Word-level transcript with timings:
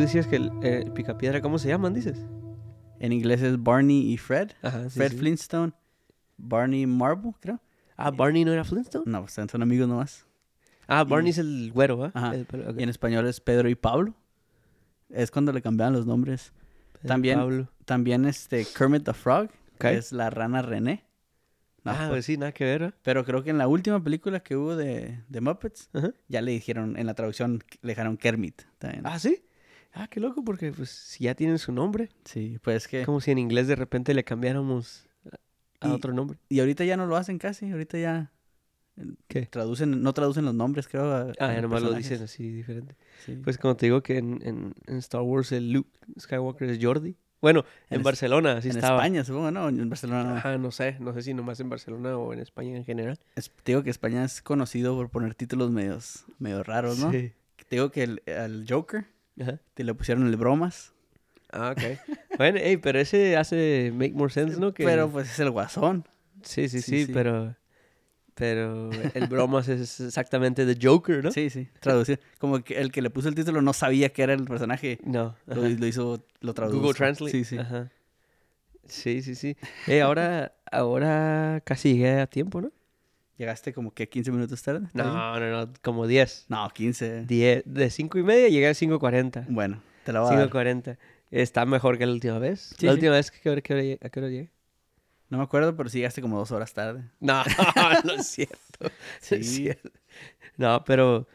tú 0.00 0.06
decías 0.06 0.26
que 0.26 0.36
el, 0.36 0.50
eh, 0.62 0.82
el 0.86 0.92
picapiedra, 0.92 1.42
¿cómo 1.42 1.58
se 1.58 1.68
llaman, 1.68 1.92
dices? 1.92 2.16
En 3.00 3.12
inglés 3.12 3.42
es 3.42 3.62
Barney 3.62 4.10
y 4.10 4.16
Fred. 4.16 4.52
Ajá, 4.62 4.88
sí, 4.88 4.98
Fred 4.98 5.10
sí. 5.10 5.18
Flintstone. 5.18 5.74
Barney 6.38 6.86
Marble, 6.86 7.32
creo. 7.38 7.60
Ah, 7.98 8.10
Barney 8.10 8.46
no 8.46 8.52
era 8.52 8.64
Flintstone. 8.64 9.04
No, 9.04 9.20
pues 9.20 9.34
son 9.34 9.60
amigos 9.60 9.86
nomás. 9.86 10.24
Ah, 10.86 11.04
Barney 11.04 11.32
es 11.32 11.38
el 11.38 11.70
güero, 11.74 11.98
¿va? 11.98 12.12
Ajá. 12.14 12.34
El. 12.34 12.46
Y 12.78 12.82
en 12.82 12.88
español 12.88 13.26
es 13.26 13.42
Pedro 13.42 13.68
y 13.68 13.74
Pablo. 13.74 14.14
Es 15.10 15.30
cuando 15.30 15.52
le 15.52 15.60
cambiaban 15.60 15.92
los 15.92 16.06
nombres. 16.06 16.54
Pedro 16.94 17.08
también- 17.08 17.38
Pablo. 17.38 17.68
También 17.84 18.24
este 18.24 18.64
Kermit 18.64 19.04
the 19.04 19.12
Frog, 19.12 19.50
que 19.78 19.96
es 19.96 20.12
la 20.12 20.30
rana 20.30 20.62
René. 20.62 21.04
No, 21.84 21.90
ah, 21.92 21.96
pues, 21.98 22.08
pues 22.08 22.24
sí, 22.24 22.38
nada 22.38 22.52
que 22.52 22.64
ver, 22.64 22.94
pero 23.02 23.22
creo 23.26 23.42
que 23.42 23.50
en 23.50 23.58
la 23.58 23.68
última 23.68 24.02
película 24.02 24.40
que 24.40 24.56
hubo 24.56 24.76
de, 24.76 25.20
de 25.28 25.40
Muppets, 25.42 25.90
ya 26.28 26.40
le 26.40 26.52
dijeron, 26.52 26.96
en 26.96 27.06
la 27.06 27.12
traducción 27.12 27.62
le 27.82 27.88
dejaron 27.88 28.16
Kermit. 28.16 28.62
También. 28.78 29.02
Ah, 29.06 29.18
sí. 29.18 29.42
Ah, 29.92 30.06
qué 30.08 30.20
loco, 30.20 30.44
porque 30.44 30.72
pues 30.72 30.90
si 30.90 31.24
ya 31.24 31.34
tienen 31.34 31.58
su 31.58 31.72
nombre. 31.72 32.10
Sí, 32.24 32.58
pues 32.62 32.86
que... 32.86 33.04
Como 33.04 33.20
si 33.20 33.30
en 33.32 33.38
inglés 33.38 33.66
de 33.66 33.76
repente 33.76 34.14
le 34.14 34.22
cambiáramos 34.24 35.06
a 35.80 35.88
Y- 35.88 35.90
otro 35.90 36.12
nombre. 36.12 36.38
Y 36.48 36.60
ahorita 36.60 36.84
ya 36.84 36.96
no 36.96 37.06
lo 37.06 37.16
hacen 37.16 37.38
casi, 37.38 37.70
ahorita 37.70 37.98
ya... 37.98 38.30
eh, 38.96 39.04
¿Qué? 39.28 39.46
Traducen, 39.46 40.00
no 40.02 40.12
traducen 40.12 40.44
los 40.44 40.54
nombres, 40.54 40.86
creo. 40.88 41.12
a- 41.12 41.32
Ah, 41.40 41.52
ya 41.54 41.60
nomás 41.62 41.82
lo 41.82 41.92
dicen 41.92 42.22
así 42.22 42.50
diferente. 42.50 42.96
Sí. 43.26 43.36
Pues 43.42 43.58
como 43.58 43.76
te 43.76 43.86
digo 43.86 44.02
que 44.02 44.18
en, 44.18 44.40
en, 44.44 44.74
en 44.86 44.96
Star 44.98 45.22
Wars 45.22 45.50
el 45.52 45.72
Luke 45.72 45.90
Skywalker 46.20 46.70
es 46.70 46.78
Jordi. 46.80 47.16
Bueno, 47.42 47.64
en, 47.88 47.96
En 47.96 48.02
Barcelona 48.02 48.58
así 48.58 48.68
en 48.68 48.76
estaba. 48.76 48.98
España, 48.98 49.24
supongo, 49.24 49.50
¿no? 49.50 49.68
En 49.70 49.88
Barcelona 49.88 50.24
no. 50.24 50.36
Ajá, 50.36 50.58
no 50.58 50.70
sé, 50.70 50.98
no 51.00 51.14
sé 51.14 51.22
si 51.22 51.32
nomás 51.32 51.58
en 51.58 51.70
Barcelona 51.70 52.16
o 52.18 52.32
en 52.34 52.38
España 52.38 52.76
en 52.76 52.84
general. 52.84 53.18
Es- 53.34 53.50
te 53.50 53.72
digo 53.72 53.82
que 53.82 53.88
España 53.90 54.22
es 54.24 54.42
conocido 54.42 54.94
por 54.94 55.08
poner 55.08 55.34
títulos 55.34 55.70
medios, 55.70 56.26
medio 56.38 56.62
raros, 56.62 56.98
¿no? 56.98 57.10
Sí. 57.10 57.32
Te 57.68 57.76
digo 57.76 57.90
que 57.90 58.02
el, 58.02 58.22
al 58.38 58.66
Joker 58.68 59.06
Ajá. 59.40 59.60
te 59.74 59.84
le 59.84 59.94
pusieron 59.94 60.26
el 60.26 60.36
bromas. 60.36 60.92
Ah, 61.52 61.74
ok. 61.76 61.82
bueno, 62.38 62.58
ey, 62.58 62.76
pero 62.76 62.98
ese 63.00 63.36
hace 63.36 63.90
make 63.94 64.12
more 64.12 64.32
sense, 64.32 64.58
¿no? 64.60 64.72
Que 64.72 64.84
Pero 64.84 65.10
pues 65.10 65.30
es 65.30 65.38
el 65.40 65.50
guasón. 65.50 66.06
sí, 66.42 66.68
sí, 66.68 66.80
sí, 66.80 67.00
sí, 67.00 67.06
sí. 67.06 67.12
pero 67.12 67.56
pero 68.34 68.90
el 69.14 69.26
bromas 69.26 69.68
es 69.68 70.00
exactamente 70.00 70.64
The 70.64 70.78
Joker, 70.86 71.22
¿no? 71.22 71.30
Sí, 71.30 71.50
sí. 71.50 71.68
Traducido. 71.80 72.18
Como 72.38 72.62
que 72.64 72.78
el 72.80 72.90
que 72.90 73.02
le 73.02 73.10
puso 73.10 73.28
el 73.28 73.34
título 73.34 73.60
no 73.60 73.72
sabía 73.74 74.08
que 74.10 74.22
era 74.22 74.32
el 74.32 74.44
personaje. 74.44 74.98
No. 75.04 75.36
Lo, 75.46 75.68
lo 75.68 75.86
hizo, 75.86 76.24
lo 76.40 76.54
tradujo. 76.54 76.78
Google 76.80 76.94
Translate. 76.94 77.32
Sí, 77.32 77.44
sí. 77.44 77.58
Ajá. 77.58 77.90
Sí, 78.86 79.20
sí, 79.22 79.34
sí. 79.34 79.56
Ey, 79.86 80.00
ahora 80.00 80.54
ahora 80.72 81.60
casi 81.64 81.92
llegué 81.92 82.20
a 82.20 82.26
tiempo, 82.26 82.60
¿no? 82.62 82.72
Llegaste 83.40 83.72
como 83.72 83.94
que 83.94 84.06
15 84.06 84.32
minutos 84.32 84.62
tarde. 84.62 84.86
No, 84.92 85.40
no, 85.40 85.50
no, 85.50 85.72
como 85.80 86.06
10. 86.06 86.44
No, 86.50 86.68
15. 86.68 87.24
10 87.24 87.62
de 87.64 87.88
5 87.88 88.18
y 88.18 88.22
media 88.22 88.48
llegué 88.50 88.68
a 88.68 88.72
5.40. 88.72 89.46
Bueno, 89.48 89.82
te 90.04 90.12
la 90.12 90.20
voy 90.20 90.34
a 90.34 90.40
dar. 90.40 90.50
5.40. 90.50 90.98
Está 91.30 91.64
mejor 91.64 91.96
que 91.96 92.04
la 92.04 92.12
última 92.12 92.38
vez. 92.38 92.74
Sí, 92.76 92.84
la 92.84 92.92
sí. 92.92 92.96
última 92.96 93.12
vez, 93.12 93.30
¿qué 93.30 93.48
hora, 93.48 93.62
qué 93.62 93.72
hora 93.72 93.82
llegué? 93.82 93.98
¿a 94.02 94.10
qué 94.10 94.20
hora 94.20 94.28
llegué? 94.28 94.50
No 95.30 95.38
me 95.38 95.44
acuerdo, 95.44 95.74
pero 95.74 95.88
sí 95.88 95.96
llegaste 95.96 96.20
como 96.20 96.36
dos 96.36 96.50
horas 96.50 96.74
tarde. 96.74 97.02
No, 97.20 97.42
no 98.04 98.12
es 98.12 98.26
cierto. 98.26 98.58
Sí. 99.20 99.36
es 99.36 99.50
cierto. 99.50 99.90
No, 100.58 100.84
pero 100.84 101.26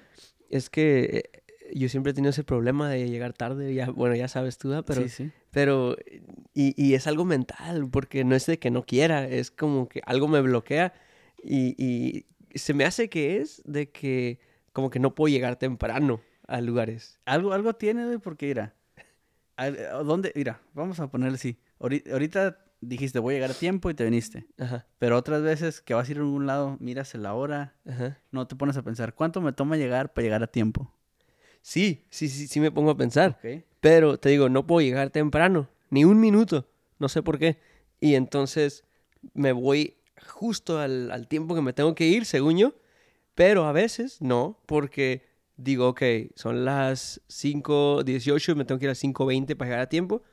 es 0.52 0.70
que 0.70 1.24
eh, 1.34 1.44
yo 1.74 1.90
siempre 1.90 2.12
he 2.12 2.14
tenido 2.14 2.30
ese 2.30 2.44
problema 2.44 2.88
de 2.88 3.10
llegar 3.10 3.34
tarde. 3.34 3.74
Ya, 3.74 3.90
bueno, 3.90 4.16
ya 4.16 4.28
sabes 4.28 4.60
tú, 4.60 4.70
pero, 4.86 5.02
sí, 5.02 5.10
sí. 5.10 5.32
pero 5.50 5.98
y, 6.54 6.76
y 6.78 6.94
es 6.94 7.08
algo 7.08 7.26
mental, 7.26 7.90
porque 7.90 8.24
no 8.24 8.36
es 8.36 8.46
de 8.46 8.60
que 8.60 8.70
no 8.70 8.84
quiera, 8.84 9.28
es 9.28 9.50
como 9.50 9.90
que 9.90 10.04
algo 10.06 10.28
me 10.28 10.42
bloquea 10.42 10.94
y, 11.48 12.26
y 12.52 12.58
se 12.58 12.74
me 12.74 12.86
hace 12.86 13.10
que 13.10 13.38
es 13.38 13.62
de 13.66 13.90
que 13.92 14.40
como 14.74 14.90
que 14.90 15.00
no 15.00 15.14
puedo 15.16 15.34
llegar 15.34 15.58
temprano 15.58 16.22
a 16.48 16.62
lugares. 16.62 17.20
Algo, 17.26 17.54
algo 17.54 17.74
tiene, 17.76 18.06
güey, 18.06 18.18
porque 18.18 18.48
mira. 18.48 18.74
al- 19.56 19.78
¿a 19.86 20.04
¿Dónde? 20.04 20.32
Mira, 20.36 20.62
vamos 20.74 21.00
a 21.00 21.08
ponerle 21.10 21.36
así. 21.36 21.58
Ahori- 21.80 22.10
Ahorita 22.12 22.58
dijiste 22.82 23.20
voy 23.20 23.34
a 23.34 23.38
llegar 23.38 23.52
a 23.52 23.54
tiempo 23.56 23.90
y 23.90 23.94
te 23.94 24.04
viniste. 24.04 24.46
Ajá, 24.60 24.86
Pero 25.00 25.18
otras 25.18 25.42
veces 25.42 25.82
que 25.82 25.94
vas 25.94 26.08
a 26.08 26.12
ir 26.12 26.18
a 26.18 26.22
algún 26.22 26.46
lado, 26.46 26.78
miras 26.80 27.14
la 27.16 27.34
hora, 27.34 27.74
ajá. 27.88 28.20
no 28.32 28.48
te 28.48 28.56
pones 28.56 28.78
a 28.78 28.84
pensar 28.84 29.14
cuánto 29.16 29.42
me 29.42 29.54
toma 29.54 29.78
llegar 29.78 30.14
para 30.14 30.24
llegar 30.24 30.44
a 30.44 30.48
tiempo. 30.48 30.92
Sí, 31.62 32.06
sí, 32.10 32.28
sí, 32.30 32.48
sí 32.48 32.60
me 32.60 32.72
pongo 32.72 32.92
a 32.92 32.98
pensar. 32.98 33.40
Pero 33.80 34.20
te 34.20 34.30
digo, 34.30 34.50
no 34.50 34.68
puedo 34.68 34.82
llegar 34.86 35.10
temprano, 35.10 35.68
ni 35.90 36.06
un 36.06 36.20
minuto, 36.20 36.68
no 37.00 37.10
sé 37.10 37.24
por 37.24 37.40
qué. 37.40 37.58
Y 38.00 38.16
entonces 38.16 38.84
me 39.34 39.52
voy 39.52 39.96
justo 40.28 40.80
al, 40.80 41.12
al 41.12 41.28
tiempo 41.28 41.56
que 41.56 41.62
me 41.62 41.74
tengo 41.74 41.96
que 41.96 42.06
ir, 42.06 42.26
según 42.26 42.58
yo. 42.58 42.74
Pero 43.36 43.66
a 43.66 43.72
veces 43.72 44.22
no, 44.22 44.60
porque 44.66 45.24
digo, 45.58 45.90
ok, 45.90 46.02
son 46.36 46.66
las 46.66 47.22
5.18 47.30 48.52
y 48.52 48.56
me 48.56 48.66
tengo 48.66 48.80
que 48.80 48.86
ir 48.86 48.90
a 48.90 48.92
las 48.92 49.04
5.20 49.04 49.56
para 49.56 49.70
llegar 49.70 49.82
a 49.82 49.90
tiempo. 49.90 50.24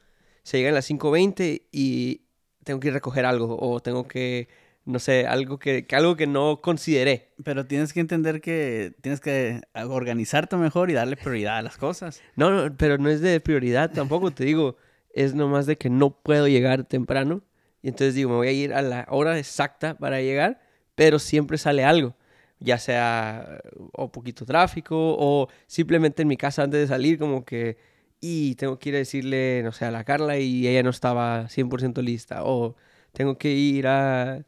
Se 0.42 0.59
llegan 0.59 0.75
las 0.75 0.91
5.20 0.91 1.62
y 1.71 2.22
tengo 2.65 2.81
que 2.81 2.88
ir 2.88 2.92
a 2.92 2.94
recoger 2.94 3.25
algo 3.25 3.56
o 3.60 3.81
tengo 3.81 4.09
que, 4.09 4.48
no 4.84 4.98
sé, 4.98 5.26
algo 5.26 5.59
que, 5.59 5.87
que 5.87 5.97
algo 5.97 6.16
que 6.16 6.26
no 6.26 6.60
consideré. 6.60 7.32
Pero 7.44 7.66
tienes 7.66 7.92
que 7.92 8.00
entender 8.00 8.41
que 8.41 8.94
tienes 9.00 9.21
que 9.21 9.62
organizarte 9.75 10.56
mejor 10.56 10.91
y 10.91 10.94
darle 10.94 11.16
prioridad 11.16 11.59
a 11.59 11.62
las 11.62 11.76
cosas. 11.76 12.22
No, 12.37 12.50
no, 12.50 12.76
pero 12.76 12.98
no 12.98 13.09
es 13.09 13.21
de 13.21 13.41
prioridad 13.41 13.92
tampoco, 13.92 14.31
te 14.31 14.44
digo, 14.44 14.76
es 15.12 15.34
nomás 15.34 15.66
de 15.66 15.76
que 15.76 15.91
no 15.91 16.10
puedo 16.10 16.48
llegar 16.48 16.84
temprano. 16.84 17.42
Y 17.82 17.88
entonces 17.88 18.15
digo, 18.15 18.31
me 18.31 18.37
voy 18.37 18.48
a 18.48 18.53
ir 18.53 18.72
a 18.72 18.81
la 18.82 19.06
hora 19.10 19.38
exacta 19.38 19.98
para 19.98 20.20
llegar, 20.20 20.60
pero 20.94 21.19
siempre 21.19 21.59
sale 21.59 21.84
algo. 21.84 22.16
Ya 22.60 22.78
sea 22.78 23.60
o 23.93 24.12
poquito 24.12 24.47
tráfico 24.47 24.97
o 24.97 25.48
simplemente 25.66 26.22
en 26.22 26.28
mi 26.28 26.37
casa 26.37 26.62
antes 26.62 26.81
de 26.81 26.87
salir 26.87 27.19
como 27.19 27.44
que 27.44 27.76
y 28.21 28.54
tengo 28.54 28.78
que 28.78 28.91
ir 28.91 28.94
a 28.94 28.98
decirle, 28.98 29.62
no 29.65 29.72
sé, 29.72 29.84
a 29.84 29.91
la 29.91 30.04
Carla 30.04 30.38
y 30.38 30.69
ella 30.69 30.84
no 30.84 30.91
estaba 30.91 31.48
100% 31.48 32.00
lista. 32.03 32.44
O 32.44 32.76
tengo 33.12 33.37
que 33.37 33.50
ir 33.50 33.88
a, 33.88 34.44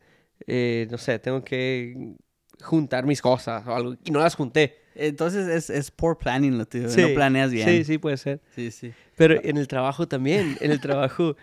eh, 0.46 0.86
no 0.92 0.96
sé, 0.96 1.18
tengo 1.18 1.42
que 1.42 2.14
juntar 2.62 3.04
mis 3.04 3.20
cosas 3.20 3.66
o 3.66 3.74
algo 3.74 3.96
y 4.04 4.12
no 4.12 4.20
las 4.20 4.36
junté. 4.36 4.76
Entonces 4.94 5.48
es, 5.48 5.70
es 5.70 5.90
poor 5.90 6.18
planning 6.18 6.56
lo 6.56 6.66
tuyo. 6.66 6.88
Sí, 6.88 7.00
No 7.02 7.08
planeas 7.14 7.50
bien. 7.50 7.68
Sí, 7.68 7.82
sí, 7.84 7.98
puede 7.98 8.16
ser. 8.16 8.40
sí. 8.54 8.70
sí. 8.70 8.92
Pero 9.16 9.40
en 9.42 9.56
el 9.56 9.66
trabajo 9.68 10.06
también, 10.08 10.56
en 10.60 10.70
el 10.70 10.80
trabajo, 10.80 11.36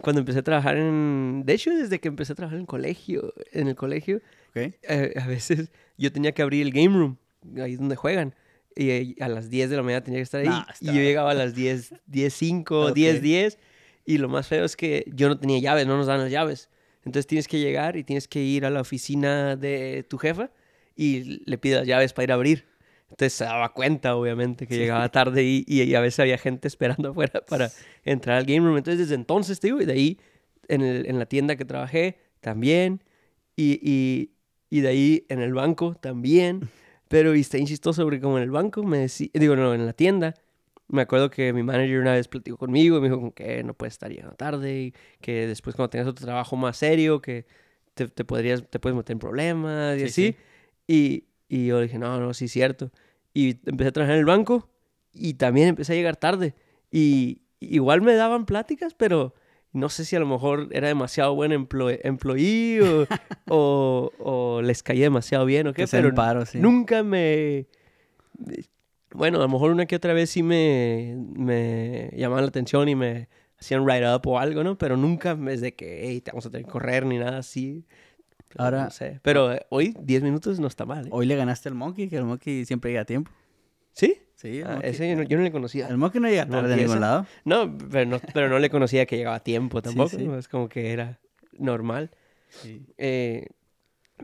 cuando 0.00 0.20
empecé 0.20 0.38
a 0.38 0.42
trabajar 0.42 0.76
en... 0.76 1.42
De 1.44 1.52
hecho, 1.54 1.70
desde 1.70 2.00
que 2.00 2.08
empecé 2.08 2.32
a 2.32 2.36
trabajar 2.36 2.56
en 2.56 2.62
el 2.62 2.66
colegio, 2.66 3.32
en 3.52 3.68
el 3.68 3.74
colegio, 3.74 4.16
Ok. 4.50 4.56
eh, 4.56 5.12
a 5.20 5.26
veces 5.26 5.70
yo 5.98 6.10
tenía 6.12 6.32
que 6.32 6.42
abrir 6.42 6.62
el 6.62 6.72
game 6.72 6.96
room, 6.96 7.16
ahí 7.58 7.72
es 7.72 7.78
donde 7.78 7.96
juegan. 7.96 8.34
Y 8.74 8.90
eh, 8.90 9.14
a 9.20 9.28
las 9.28 9.50
10 9.50 9.68
de 9.70 9.76
la 9.76 9.82
mañana 9.82 10.02
tenía 10.02 10.18
que 10.18 10.24
estar 10.24 10.40
ahí. 10.40 10.48
Nah, 10.48 10.64
Y 10.80 10.86
yo 10.86 10.92
llegaba 10.94 11.32
a 11.32 11.34
las 11.34 11.54
10, 11.54 11.94
10, 12.06 12.32
5, 12.34 12.86
Ok. 12.86 12.94
10, 12.94 13.20
10. 13.20 13.58
Y 14.06 14.18
lo 14.18 14.28
más 14.28 14.48
feo 14.48 14.64
es 14.64 14.76
que 14.76 15.04
yo 15.14 15.28
no 15.28 15.38
tenía 15.38 15.58
llaves, 15.60 15.86
no 15.86 15.96
nos 15.96 16.06
dan 16.06 16.20
las 16.20 16.30
llaves. 16.30 16.68
Entonces 17.04 17.26
tienes 17.26 17.48
que 17.48 17.58
llegar 17.58 17.96
y 17.96 18.04
tienes 18.04 18.28
que 18.28 18.40
ir 18.42 18.64
a 18.64 18.70
la 18.70 18.80
oficina 18.80 19.56
de 19.56 20.04
tu 20.08 20.18
jefa 20.18 20.50
y 20.96 21.42
le 21.44 21.58
pides 21.58 21.78
las 21.78 21.86
llaves 21.86 22.12
para 22.12 22.24
ir 22.24 22.30
a 22.32 22.34
abrir. 22.34 22.64
Entonces 23.12 23.32
se 23.34 23.44
daba 23.44 23.72
cuenta, 23.72 24.16
obviamente, 24.16 24.66
que 24.66 24.74
Sí. 24.74 24.80
llegaba 24.80 25.08
tarde 25.10 25.44
y, 25.44 25.64
y- 25.66 25.82
y 25.82 25.94
a 25.94 26.00
veces 26.00 26.20
había 26.20 26.38
gente 26.38 26.66
esperando 26.68 27.10
afuera 27.12 27.42
para 27.48 27.70
entrar 28.04 28.38
al 28.38 28.44
game 28.44 28.66
room. 28.66 28.76
Entonces 28.78 28.98
desde 29.00 29.14
entonces, 29.14 29.60
te 29.60 29.68
digo, 29.68 29.80
y 29.80 29.84
de 29.84 29.92
ahí 29.92 30.18
en, 30.68 30.82
el- 30.82 31.06
en 31.06 31.18
la 31.18 31.26
tienda 31.26 31.56
que 31.56 31.64
trabajé 31.64 32.18
también. 32.40 33.02
Y, 33.56 33.78
y, 33.82 34.30
y 34.70 34.80
de 34.80 34.88
ahí 34.88 35.26
en 35.28 35.40
el 35.40 35.54
banco 35.54 35.94
también. 35.94 36.60
Pero 37.08 37.34
y 37.36 37.40
está 37.40 37.58
insistoso 37.58 38.02
porque 38.04 38.20
como 38.20 38.38
en 38.38 38.44
el 38.44 38.50
banco 38.50 38.82
me 38.82 38.98
decía, 38.98 39.28
digo, 39.34 39.54
no, 39.54 39.74
en 39.74 39.84
la 39.84 39.92
tienda, 39.92 40.34
me 40.88 41.02
acuerdo 41.02 41.28
que 41.30 41.52
mi 41.52 41.62
manager 41.62 42.00
una 42.00 42.14
vez 42.14 42.26
platicó 42.26 42.56
conmigo 42.56 42.96
y 42.96 43.00
me 43.02 43.08
dijo 43.10 43.34
que 43.34 43.62
no 43.62 43.74
puedes 43.74 43.92
estar 43.94 44.10
llegando 44.10 44.34
tarde 44.34 44.80
y 44.80 44.94
que 45.20 45.46
después 45.46 45.76
cuando 45.76 45.90
tengas 45.90 46.08
otro 46.08 46.24
trabajo 46.24 46.56
más 46.56 46.78
serio 46.78 47.20
que 47.20 47.44
te, 47.92 48.08
te 48.08 48.24
podrías, 48.24 48.66
te 48.70 48.78
puedes 48.78 48.96
meter 48.96 49.12
en 49.12 49.18
problemas 49.18 49.96
y 49.98 50.00
Sí, 50.00 50.04
así. 50.06 50.12
sí. 50.32 50.36
Y, 50.88 51.24
y 51.52 51.66
yo 51.66 51.82
dije, 51.82 51.98
no, 51.98 52.18
no, 52.18 52.32
sí, 52.32 52.48
cierto. 52.48 52.90
Y 53.34 53.58
empecé 53.68 53.88
a 53.88 53.92
trabajar 53.92 54.14
en 54.14 54.20
el 54.20 54.24
banco 54.24 54.70
y 55.12 55.34
también 55.34 55.68
empecé 55.68 55.92
a 55.92 55.96
llegar 55.96 56.16
tarde. 56.16 56.54
Y 56.90 57.42
igual 57.60 58.00
me 58.00 58.14
daban 58.14 58.46
pláticas, 58.46 58.94
pero 58.94 59.34
no 59.70 59.90
sé 59.90 60.06
si 60.06 60.16
a 60.16 60.20
lo 60.20 60.24
mejor 60.24 60.70
era 60.70 60.88
demasiado 60.88 61.34
buen 61.34 61.52
employee, 61.52 62.00
employee 62.04 62.80
o, 62.80 63.06
o, 63.50 64.12
o 64.18 64.62
les 64.62 64.82
caía 64.82 65.04
demasiado 65.04 65.44
bien 65.44 65.66
o 65.66 65.74
qué, 65.74 65.82
Que 65.84 65.90
pero 65.90 66.14
paro, 66.14 66.46
sí. 66.46 66.58
nunca 66.58 67.02
me... 67.02 67.66
Bueno, 69.12 69.36
a 69.36 69.42
lo 69.42 69.48
mejor 69.50 69.72
una 69.72 69.84
que 69.84 69.96
otra 69.96 70.14
vez 70.14 70.30
sí 70.30 70.42
me, 70.42 71.18
me 71.34 72.12
llamaban 72.16 72.44
la 72.44 72.48
atención 72.48 72.88
y 72.88 72.94
me 72.94 73.28
hacían 73.60 73.84
write 73.84 74.08
up 74.08 74.26
o 74.26 74.38
algo, 74.38 74.64
¿no? 74.64 74.78
Pero 74.78 74.96
nunca 74.96 75.38
es 75.50 75.60
de 75.60 75.74
que, 75.74 76.08
hey, 76.08 76.22
te 76.22 76.30
vamos 76.30 76.46
a 76.46 76.50
tener 76.50 76.64
que 76.64 76.72
correr 76.72 77.04
ni 77.04 77.18
nada 77.18 77.36
así. 77.36 77.84
Ahora- 78.58 78.84
No 78.84 78.90
sé. 78.90 79.20
Pero 79.22 79.52
eh, 79.52 79.66
hoy 79.70 79.94
10 80.00 80.22
minutos 80.22 80.58
no 80.60 80.66
está 80.66 80.84
mal, 80.84 81.06
¿eh? 81.06 81.10
Hoy 81.12 81.26
le 81.26 81.36
ganaste 81.36 81.68
al 81.68 81.74
Monkey, 81.74 82.08
que 82.08 82.16
el 82.16 82.24
Monkey 82.24 82.64
siempre 82.64 82.90
llega 82.90 83.02
a 83.02 83.04
tiempo. 83.06 83.30
¿Sí? 83.92 84.16
Sí, 84.34 84.58
el 84.60 84.66
Ah, 84.66 84.70
Monkey- 84.76 84.90
ese 84.90 85.08
yo 85.10 85.16
no, 85.16 85.22
yo 85.22 85.36
no 85.36 85.42
le 85.44 85.52
conocía. 85.52 85.88
El 85.88 85.96
Monkey 85.98 86.20
no 86.20 86.28
llega 86.28 86.42
¿El 86.42 86.48
tarde 86.50 86.60
a 86.60 86.68
Monkey 86.68 86.84
ningún 86.86 87.00
lado. 87.00 87.26
No 87.44 87.78
pero, 87.90 88.06
no, 88.10 88.20
pero 88.34 88.48
no 88.48 88.58
le 88.58 88.70
conocía 88.70 89.06
que 89.06 89.16
llegaba 89.16 89.36
a 89.36 89.40
tiempo 89.40 89.80
tampoco. 89.82 90.10
sí. 90.10 90.24
¿no? 90.26 90.38
Es 90.38 90.48
como 90.48 90.68
que 90.68 90.92
era 90.92 91.18
normal. 91.58 92.10
Eh, 92.98 93.46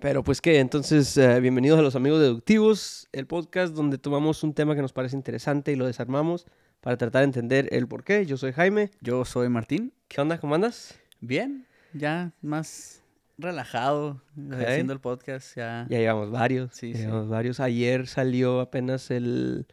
pero 0.00 0.22
pues 0.22 0.40
que, 0.40 0.58
entonces, 0.60 1.16
eh, 1.16 1.40
bienvenidos 1.40 1.78
a 1.78 1.82
los 1.82 1.96
amigos 1.96 2.20
deductivos, 2.20 3.08
el 3.12 3.26
podcast 3.26 3.74
donde 3.74 3.98
tomamos 3.98 4.42
un 4.44 4.54
tema 4.54 4.74
que 4.76 4.82
nos 4.82 4.92
parece 4.92 5.16
interesante 5.16 5.72
y 5.72 5.76
lo 5.76 5.86
desarmamos 5.86 6.46
para 6.80 6.96
tratar 6.96 7.20
de 7.22 7.24
entender 7.26 7.68
el 7.72 7.88
por 7.88 8.04
qué. 8.04 8.24
Yo 8.26 8.36
soy 8.36 8.52
Jaime. 8.52 8.90
Yo 9.00 9.24
soy 9.24 9.48
Martín. 9.48 9.92
¿Qué 10.06 10.20
onda? 10.20 10.38
¿Cómo 10.38 10.54
andas? 10.54 10.94
Bien, 11.20 11.66
ya 11.94 12.32
más 12.42 13.02
relajado 13.38 14.20
haciendo 14.52 14.92
el 14.92 15.00
podcast. 15.00 15.56
Ya. 15.56 15.86
Ya 15.88 15.98
llevamos 15.98 16.30
varios. 16.30 16.74
Sí, 16.74 16.92
ya 16.92 16.98
sí. 16.98 17.04
llevamos 17.04 17.28
varios. 17.28 17.60
Ayer 17.60 18.06
salió 18.06 18.60
apenas 18.60 19.10
el... 19.10 19.66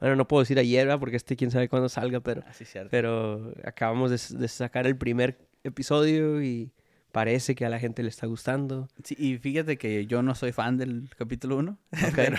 Bueno, 0.00 0.14
no 0.14 0.28
puedo 0.28 0.42
decir 0.42 0.58
ayer, 0.58 0.86
¿verdad? 0.86 1.00
Porque 1.00 1.16
este 1.16 1.34
quién 1.36 1.50
sabe 1.50 1.68
cuándo 1.68 1.88
salga, 1.88 2.20
pero... 2.20 2.42
Así 2.48 2.64
cierto. 2.64 2.88
Pero 2.90 3.52
acabamos 3.64 4.10
de, 4.10 4.38
de 4.38 4.48
sacar 4.48 4.86
el 4.86 4.96
primer 4.96 5.38
episodio 5.64 6.40
y 6.40 6.70
parece 7.10 7.56
que 7.56 7.66
a 7.66 7.68
la 7.68 7.80
gente 7.80 8.04
le 8.04 8.08
está 8.08 8.28
gustando. 8.28 8.88
Sí, 9.02 9.16
y 9.18 9.38
fíjate 9.38 9.76
que 9.76 10.06
yo 10.06 10.22
no 10.22 10.36
soy 10.36 10.52
fan 10.52 10.76
del 10.76 11.10
capítulo 11.18 11.56
1. 11.56 11.76
pero, 12.14 12.36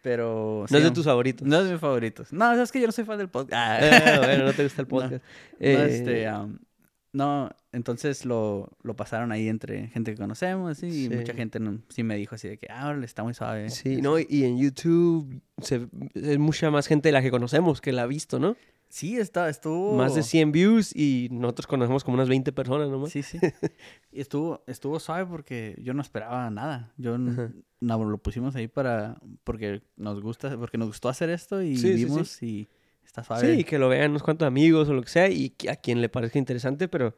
pero 0.00 0.60
No 0.62 0.68
sí, 0.68 0.76
es 0.78 0.84
de 0.84 0.90
tus 0.92 1.04
favoritos. 1.04 1.46
No 1.46 1.58
es 1.58 1.64
de 1.66 1.72
mis 1.72 1.80
favoritos. 1.80 2.32
No, 2.32 2.52
es 2.54 2.72
que 2.72 2.80
yo 2.80 2.86
no 2.86 2.92
soy 2.92 3.04
fan 3.04 3.18
del 3.18 3.28
podcast. 3.28 3.52
Ah, 3.54 4.20
bueno, 4.24 4.44
no 4.46 4.52
te 4.54 4.62
gusta 4.62 4.80
el 4.80 4.88
podcast. 4.88 5.12
No, 5.12 5.20
Eh, 5.60 5.86
este, 5.90 6.26
am, 6.26 6.58
no, 7.14 7.48
entonces 7.72 8.26
lo, 8.26 8.68
lo 8.82 8.94
pasaron 8.96 9.32
ahí 9.32 9.48
entre 9.48 9.86
gente 9.88 10.10
que 10.12 10.18
conocemos, 10.18 10.82
y 10.82 11.08
mucha 11.08 11.32
gente 11.32 11.60
no- 11.60 11.78
sí 11.88 12.02
me 12.02 12.16
dijo 12.16 12.34
así 12.34 12.48
de 12.48 12.58
que, 12.58 12.66
ah, 12.68 12.94
está 13.02 13.22
muy 13.22 13.32
suave. 13.32 13.70
Sí, 13.70 14.02
no, 14.02 14.18
y- 14.18 14.26
en 14.44 14.58
YouTube 14.58 15.40
se, 15.62 15.86
es 16.14 16.38
mucha 16.38 16.70
más 16.70 16.86
gente 16.88 17.08
de 17.08 17.12
la 17.12 17.22
que 17.22 17.30
conocemos 17.30 17.80
que 17.80 17.92
la 17.92 18.02
ha 18.02 18.06
visto, 18.06 18.38
¿no? 18.38 18.56
Sí, 18.88 19.16
está, 19.16 19.48
estuvo... 19.48 19.96
Más 19.96 20.14
de 20.14 20.22
100 20.22 20.52
views 20.52 20.94
y 20.94 21.28
nosotros 21.32 21.66
conocemos 21.66 22.04
como 22.04 22.16
unas 22.16 22.28
20 22.28 22.52
personas 22.52 22.88
nomás. 22.90 23.10
Sí, 23.10 23.22
sí. 23.24 23.38
Y 24.12 24.20
estuvo, 24.20 24.62
estuvo 24.68 25.00
suave 25.00 25.26
porque 25.26 25.76
yo 25.82 25.94
no 25.94 26.02
esperaba 26.02 26.48
nada. 26.50 26.92
Yo 26.96 27.16
no, 27.18 28.04
lo 28.04 28.18
pusimos 28.18 28.54
ahí 28.54 28.68
para, 28.68 29.20
porque 29.42 29.82
nos 29.96 30.20
gusta, 30.20 30.56
porque 30.58 30.78
nos 30.78 30.88
gustó 30.88 31.08
hacer 31.08 31.30
esto 31.30 31.60
y 31.60 31.76
sí. 31.76 31.92
vimos 31.94 32.40
y 32.42 32.68
está 33.14 33.22
suave. 33.22 33.56
Sí, 33.56 33.64
que 33.64 33.78
lo 33.78 33.88
vean 33.88 34.10
unos 34.10 34.22
cuantos 34.24 34.46
amigos 34.46 34.88
o 34.88 34.94
lo 34.94 35.02
que 35.02 35.08
sea 35.08 35.28
y 35.28 35.54
a 35.68 35.76
quien 35.76 36.00
le 36.00 36.08
parezca 36.08 36.38
interesante, 36.38 36.88
pero, 36.88 37.16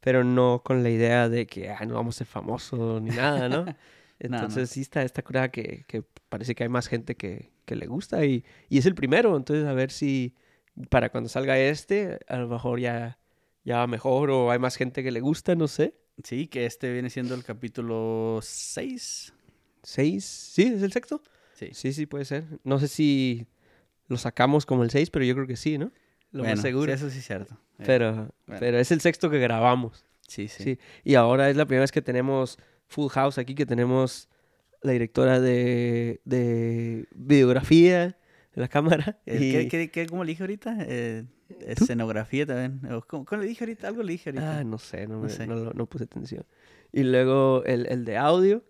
pero 0.00 0.24
no 0.24 0.62
con 0.64 0.82
la 0.82 0.90
idea 0.90 1.28
de 1.28 1.46
que 1.46 1.70
ah, 1.70 1.84
no 1.86 1.94
vamos 1.94 2.16
a 2.16 2.18
ser 2.18 2.26
famosos 2.26 3.00
ni 3.00 3.10
nada, 3.10 3.48
¿no? 3.48 3.64
Entonces 4.18 4.70
sí 4.70 4.80
está 4.80 5.02
esta 5.02 5.22
cura 5.22 5.50
que, 5.50 5.84
que 5.86 6.02
parece 6.28 6.54
que 6.54 6.64
hay 6.64 6.68
más 6.68 6.88
gente 6.88 7.14
que, 7.14 7.52
que 7.64 7.76
le 7.76 7.86
gusta 7.86 8.24
y, 8.24 8.44
y 8.68 8.78
es 8.78 8.86
el 8.86 8.94
primero, 8.94 9.36
entonces 9.36 9.66
a 9.66 9.74
ver 9.74 9.90
si 9.90 10.34
para 10.88 11.10
cuando 11.10 11.28
salga 11.28 11.58
este, 11.58 12.18
a 12.26 12.38
lo 12.38 12.48
mejor 12.48 12.80
ya, 12.80 13.18
ya 13.62 13.76
va 13.78 13.86
mejor 13.86 14.30
o 14.30 14.50
hay 14.50 14.58
más 14.58 14.76
gente 14.76 15.02
que 15.02 15.10
le 15.10 15.20
gusta, 15.20 15.54
no 15.54 15.68
sé. 15.68 15.94
Sí, 16.24 16.46
que 16.46 16.64
este 16.64 16.90
viene 16.92 17.10
siendo 17.10 17.34
el 17.34 17.44
capítulo 17.44 18.40
6. 18.42 19.34
¿Seis? 19.82 20.24
¿Sí? 20.24 20.72
¿Es 20.74 20.82
el 20.82 20.92
sexto? 20.92 21.22
Sí. 21.52 21.68
Sí, 21.72 21.92
sí, 21.92 22.06
puede 22.06 22.24
ser. 22.24 22.44
No 22.64 22.78
sé 22.78 22.88
si 22.88 23.46
lo 24.08 24.16
sacamos 24.16 24.66
como 24.66 24.82
el 24.84 24.90
6, 24.90 25.10
pero 25.10 25.24
yo 25.24 25.34
creo 25.34 25.46
que 25.46 25.56
sí, 25.56 25.78
¿no? 25.78 25.92
Lo 26.32 26.40
Bueno, 26.42 26.56
más 26.56 26.62
seguro. 26.62 26.86
sí, 26.86 26.92
eso 26.92 27.10
sí 27.10 27.18
es 27.18 27.26
cierto. 27.26 27.54
Eh, 27.78 27.82
pero, 27.86 28.12
bueno. 28.46 28.60
pero 28.60 28.78
es 28.78 28.90
el 28.92 29.00
sexto 29.00 29.30
que 29.30 29.38
grabamos. 29.38 30.04
sí, 30.26 30.48
sí. 30.48 30.62
Sí. 30.64 30.78
Y 31.04 31.14
ahora 31.14 31.48
es 31.50 31.56
la 31.56 31.66
primera 31.66 31.82
vez 31.82 31.92
que 31.92 32.02
tenemos 32.02 32.58
Full 32.88 33.08
House 33.10 33.38
aquí, 33.38 33.54
que 33.54 33.66
tenemos 33.66 34.28
la 34.82 34.92
directora 34.92 35.40
de, 35.40 36.20
de 36.24 37.06
videografía 37.14 38.06
de 38.54 38.60
la 38.60 38.68
cámara. 38.68 39.18
Eh, 39.26 39.38
y- 39.40 39.52
¿Qué, 39.52 39.68
qué, 39.68 39.90
qué- 39.90 40.06
cómo 40.06 40.24
le 40.24 40.30
dije 40.32 40.42
ahorita? 40.42 40.76
Eh, 40.80 41.24
escenografía 41.60 42.46
también. 42.46 42.92
O, 42.92 43.02
¿Cómo, 43.02 43.24
cómo 43.24 43.42
le 43.42 43.48
dije 43.48 43.64
ahorita? 43.64 43.88
Algo 43.88 44.02
le 44.02 44.12
dije 44.12 44.30
ahorita. 44.30 44.58
Ah, 44.58 44.64
no 44.64 44.78
sé, 44.78 45.06
no, 45.06 45.16
No 45.16 45.22
me- 45.22 45.28
sé. 45.30 45.46
no 45.46 45.72
no 45.72 45.86
puse 45.86 46.04
atención. 46.04 46.44
Y 46.92 47.02
luego 47.04 47.62
el, 47.64 47.86
el 47.86 48.04
de 48.04 48.16
audio, 48.16 48.62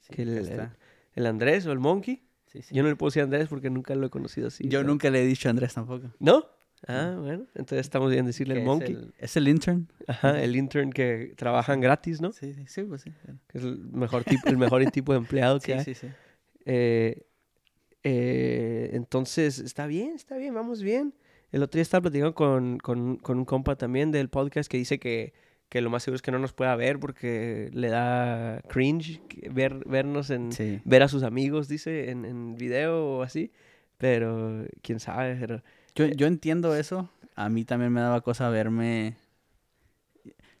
Sí, 0.00 0.14
que 0.14 0.22
el, 0.22 0.38
el- 0.38 0.68
el 1.14 1.26
Andrés 1.26 1.66
o 1.66 1.72
el 1.72 1.78
Monkey. 1.78 2.23
Sí, 2.54 2.62
sí. 2.62 2.74
Yo 2.74 2.82
no 2.82 2.88
le 2.88 2.96
puedo 2.96 3.08
decir 3.10 3.22
Andrés 3.22 3.48
porque 3.48 3.68
nunca 3.68 3.94
lo 3.94 4.06
he 4.06 4.10
conocido 4.10 4.46
así. 4.48 4.64
Yo 4.68 4.78
pero- 4.78 4.88
nunca 4.88 5.10
le 5.10 5.22
he 5.22 5.26
dicho 5.26 5.48
a 5.48 5.50
Andrés 5.50 5.74
tampoco. 5.74 6.10
¿No? 6.20 6.46
Ah, 6.86 7.16
bueno. 7.18 7.46
Entonces 7.54 7.80
estamos 7.80 8.10
bien 8.12 8.24
decirle 8.26 8.54
el 8.54 8.60
es 8.60 8.66
Monkey. 8.66 8.92
el- 8.94 9.14
Es 9.18 9.36
el 9.36 9.48
intern. 9.48 9.88
Ajá, 10.06 10.40
el 10.42 10.54
intern 10.54 10.92
que 10.92 11.34
trabajan 11.36 11.80
gratis, 11.80 12.20
¿no? 12.20 12.30
Sí, 12.32 12.54
sí, 12.54 12.64
sí, 12.68 12.82
pues 12.84 13.02
sí. 13.02 13.10
Que 13.48 13.58
es 13.58 13.64
el 13.64 13.78
mejor 13.90 14.22
tipo, 14.24 14.48
el 14.48 14.56
mejor 14.56 14.84
tipo 14.90 15.12
de 15.12 15.18
empleado 15.18 15.58
que 15.58 15.66
Sí, 15.66 15.72
hay. 15.72 15.84
sí, 15.84 15.94
sí. 15.94 16.06
Eh, 16.66 17.26
eh, 18.02 18.90
entonces, 18.92 19.58
está 19.58 19.86
bien, 19.86 20.12
está 20.14 20.36
bien, 20.36 20.54
vamos 20.54 20.82
bien. 20.82 21.14
El 21.52 21.62
otro 21.62 21.78
día 21.78 21.82
estaba 21.82 22.02
platicando 22.02 22.34
con, 22.34 22.78
con, 22.78 23.16
con 23.16 23.38
un 23.38 23.44
compa 23.44 23.76
también 23.76 24.10
del 24.10 24.28
podcast 24.28 24.70
que 24.70 24.76
dice 24.76 24.98
que, 24.98 25.32
que 25.74 25.80
lo 25.80 25.90
más 25.90 26.04
seguro 26.04 26.14
es 26.14 26.22
que 26.22 26.30
no 26.30 26.38
nos 26.38 26.52
pueda 26.52 26.76
ver 26.76 27.00
porque 27.00 27.68
le 27.72 27.88
da 27.88 28.62
cringe 28.68 29.20
ver, 29.50 29.84
vernos 29.88 30.30
en... 30.30 30.52
Sí. 30.52 30.80
Ver 30.84 31.02
a 31.02 31.08
sus 31.08 31.24
amigos, 31.24 31.66
dice, 31.66 32.12
en, 32.12 32.24
en 32.24 32.54
video 32.54 33.16
o 33.16 33.22
así. 33.24 33.50
Pero, 33.98 34.66
quién 34.82 35.00
sabe, 35.00 35.34
pero... 35.34 35.64
Yo, 35.96 36.06
yo 36.06 36.28
entiendo 36.28 36.76
eso. 36.76 37.10
A 37.34 37.48
mí 37.48 37.64
también 37.64 37.92
me 37.92 38.00
daba 38.00 38.20
cosa 38.20 38.48
verme. 38.50 39.16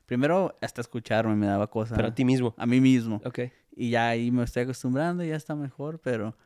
Primero, 0.06 0.58
hasta 0.60 0.80
escucharme 0.80 1.36
me 1.36 1.46
daba 1.46 1.68
cosa. 1.70 1.94
Pero 1.94 2.08
a 2.08 2.14
ti 2.16 2.24
mismo. 2.24 2.52
a 2.58 2.66
mí 2.66 2.80
mismo. 2.80 3.22
Ok. 3.24 3.38
Y 3.76 3.90
ya 3.90 4.08
ahí 4.08 4.32
me 4.32 4.42
estoy 4.42 4.64
acostumbrando 4.64 5.22
y 5.22 5.28
ya 5.28 5.36
está 5.36 5.54
mejor, 5.54 6.00
pero. 6.00 6.36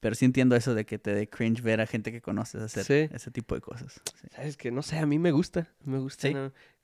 Pero 0.00 0.14
sí 0.14 0.26
entiendo 0.26 0.56
eso 0.56 0.74
de 0.74 0.84
que 0.84 0.98
te 0.98 1.14
dé 1.14 1.26
cringe 1.26 1.62
ver 1.62 1.80
a 1.80 1.86
gente 1.86 2.12
que 2.12 2.20
conoces 2.20 2.60
hacer 2.60 2.84
Sí. 2.84 3.14
ese 3.14 3.30
tipo 3.30 3.54
de 3.54 3.62
cosas. 3.62 4.00
Sí. 4.20 4.28
Sabes 4.34 4.56
que 4.58 4.70
no 4.70 4.82
sé, 4.82 4.98
a 4.98 5.06
mí 5.06 5.18
me 5.18 5.30
gusta, 5.30 5.68
me 5.84 5.98
gusta, 5.98 6.28
Sí. 6.28 6.34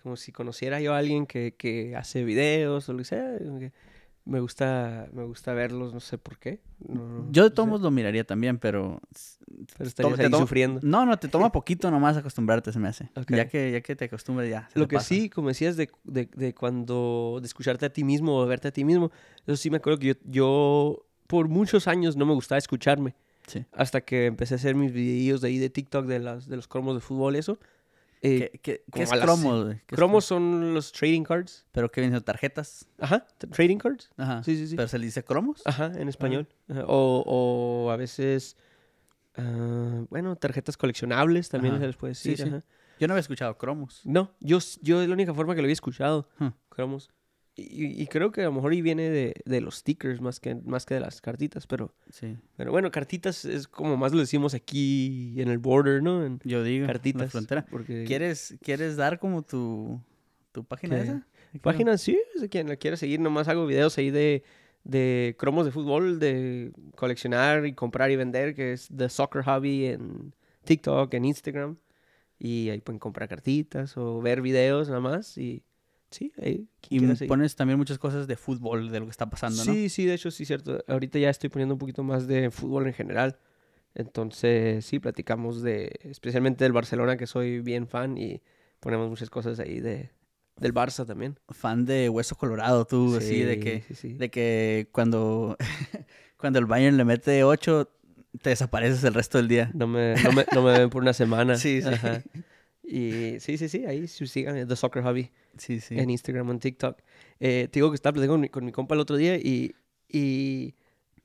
¿No? 0.06 0.10
como 0.10 0.16
si 0.16 0.30
conociera 0.30 0.80
yo 0.80 0.94
a 0.94 0.98
alguien 0.98 1.26
que, 1.26 1.54
que 1.56 1.96
hace 1.96 2.22
videos 2.24 2.88
o 2.88 2.92
lo 2.92 2.98
que 2.98 3.04
sea, 3.04 3.36
me 4.24 4.40
gusta, 4.40 5.08
me 5.12 5.24
gusta 5.24 5.52
verlos, 5.52 5.92
no 5.94 6.00
sé 6.00 6.16
por 6.18 6.38
qué. 6.38 6.60
no- 6.78 7.26
Yo 7.32 7.42
de 7.44 7.48
no 7.50 7.54
todos 7.54 7.66
sé, 7.66 7.70
modos 7.70 7.82
lo 7.82 7.90
miraría 7.90 8.24
también, 8.24 8.58
pero. 8.58 9.00
pero 9.76 9.88
estarías 9.88 10.18
ahí 10.18 10.30
sufriendo. 10.32 10.80
No, 10.82 11.04
no, 11.06 11.16
te 11.16 11.28
toma 11.28 11.50
poquito 11.52 11.90
nomás 11.90 12.16
acostumbrarte, 12.16 12.72
se 12.72 12.78
me 12.78 12.88
hace. 12.88 13.08
Ya, 13.28 13.48
que, 13.48 13.72
ya 13.72 13.80
que 13.80 13.94
te 13.96 14.04
acostumbres, 14.06 14.48
ya. 14.50 14.68
Lo 14.74 14.86
que 14.88 14.96
pasa. 14.96 15.08
sí, 15.08 15.28
como 15.30 15.48
decías, 15.48 15.76
de, 15.76 15.90
de, 16.04 16.28
de 16.34 16.54
cuando, 16.54 17.38
de 17.40 17.46
escucharte 17.46 17.86
a 17.86 17.90
ti 17.92 18.02
mismo 18.04 18.36
o 18.38 18.46
verte 18.46 18.68
a 18.68 18.72
ti 18.72 18.84
mismo, 18.84 19.10
eso 19.46 19.56
sí 19.56 19.70
me 19.70 19.76
acuerdo 19.78 19.98
que 19.98 20.06
yo, 20.08 20.14
yo 20.24 21.06
por 21.26 21.48
muchos 21.48 21.86
años 21.88 22.16
no 22.16 22.26
me 22.26 22.34
gustaba 22.34 22.58
escucharme. 22.58 23.14
Sí. 23.46 23.64
Hasta 23.72 24.00
que 24.00 24.26
empecé 24.26 24.54
a 24.54 24.56
hacer 24.56 24.74
mis 24.74 24.92
videos 24.92 25.40
de 25.40 25.48
ahí 25.48 25.58
de 25.58 25.70
TikTok 25.70 26.06
de, 26.06 26.18
las, 26.18 26.48
de 26.48 26.56
los 26.56 26.66
cromos 26.68 26.94
de 26.96 27.00
fútbol, 27.00 27.36
eso. 27.36 27.58
Eh, 28.28 28.50
¿Qué, 28.52 28.58
qué- 28.60 28.84
como 28.90 28.94
qué 28.94 29.02
es 29.04 29.10
las- 29.10 29.20
cromos, 29.20 29.64
güey? 29.64 29.76
¿Qué 29.86 29.94
es 29.94 29.96
cromos 29.96 30.24
son 30.24 30.74
los 30.74 30.92
trading 30.92 31.22
cards. 31.22 31.64
¿Pero 31.72 31.90
qué 31.90 32.00
vienen? 32.00 32.20
¿Tarjetas? 32.22 32.88
Ajá, 32.98 33.26
trading 33.52 33.78
cards. 33.78 34.10
Ajá. 34.16 34.42
Sí, 34.42 34.56
sí, 34.56 34.66
sí. 34.68 34.76
¿Pero 34.76 34.88
se 34.88 34.98
le 34.98 35.06
dice 35.06 35.22
cromos? 35.24 35.62
Ajá, 35.64 35.92
en 35.96 36.08
español. 36.08 36.48
Ajá, 36.68 36.84
O, 36.86 37.22
o 37.26 37.90
a 37.90 37.96
veces, 37.96 38.56
ah, 39.36 40.04
bueno, 40.10 40.36
tarjetas 40.36 40.76
coleccionables 40.76 41.48
también 41.48 41.74
Ajá. 41.74 41.82
se 41.82 41.86
les 41.88 41.96
puede 41.96 42.14
Sí, 42.14 42.30
decir. 42.30 42.46
sí. 42.48 42.52
ajá. 42.54 42.64
Yo 42.98 43.06
no 43.08 43.12
había 43.14 43.20
escuchado 43.20 43.58
cromos. 43.58 44.00
No, 44.04 44.30
yo, 44.40 44.58
yo 44.80 45.02
es 45.02 45.08
la 45.08 45.12
única 45.14 45.34
forma 45.34 45.54
que 45.54 45.60
lo 45.60 45.66
había 45.66 45.74
escuchado, 45.74 46.28
Hmm. 46.38 46.48
cromos. 46.70 47.10
Y, 47.58 48.02
y 48.02 48.06
creo 48.08 48.32
que 48.32 48.42
a 48.42 48.44
lo 48.44 48.52
mejor 48.52 48.72
ahí 48.72 48.82
viene 48.82 49.08
de, 49.08 49.34
de 49.46 49.60
los 49.62 49.76
stickers 49.76 50.20
más 50.20 50.40
que, 50.40 50.54
más 50.56 50.84
que 50.84 50.92
de 50.94 51.00
las 51.00 51.22
cartitas, 51.22 51.66
pero, 51.66 51.94
Sí. 52.10 52.36
pero 52.56 52.70
bueno, 52.70 52.90
cartitas 52.90 53.46
es 53.46 53.66
como 53.66 53.96
más 53.96 54.12
lo 54.12 54.18
decimos 54.18 54.52
aquí 54.52 55.34
en 55.40 55.48
el 55.48 55.56
border, 55.56 56.02
¿no? 56.02 56.24
En 56.26 56.38
Yo 56.44 56.62
digo. 56.62 56.82
en 56.82 56.86
La 56.88 56.92
cartitas. 56.92 57.30
frontera. 57.32 57.64
Porque 57.70 58.04
¿Quieres, 58.06 58.56
¿Quieres 58.62 58.96
dar 58.96 59.18
como 59.18 59.40
tu, 59.42 59.98
tu 60.52 60.64
página 60.64 60.96
¿Qué? 60.96 61.02
esa? 61.04 61.26
Página, 61.62 61.96
sí, 61.96 62.18
si 62.38 62.48
quien 62.50 62.68
la 62.68 62.76
quiere 62.76 62.98
seguir, 62.98 63.20
nomás 63.20 63.48
hago 63.48 63.64
videos 63.66 63.96
ahí 63.96 64.10
de, 64.10 64.42
de 64.84 65.34
cromos 65.38 65.64
de 65.64 65.72
fútbol, 65.72 66.18
de 66.18 66.72
coleccionar 66.94 67.64
y 67.64 67.72
comprar 67.72 68.10
y 68.10 68.16
vender, 68.16 68.54
que 68.54 68.74
es 68.74 68.88
The 68.94 69.08
Soccer 69.08 69.42
Hobby 69.44 69.86
en 69.86 70.34
TikTok, 70.64 71.14
en 71.14 71.24
Instagram. 71.24 71.78
Y 72.38 72.68
ahí 72.68 72.82
pueden 72.82 72.98
comprar 72.98 73.30
cartitas 73.30 73.96
o 73.96 74.20
ver 74.20 74.42
videos 74.42 74.88
nada 74.88 75.00
más. 75.00 75.38
Y 75.38 75.62
sí, 76.10 76.32
ahí. 76.40 76.68
Y 76.88 77.00
pones 77.26 77.56
también 77.56 77.78
muchas 77.78 77.98
cosas 77.98 78.26
de 78.26 78.36
fútbol, 78.36 78.90
de 78.90 79.00
lo 79.00 79.06
que 79.06 79.10
está 79.10 79.28
pasando, 79.28 79.64
¿no? 79.64 79.72
Sí, 79.72 79.88
sí, 79.88 80.04
de 80.06 80.14
hecho, 80.14 80.30
sí, 80.30 80.44
cierto. 80.44 80.84
Ahorita 80.88 81.18
ya 81.18 81.30
estoy 81.30 81.50
poniendo 81.50 81.74
un 81.74 81.78
poquito 81.78 82.02
más 82.02 82.26
de 82.26 82.50
fútbol 82.50 82.86
en 82.86 82.94
general. 82.94 83.38
Entonces, 83.94 84.84
sí, 84.84 84.98
platicamos 84.98 85.62
de, 85.62 85.98
especialmente 86.02 86.64
del 86.64 86.72
Barcelona, 86.72 87.16
que 87.16 87.26
soy 87.26 87.60
bien 87.60 87.88
fan, 87.88 88.18
y 88.18 88.42
ponemos 88.80 89.08
muchas 89.08 89.30
cosas 89.30 89.58
ahí 89.58 89.80
de, 89.80 90.10
del 90.56 90.74
Barça 90.74 91.06
también. 91.06 91.38
Fan 91.48 91.86
de 91.86 92.08
Hueso 92.08 92.36
Colorado, 92.36 92.84
tú, 92.86 93.16
así, 93.16 93.40
de 93.40 93.54
Sí, 93.54 93.60
que, 93.60 93.82
sí, 93.88 93.94
sí. 93.94 94.12
de 94.12 94.30
que 94.30 94.88
cuando, 94.92 95.56
cuando 96.36 96.58
el 96.58 96.66
Bayern 96.66 96.96
le 96.96 97.04
mete 97.04 97.42
8, 97.42 97.90
te 98.42 98.50
desapareces 98.50 99.02
el 99.04 99.14
resto 99.14 99.38
del 99.38 99.48
día. 99.48 99.70
No 99.74 99.86
me, 99.86 100.14
no 100.22 100.32
me, 100.32 100.44
no 100.54 100.62
me 100.62 100.78
ven 100.78 100.90
por 100.90 101.02
una 101.02 101.12
semana. 101.12 101.56
Sí, 101.56 101.80
sí. 101.82 101.88
Ajá. 101.88 102.22
Y 102.86 103.40
sí, 103.40 103.58
sí, 103.58 103.68
sí, 103.68 103.84
ahí 103.84 104.06
sí, 104.06 104.26
sigan 104.26 104.66
The 104.68 104.76
Soccer 104.76 105.02
Hobby 105.02 105.30
Sí, 105.58 105.80
sí. 105.80 105.98
en 105.98 106.08
Instagram 106.10 106.50
en 106.50 106.60
TikTok. 106.60 106.98
Eh, 107.40 107.68
te 107.70 107.80
digo 107.80 107.90
que 107.90 107.96
estaba 107.96 108.12
platicando 108.14 108.34
con 108.34 108.40
mi, 108.40 108.48
con 108.48 108.64
mi 108.64 108.72
compa 108.72 108.94
el 108.94 109.00
otro 109.00 109.16
día 109.16 109.36
y, 109.36 109.74
y 110.08 110.74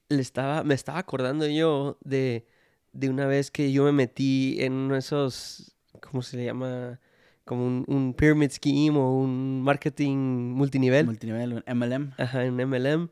le 0.10 0.22
estaba, 0.22 0.64
me 0.64 0.74
estaba 0.74 0.98
acordando 1.00 1.48
yo 1.48 1.98
de, 2.04 2.46
de 2.94 3.10
una 3.10 3.28
vez 3.28 3.52
que 3.52 3.72
yo 3.72 3.84
me 3.84 3.92
metí 3.92 4.58
en 4.60 4.74
uno 4.74 4.94
de 4.94 5.00
esos, 5.00 5.76
¿cómo 6.02 6.24
se 6.24 6.38
le 6.38 6.46
llama? 6.46 7.00
Como 7.46 7.66
un, 7.66 7.84
un 7.88 8.14
pyramid 8.14 8.50
scheme 8.52 8.98
o 8.98 9.12
un 9.18 9.62
marketing 9.62 10.18
multinivel. 10.18 11.06
Multinivel, 11.06 11.54
un 11.54 11.64
MLM. 11.68 12.14
Ajá, 12.18 12.46
en 12.46 12.60
MLM. 12.60 13.10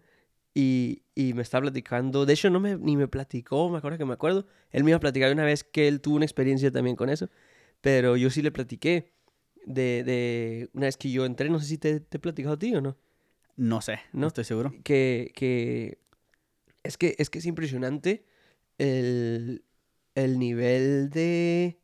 Y, 0.56 1.04
y 1.14 1.34
me 1.34 1.42
estaba 1.44 1.64
platicando. 1.64 2.26
De 2.26 2.34
hecho, 2.34 2.50
no 2.50 2.60
me, 2.60 2.78
ni 2.78 2.98
me 2.98 3.08
platicó, 3.08 3.70
me 3.70 3.78
acuerdo 3.78 3.98
que 3.98 4.06
me 4.06 4.14
acuerdo. 4.14 4.46
Él 4.72 4.84
me 4.84 4.92
iba 4.92 4.98
a 4.98 5.00
platicar 5.00 5.32
una 5.32 5.44
vez 5.46 5.64
que 5.64 5.88
él 5.88 6.02
tuvo 6.02 6.16
una 6.16 6.26
experiencia 6.26 6.72
también 6.72 6.96
con 6.96 7.10
eso. 7.10 7.30
Pero 7.82 8.18
yo 8.18 8.30
sí 8.30 8.42
le 8.42 8.52
platiqué 8.52 9.12
de, 9.66 10.04
de 10.04 10.70
una 10.74 10.88
vez 10.88 10.98
que 10.98 11.12
yo 11.12 11.26
entré, 11.26 11.50
no 11.50 11.60
sé 11.60 11.66
si 11.66 11.78
te, 11.78 12.00
te 12.00 12.18
he 12.18 12.20
platicado 12.20 12.56
a 12.56 12.60
ti 12.60 12.74
o 12.76 12.82
no. 12.82 12.98
No 13.56 13.82
sé, 13.82 14.00
no, 14.14 14.22
¿No? 14.22 14.28
estoy 14.28 14.44
seguro. 14.46 14.74
que, 14.84 15.32
que 15.36 15.98
es 16.84 16.98
que 16.98 17.16
es 17.18 17.30
que 17.30 17.40
es 17.40 17.46
impresionante 17.46 18.26
el, 18.78 19.64
el 20.16 20.40
nivel 20.40 21.10
de 21.10 21.80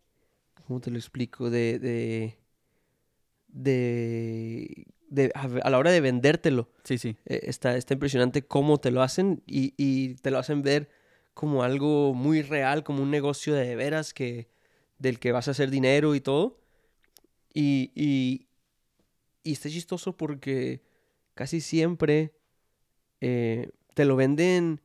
¿cómo 0.65 0.79
te 0.79 0.89
lo 0.91 0.97
explico? 0.97 1.49
de 1.49 1.79
de 1.79 2.37
de, 3.47 4.87
de- 5.09 5.31
a, 5.35 5.43
a 5.43 5.69
la 5.69 5.77
hora 5.77 5.91
de 5.91 6.01
vendértelo 6.01 6.69
Sí, 6.83 6.97
sí. 6.97 7.17
eh, 7.25 7.41
está, 7.43 7.77
está 7.77 7.93
impresionante 7.93 8.45
cómo 8.45 8.79
te 8.79 8.91
lo 8.91 9.01
hacen 9.01 9.43
y, 9.45 9.73
y 9.77 10.15
te 10.15 10.31
lo 10.31 10.39
hacen 10.39 10.61
ver 10.61 10.89
como 11.33 11.63
algo 11.63 12.13
muy 12.13 12.41
real, 12.41 12.83
como 12.83 13.03
un 13.03 13.11
negocio 13.11 13.53
de 13.53 13.75
veras 13.75 14.13
que, 14.13 14.47
del 15.05 15.19
que 15.19 15.31
vas 15.31 15.47
a 15.47 15.51
hacer 15.51 15.69
dinero 15.69 16.15
y 16.15 16.21
todo. 16.21 16.59
Y, 17.53 17.91
y, 17.95 18.47
y 19.43 19.53
está 19.53 19.69
chistoso 19.69 20.17
porque 20.17 20.81
casi 21.35 21.61
siempre 21.61 22.33
eh, 23.21 23.69
te 23.93 24.05
lo 24.05 24.15
venden 24.15 24.81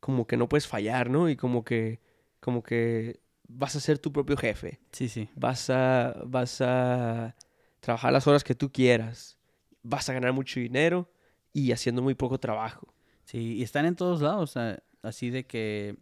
como 0.00 0.26
que 0.26 0.36
no 0.36 0.48
puedes 0.48 0.68
fallar, 0.68 1.10
¿no? 1.10 1.28
Y 1.28 1.36
como 1.36 1.64
que, 1.64 2.00
como 2.40 2.62
que 2.62 3.20
vas 3.48 3.74
a 3.74 3.80
ser 3.80 3.98
tu 3.98 4.12
propio 4.12 4.36
jefe. 4.36 4.78
Sí, 4.92 5.08
sí. 5.08 5.28
Vas 5.34 5.70
a, 5.70 6.22
vas 6.24 6.60
a 6.60 7.34
trabajar 7.80 8.12
las 8.12 8.26
horas 8.28 8.44
que 8.44 8.54
tú 8.54 8.70
quieras. 8.70 9.36
Vas 9.82 10.08
a 10.08 10.12
ganar 10.12 10.32
mucho 10.32 10.60
dinero 10.60 11.10
y 11.52 11.72
haciendo 11.72 12.00
muy 12.00 12.14
poco 12.14 12.38
trabajo. 12.38 12.94
Sí, 13.24 13.56
y 13.56 13.62
están 13.62 13.86
en 13.86 13.96
todos 13.96 14.22
lados. 14.22 14.54
así 15.02 15.30
de 15.30 15.46
que 15.46 15.96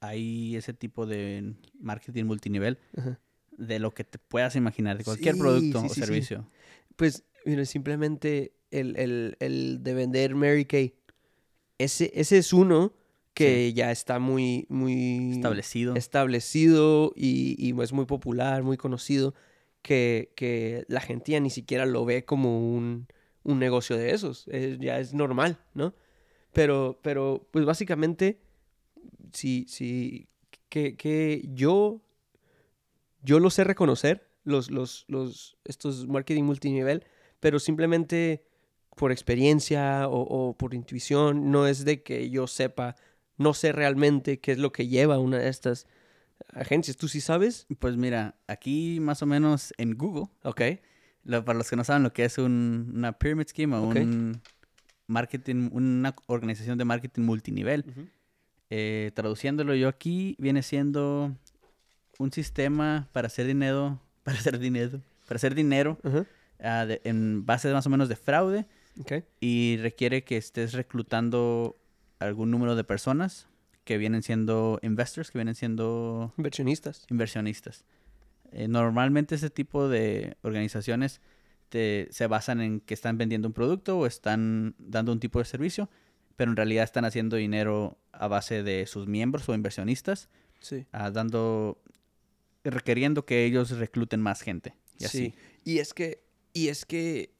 hay 0.00 0.56
ese 0.56 0.72
tipo 0.74 1.06
de 1.06 1.54
marketing 1.80 2.24
multinivel 2.24 2.78
Ajá. 2.96 3.18
de 3.56 3.78
lo 3.78 3.92
que 3.92 4.04
te 4.04 4.18
puedas 4.18 4.56
imaginar, 4.56 4.98
de 4.98 5.04
cualquier 5.04 5.34
Sí, 5.34 5.40
producto 5.40 5.80
sí, 5.80 5.86
o 5.86 5.88
sí, 5.90 6.00
servicio. 6.00 6.46
Pues, 6.96 7.24
mira, 7.44 7.64
simplemente 7.64 8.52
el, 8.70 8.96
el, 8.98 9.36
el 9.40 9.82
de 9.82 9.94
vender 9.94 10.34
Mary 10.34 10.64
Kay. 10.64 10.94
Ese, 11.78 12.10
ese 12.14 12.38
es 12.38 12.52
uno 12.52 12.92
que 13.34 13.72
ya 13.74 13.90
está 13.90 14.18
muy, 14.18 14.66
muy 14.70 15.32
Establecido. 15.32 15.94
establecido 15.94 17.12
y, 17.14 17.54
y 17.58 17.78
es 17.82 17.92
muy 17.92 18.06
popular, 18.06 18.62
muy 18.62 18.78
conocido, 18.78 19.34
que, 19.82 20.32
que 20.36 20.84
la 20.88 21.00
gente 21.02 21.32
ya 21.32 21.40
ni 21.40 21.50
siquiera 21.50 21.84
lo 21.84 22.04
ve 22.06 22.24
como 22.24 22.74
un, 22.74 23.06
un 23.42 23.58
negocio 23.58 23.96
de 23.96 24.12
esos. 24.12 24.48
Es- 24.48 24.78
ya 24.78 24.98
es 24.98 25.12
normal, 25.12 25.58
¿no? 25.74 25.94
Pero, 26.52 26.98
pero 27.02 27.46
pues 27.50 27.66
básicamente, 27.66 28.38
si, 29.32 29.66
si, 29.68 30.28
que, 30.68 30.96
que 30.96 31.42
yo, 31.54 32.02
yo 33.22 33.40
lo 33.40 33.50
sé 33.50 33.64
reconocer, 33.64 34.28
los, 34.44 34.70
los, 34.70 35.04
los, 35.08 35.56
estos 35.64 36.06
marketing 36.06 36.44
multinivel, 36.44 37.04
pero 37.40 37.58
simplemente 37.58 38.44
por 38.96 39.12
experiencia 39.12 40.08
o, 40.08 40.20
o 40.22 40.56
por 40.56 40.72
intuición, 40.74 41.50
no 41.50 41.66
es 41.66 41.84
de 41.84 42.02
que 42.02 42.30
yo 42.30 42.46
sepa, 42.46 42.94
no 43.36 43.52
sé 43.54 43.72
realmente 43.72 44.38
qué 44.38 44.52
es 44.52 44.58
lo 44.58 44.72
que 44.72 44.86
lleva 44.88 45.18
una 45.18 45.38
de 45.38 45.48
estas 45.48 45.86
agencias. 46.52 46.96
¿Tú 46.96 47.08
sí 47.08 47.20
sabes? 47.20 47.66
Pues 47.78 47.96
mira, 47.96 48.36
aquí 48.46 48.98
más 49.00 49.22
o 49.22 49.26
menos 49.26 49.74
en 49.78 49.96
Google, 49.96 50.28
Ok. 50.44 50.62
lo- 51.24 51.44
para 51.44 51.58
los 51.58 51.68
que 51.68 51.76
no 51.76 51.84
saben 51.84 52.04
lo 52.04 52.12
que 52.12 52.24
es 52.24 52.38
un- 52.38 52.92
una 52.94 53.18
pyramid 53.18 53.48
scheme 53.48 53.76
o 53.76 53.82
Ok. 53.88 53.96
un 53.96 54.40
marketing, 55.08 55.68
una 55.72 56.14
organización 56.26 56.78
de 56.78 56.84
marketing 56.84 57.22
multinivel, 57.22 57.84
eh, 58.70 59.10
traduciéndolo 59.14 59.74
yo 59.74 59.88
aquí, 59.88 60.34
viene 60.38 60.62
siendo 60.62 61.36
un 62.18 62.32
sistema 62.32 63.08
para 63.12 63.26
hacer 63.28 63.46
dinero, 63.46 64.00
para 64.24 64.38
hacer 64.38 64.58
dinero, 64.58 65.00
para 65.26 65.36
hacer 65.36 65.54
dinero 65.54 65.98
de- 66.58 67.00
en 67.04 67.44
base 67.46 67.72
más 67.72 67.86
o 67.86 67.90
menos 67.90 68.08
de 68.08 68.16
fraude 68.16 68.66
y 69.40 69.76
requiere 69.78 70.24
que 70.24 70.36
estés 70.38 70.72
reclutando 70.72 71.76
algún 72.18 72.50
número 72.50 72.74
de 72.76 72.82
personas 72.84 73.46
que 73.84 73.98
vienen 73.98 74.22
siendo 74.22 74.78
investors, 74.82 75.30
que 75.30 75.38
vienen 75.38 75.54
siendo 75.54 76.32
Inversionistas. 76.38 77.06
inversionistas. 77.10 77.84
Eh, 78.52 78.68
normalmente 78.68 79.34
ese 79.34 79.50
tipo 79.50 79.88
de 79.88 80.36
organizaciones 80.42 81.20
te- 81.68 82.08
se 82.10 82.26
basan 82.26 82.60
en 82.62 82.80
que 82.80 82.94
están 82.94 83.18
vendiendo 83.18 83.46
un 83.48 83.52
producto 83.54 83.98
o 83.98 84.06
están 84.06 84.74
dando 84.78 85.12
un 85.12 85.20
tipo 85.20 85.38
de 85.40 85.44
servicio, 85.44 85.90
pero 86.36 86.50
en 86.50 86.56
realidad 86.56 86.84
están 86.84 87.04
haciendo 87.04 87.36
dinero 87.36 87.98
a 88.12 88.28
base 88.28 88.62
de 88.62 88.86
sus 88.86 89.06
miembros 89.06 89.48
o 89.48 89.54
inversionistas, 89.54 90.28
Sí. 90.60 90.86
ah, 90.92 91.10
dando, 91.10 91.80
requiriendo 92.64 93.24
que 93.26 93.44
ellos 93.44 93.70
recluten 93.72 94.20
más 94.20 94.40
gente. 94.42 94.74
Y 94.98 95.04
así. 95.04 95.18
Sí. 95.18 95.34
Y 95.64 95.78
es 95.78 95.92
que, 95.94 96.22
y 96.52 96.68
es 96.68 96.86
que 96.86 97.30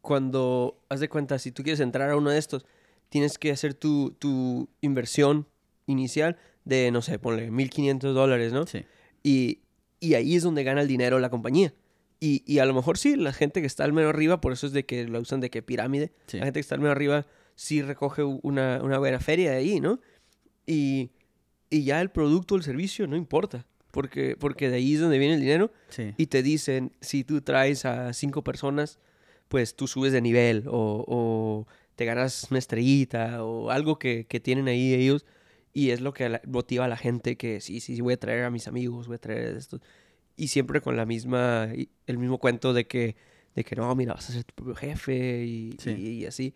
cuando, 0.00 0.82
haz 0.88 1.00
de 1.00 1.08
cuenta, 1.08 1.38
si 1.38 1.52
tú 1.52 1.62
quieres 1.62 1.80
entrar 1.80 2.10
a 2.10 2.16
uno 2.16 2.30
de 2.30 2.38
estos, 2.38 2.64
tienes 3.08 3.38
que 3.38 3.50
hacer 3.52 3.74
tu, 3.74 4.16
tu 4.18 4.68
inversión 4.80 5.46
inicial 5.86 6.36
de, 6.64 6.90
no 6.90 7.02
sé, 7.02 7.18
ponle 7.18 7.50
1.500 7.50 8.12
dólares, 8.12 8.52
¿no? 8.52 8.66
Sí. 8.66 8.84
Y, 9.22 9.60
y 10.00 10.14
ahí 10.14 10.34
es 10.36 10.42
donde 10.42 10.64
gana 10.64 10.80
el 10.82 10.88
dinero 10.88 11.18
la 11.20 11.30
compañía. 11.30 11.72
Y, 12.18 12.42
y 12.46 12.58
a 12.58 12.64
lo 12.66 12.74
mejor 12.74 12.98
sí, 12.98 13.16
la 13.16 13.32
gente 13.32 13.60
que 13.60 13.66
está 13.66 13.84
al 13.84 13.92
menos 13.92 14.10
arriba, 14.10 14.40
por 14.40 14.52
eso 14.52 14.66
es 14.66 14.72
de 14.72 14.84
que 14.86 15.06
la 15.08 15.18
usan 15.20 15.40
de 15.40 15.50
que 15.50 15.62
pirámide, 15.62 16.12
Sí. 16.26 16.38
la 16.38 16.44
gente 16.46 16.58
que 16.58 16.60
está 16.62 16.74
al 16.76 16.80
menos 16.80 16.92
arriba 16.96 17.26
sí 17.54 17.82
recoge 17.82 18.22
una, 18.22 18.80
una 18.82 18.98
buena 18.98 19.20
feria 19.20 19.50
de 19.52 19.56
ahí, 19.58 19.80
¿no? 19.80 20.00
Y, 20.66 21.10
y 21.70 21.84
ya 21.84 22.00
el 22.00 22.10
producto 22.10 22.54
o 22.54 22.58
el 22.58 22.64
servicio 22.64 23.06
no 23.06 23.16
importa, 23.16 23.66
porque, 23.90 24.36
porque 24.38 24.70
de 24.70 24.76
ahí 24.76 24.94
es 24.94 25.00
donde 25.00 25.18
viene 25.18 25.34
el 25.34 25.40
dinero 25.40 25.72
Sí. 25.88 26.14
y 26.16 26.26
te 26.26 26.42
dicen, 26.42 26.92
si 27.00 27.24
tú 27.24 27.40
traes 27.42 27.84
a 27.84 28.12
cinco 28.12 28.42
personas, 28.42 28.98
pues 29.48 29.74
tú 29.76 29.86
subes 29.86 30.12
de 30.12 30.20
nivel 30.22 30.64
o, 30.68 31.04
o 31.06 31.66
te 31.96 32.04
ganas 32.06 32.46
una 32.50 32.58
estrellita 32.58 33.44
o 33.44 33.70
algo 33.70 33.98
que, 33.98 34.26
que 34.26 34.40
tienen 34.40 34.68
ahí 34.68 34.94
ellos. 34.94 35.26
Y 35.74 35.90
es 35.90 36.00
lo 36.02 36.12
que 36.12 36.40
motiva 36.46 36.84
a 36.84 36.88
la 36.88 36.96
gente 36.98 37.36
que 37.36 37.60
sí, 37.62 37.80
sí, 37.80 37.94
sí, 37.96 38.00
voy 38.02 38.14
a 38.14 38.18
traer 38.18 38.44
a 38.44 38.50
mis 38.50 38.68
amigos, 38.68 39.06
voy 39.08 39.16
a 39.16 39.18
traer 39.18 39.56
esto. 39.56 39.80
Y 40.36 40.48
siempre 40.48 40.80
con 40.82 40.96
la 40.96 41.06
misma, 41.06 41.68
el 42.06 42.18
mismo 42.18 42.38
cuento 42.38 42.72
de 42.74 42.86
que, 42.86 43.16
de 43.54 43.64
que 43.64 43.74
no, 43.76 43.94
mira, 43.94 44.12
vas 44.14 44.28
a 44.28 44.32
ser 44.34 44.44
tu 44.44 44.54
propio 44.54 44.74
jefe 44.74 45.44
y, 45.44 45.74
Sí. 45.78 45.90
y- 45.90 46.08
y 46.22 46.26
así. 46.26 46.54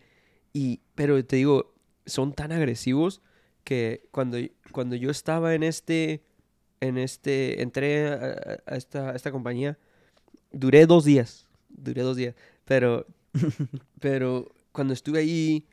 Y, 0.57 0.81
pero 0.95 1.23
te 1.23 1.35
digo, 1.35 1.75
son 2.05 2.33
tan 2.33 2.51
agresivos 2.51 3.21
que 3.63 4.07
cuando, 4.11 4.37
cuando 4.71 4.95
yo 4.95 5.11
estaba 5.11 5.53
en 5.55 5.63
este, 5.63 6.23
en 6.81 6.97
este, 6.97 7.61
entré 7.61 8.07
a, 8.09 8.59
esta, 8.75 9.11
a 9.11 9.15
esta 9.15 9.31
compañía, 9.31 9.77
duré 10.51 10.85
dos 10.87 11.05
días, 11.05 11.47
duré 11.69 12.01
dos 12.03 12.17
días, 12.17 12.35
pero, 12.65 13.07
pero 13.99 14.51
cuando 14.73 14.93
estuve 14.93 15.19
ahí, 15.19 15.65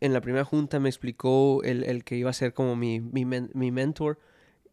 en 0.00 0.12
la 0.12 0.20
primera 0.20 0.44
junta 0.44 0.80
me 0.80 0.88
explicó 0.88 1.62
el, 1.64 1.84
el 1.84 2.04
que 2.04 2.16
iba 2.16 2.30
a 2.30 2.34
ser 2.34 2.54
como 2.54 2.76
mi, 2.76 3.00
mi, 3.00 3.24
men- 3.24 3.50
mi 3.54 3.70
mentor 3.72 4.18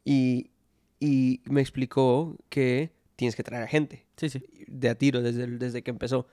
y, 0.05 0.51
y 1.00 1.41
me 1.46 1.62
explicó 1.62 2.38
que 2.50 2.91
tienes 3.15 3.36
que 3.36 3.43
traer 3.43 3.63
a 3.63 3.67
gente 3.67 4.05
Sí, 4.17 4.29
sí. 4.29 4.43
de 4.67 4.89
a 4.89 4.96
tiro 4.96 5.22
desde, 5.24 5.48
desde 5.48 5.84
que 5.84 5.91
empezó. 5.91 6.27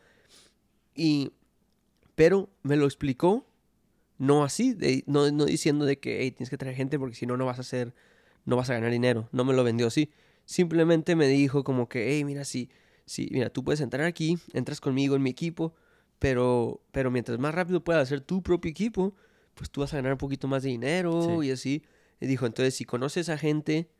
Y, 0.94 1.32
pero 2.16 2.50
me 2.64 2.74
lo 2.76 2.86
explicó 2.86 3.46
no 4.18 4.42
así, 4.44 4.72
de- 4.72 5.04
no, 5.06 5.30
no 5.30 5.44
diciendo 5.44 5.84
de 5.84 5.98
que 5.98 6.22
"Hey, 6.22 6.30
tienes 6.32 6.48
que 6.50 6.56
traer 6.58 6.74
gente 6.74 6.98
porque 6.98 7.14
si 7.14 7.26
no, 7.26 7.36
no 7.36 7.44
vas 7.46 7.58
a 7.58 7.60
hacer, 7.60 7.94
no 8.46 8.56
vas 8.56 8.70
a 8.70 8.74
ganar 8.74 8.90
dinero. 8.90 9.28
No 9.30 9.44
me 9.44 9.52
lo 9.52 9.62
vendió 9.62 9.86
así. 9.88 10.10
Simplemente 10.46 11.14
me 11.16 11.28
dijo 11.28 11.62
como 11.64 11.88
que, 11.88 12.08
hey, 12.16 12.24
mira, 12.24 12.44
si, 12.44 12.70
si, 13.04 13.28
mira, 13.30 13.50
tú 13.50 13.62
puedes 13.62 13.80
entrar 13.82 14.06
aquí, 14.06 14.38
entras 14.54 14.80
conmigo 14.80 15.16
en 15.16 15.22
mi 15.22 15.30
equipo, 15.30 15.74
pero, 16.18 16.80
pero 16.92 17.10
mientras 17.10 17.38
más 17.38 17.54
rápido 17.54 17.84
puedas 17.84 18.04
hacer 18.04 18.22
tu 18.22 18.42
propio 18.42 18.70
equipo, 18.70 19.14
pues 19.54 19.70
tú 19.70 19.82
vas 19.82 19.92
a 19.92 19.96
ganar 19.96 20.12
un 20.12 20.18
poquito 20.18 20.48
más 20.48 20.62
de 20.62 20.70
dinero 20.70 21.38
Sí. 21.42 21.48
y 21.48 21.50
así. 21.50 21.82
Y 22.20 22.26
dijo, 22.26 22.46
entonces 22.46 22.74
si 22.74 22.86
conoces 22.86 23.28
a 23.28 23.36
gente 23.36 23.90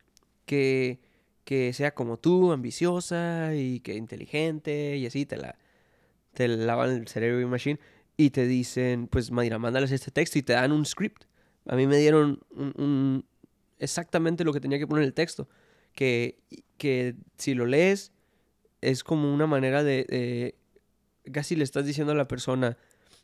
que, 0.47 1.01
que 1.45 1.73
sea 1.75 1.93
como 1.95 2.19
tú, 2.19 2.53
ambiciosa 2.53 3.55
y 3.55 3.81
que 3.81 3.95
inteligente 3.97 4.97
y 4.97 5.05
así, 5.05 5.27
te 5.27 5.37
la, 5.37 5.59
te 6.33 6.49
lavan 6.49 6.91
el 6.91 7.09
cerebro 7.09 7.41
y 7.43 7.47
machine 7.47 7.79
y 8.17 8.31
te 8.31 8.47
dicen, 8.47 9.09
pues 9.09 9.31
mira, 9.31 9.59
mándales 9.59 9.93
este 9.93 10.11
texto 10.11 10.39
y 10.39 10.43
te 10.43 10.55
dan 10.55 10.73
un 10.73 10.85
script. 10.87 11.25
A 11.67 11.77
mí 11.77 11.87
me 11.87 11.99
dieron 11.99 12.41
un, 12.51 12.73
un- 12.77 13.25
exactamente 13.79 14.45
lo 14.45 14.53
que 14.53 14.61
tenía 14.61 14.79
que 14.79 14.87
poner 14.87 15.03
en 15.03 15.09
el 15.09 15.15
texto. 15.15 15.49
Que, 15.95 16.39
que 16.79 17.15
si 17.39 17.55
lo 17.55 17.67
lees 17.67 18.13
es 18.81 19.03
como 19.03 19.33
una 19.33 19.47
manera 19.47 19.83
de, 19.83 20.05
de- 20.05 20.55
Casi 21.33 21.57
le 21.57 21.65
estás 21.65 21.85
diciendo 21.85 22.13
a 22.13 22.17
la 22.17 22.29
persona 22.29 22.77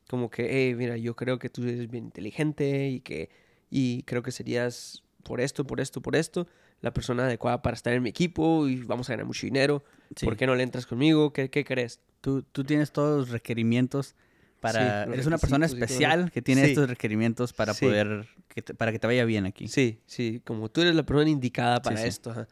como 0.09 0.29
que, 0.29 0.49
hey, 0.51 0.75
mira, 0.75 0.97
yo 0.97 1.15
creo 1.15 1.39
que 1.39 1.49
tú 1.49 1.63
eres 1.63 1.89
bien 1.91 2.05
inteligente 2.05 2.89
y 2.89 3.01
que... 3.01 3.31
Y 3.71 4.03
creo 4.03 4.23
que 4.23 4.33
serías 4.33 5.03
por 5.23 5.41
esto, 5.41 5.65
por 5.65 5.81
esto, 5.81 6.03
por 6.03 6.17
esto, 6.17 6.47
la 6.83 6.93
persona 6.93 7.25
adecuada 7.25 7.63
para 7.63 7.75
estar 7.75 7.93
en 7.95 8.03
mi 8.03 8.11
equipo 8.11 8.69
y 8.69 8.83
vamos 8.83 9.09
a 9.09 9.13
ganar 9.15 9.25
mucho 9.25 9.47
dinero. 9.47 9.83
Sí. 10.17 10.27
¿Por 10.27 10.37
qué 10.37 10.47
no 10.47 10.55
le 10.57 10.63
entras 10.65 10.85
conmigo? 10.85 11.33
¿Qué, 11.33 11.49
qué 11.49 11.65
crees? 11.65 12.01
Tú, 12.21 12.43
tú 12.43 12.65
tienes 12.65 12.91
todos 12.93 13.19
los 13.21 13.29
requerimientos 13.31 14.15
para... 14.63 15.05
Sí, 15.07 15.13
eres 15.13 15.27
una 15.27 15.37
persona 15.39 15.67
especial 15.67 16.31
que 16.31 16.41
tiene 16.41 16.65
Sí. 16.65 16.69
estos 16.71 16.89
requerimientos 16.89 17.53
para 17.53 17.75
Sí. 17.75 17.85
poder... 17.85 18.27
Que 18.49 18.63
te- 18.63 18.75
para 18.75 18.93
que 18.93 18.99
te 18.99 19.07
vaya 19.07 19.25
bien 19.27 19.45
aquí. 19.45 19.67
Sí, 19.69 20.01
sí, 20.07 20.41
como 20.45 20.71
tú 20.71 20.81
eres 20.83 20.95
la 20.95 21.03
persona 21.03 21.29
indicada 21.29 21.83
para 21.83 21.99
sí. 21.99 22.09
esto. 22.09 22.31
ajá. 22.31 22.49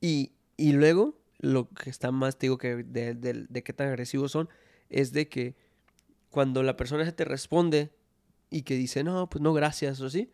Y, 0.00 0.32
y 0.56 0.72
luego 0.74 1.18
lo 1.38 1.68
que 1.70 1.90
está 1.90 2.10
más, 2.12 2.36
te 2.38 2.46
digo, 2.46 2.58
que 2.58 2.76
de, 2.84 3.14
de- 3.14 3.46
de 3.48 3.62
qué 3.62 3.72
tan 3.72 3.88
agresivos 3.88 4.30
son, 4.32 4.48
es 4.90 5.12
de 5.12 5.28
que 5.28 5.56
cuando 6.30 6.62
la 6.62 6.76
persona 6.76 7.04
se 7.04 7.12
te 7.12 7.24
responde 7.24 7.90
y 8.50 8.62
que 8.62 8.76
dice, 8.76 9.02
no, 9.02 9.28
pues 9.30 9.42
no, 9.42 9.52
gracias, 9.54 10.00
o 10.00 10.06
así, 10.06 10.30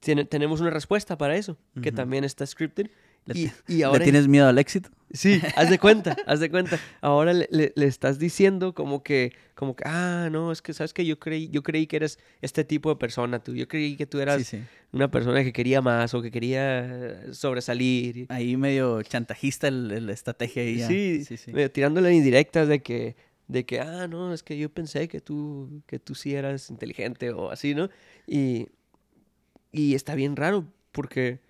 tiene- 0.00 0.24
tenemos 0.24 0.60
una 0.60 0.70
respuesta 0.70 1.16
para 1.18 1.36
eso, 1.36 1.58
que 1.82 1.88
Ujú. 1.90 1.96
también 1.96 2.24
está 2.24 2.46
scripted. 2.46 2.90
¿Le, 3.26 3.38
Y, 3.38 3.52
y 3.68 3.76
¿le 3.78 3.84
ahora... 3.84 4.02
tienes 4.04 4.26
miedo 4.28 4.48
al 4.48 4.58
éxito? 4.58 4.90
Sí, 5.14 5.40
haz 5.56 5.68
de 5.68 5.78
cuenta, 5.78 6.16
haz 6.26 6.40
de 6.40 6.50
cuenta. 6.50 6.80
Ahora 7.02 7.34
le, 7.34 7.46
le- 7.50 7.72
le 7.76 7.86
estás 7.86 8.18
diciendo 8.18 8.74
como 8.74 9.02
que, 9.02 9.32
como 9.54 9.76
que, 9.76 9.84
ah, 9.86 10.28
no, 10.32 10.50
es 10.50 10.62
que 10.62 10.72
sabes 10.72 10.94
que 10.94 11.04
yo 11.04 11.18
creí, 11.18 11.48
yo 11.50 11.62
creí 11.62 11.86
que 11.86 11.96
eres 11.96 12.18
este 12.40 12.64
tipo 12.64 12.88
de 12.88 12.96
persona, 12.96 13.38
tú. 13.38 13.54
Yo 13.54 13.68
creí 13.68 13.96
que 13.96 14.06
tú 14.06 14.20
eras 14.20 14.38
Sí, 14.46 14.56
sí. 14.56 14.62
una 14.90 15.10
persona 15.10 15.44
que 15.44 15.52
quería 15.52 15.82
más 15.82 16.14
o 16.14 16.22
que 16.22 16.30
quería 16.30 17.20
sobresalir. 17.32 18.24
Ahí 18.30 18.56
medio 18.56 19.02
chantajista 19.02 19.70
la 19.70 20.12
estrategia 20.12 20.62
ahí. 20.62 20.80
Sí, 20.80 21.24
sí, 21.26 21.36
sí. 21.36 21.52
medio 21.52 21.70
tirándole 21.70 22.12
indirectas 22.14 22.66
de 22.66 22.82
que, 22.82 23.14
de 23.48 23.66
que, 23.66 23.80
ah, 23.80 24.08
no, 24.08 24.32
es 24.32 24.42
que 24.42 24.56
yo 24.56 24.70
pensé 24.70 25.08
que 25.08 25.20
tú, 25.20 25.82
que 25.86 25.98
tú 25.98 26.14
sí 26.14 26.34
eras 26.34 26.70
inteligente 26.70 27.30
o 27.32 27.50
así, 27.50 27.74
¿no? 27.74 27.90
Y, 28.26 28.68
y 29.72 29.94
está 29.94 30.14
bien 30.14 30.36
raro 30.36 30.66
porque, 30.90 31.40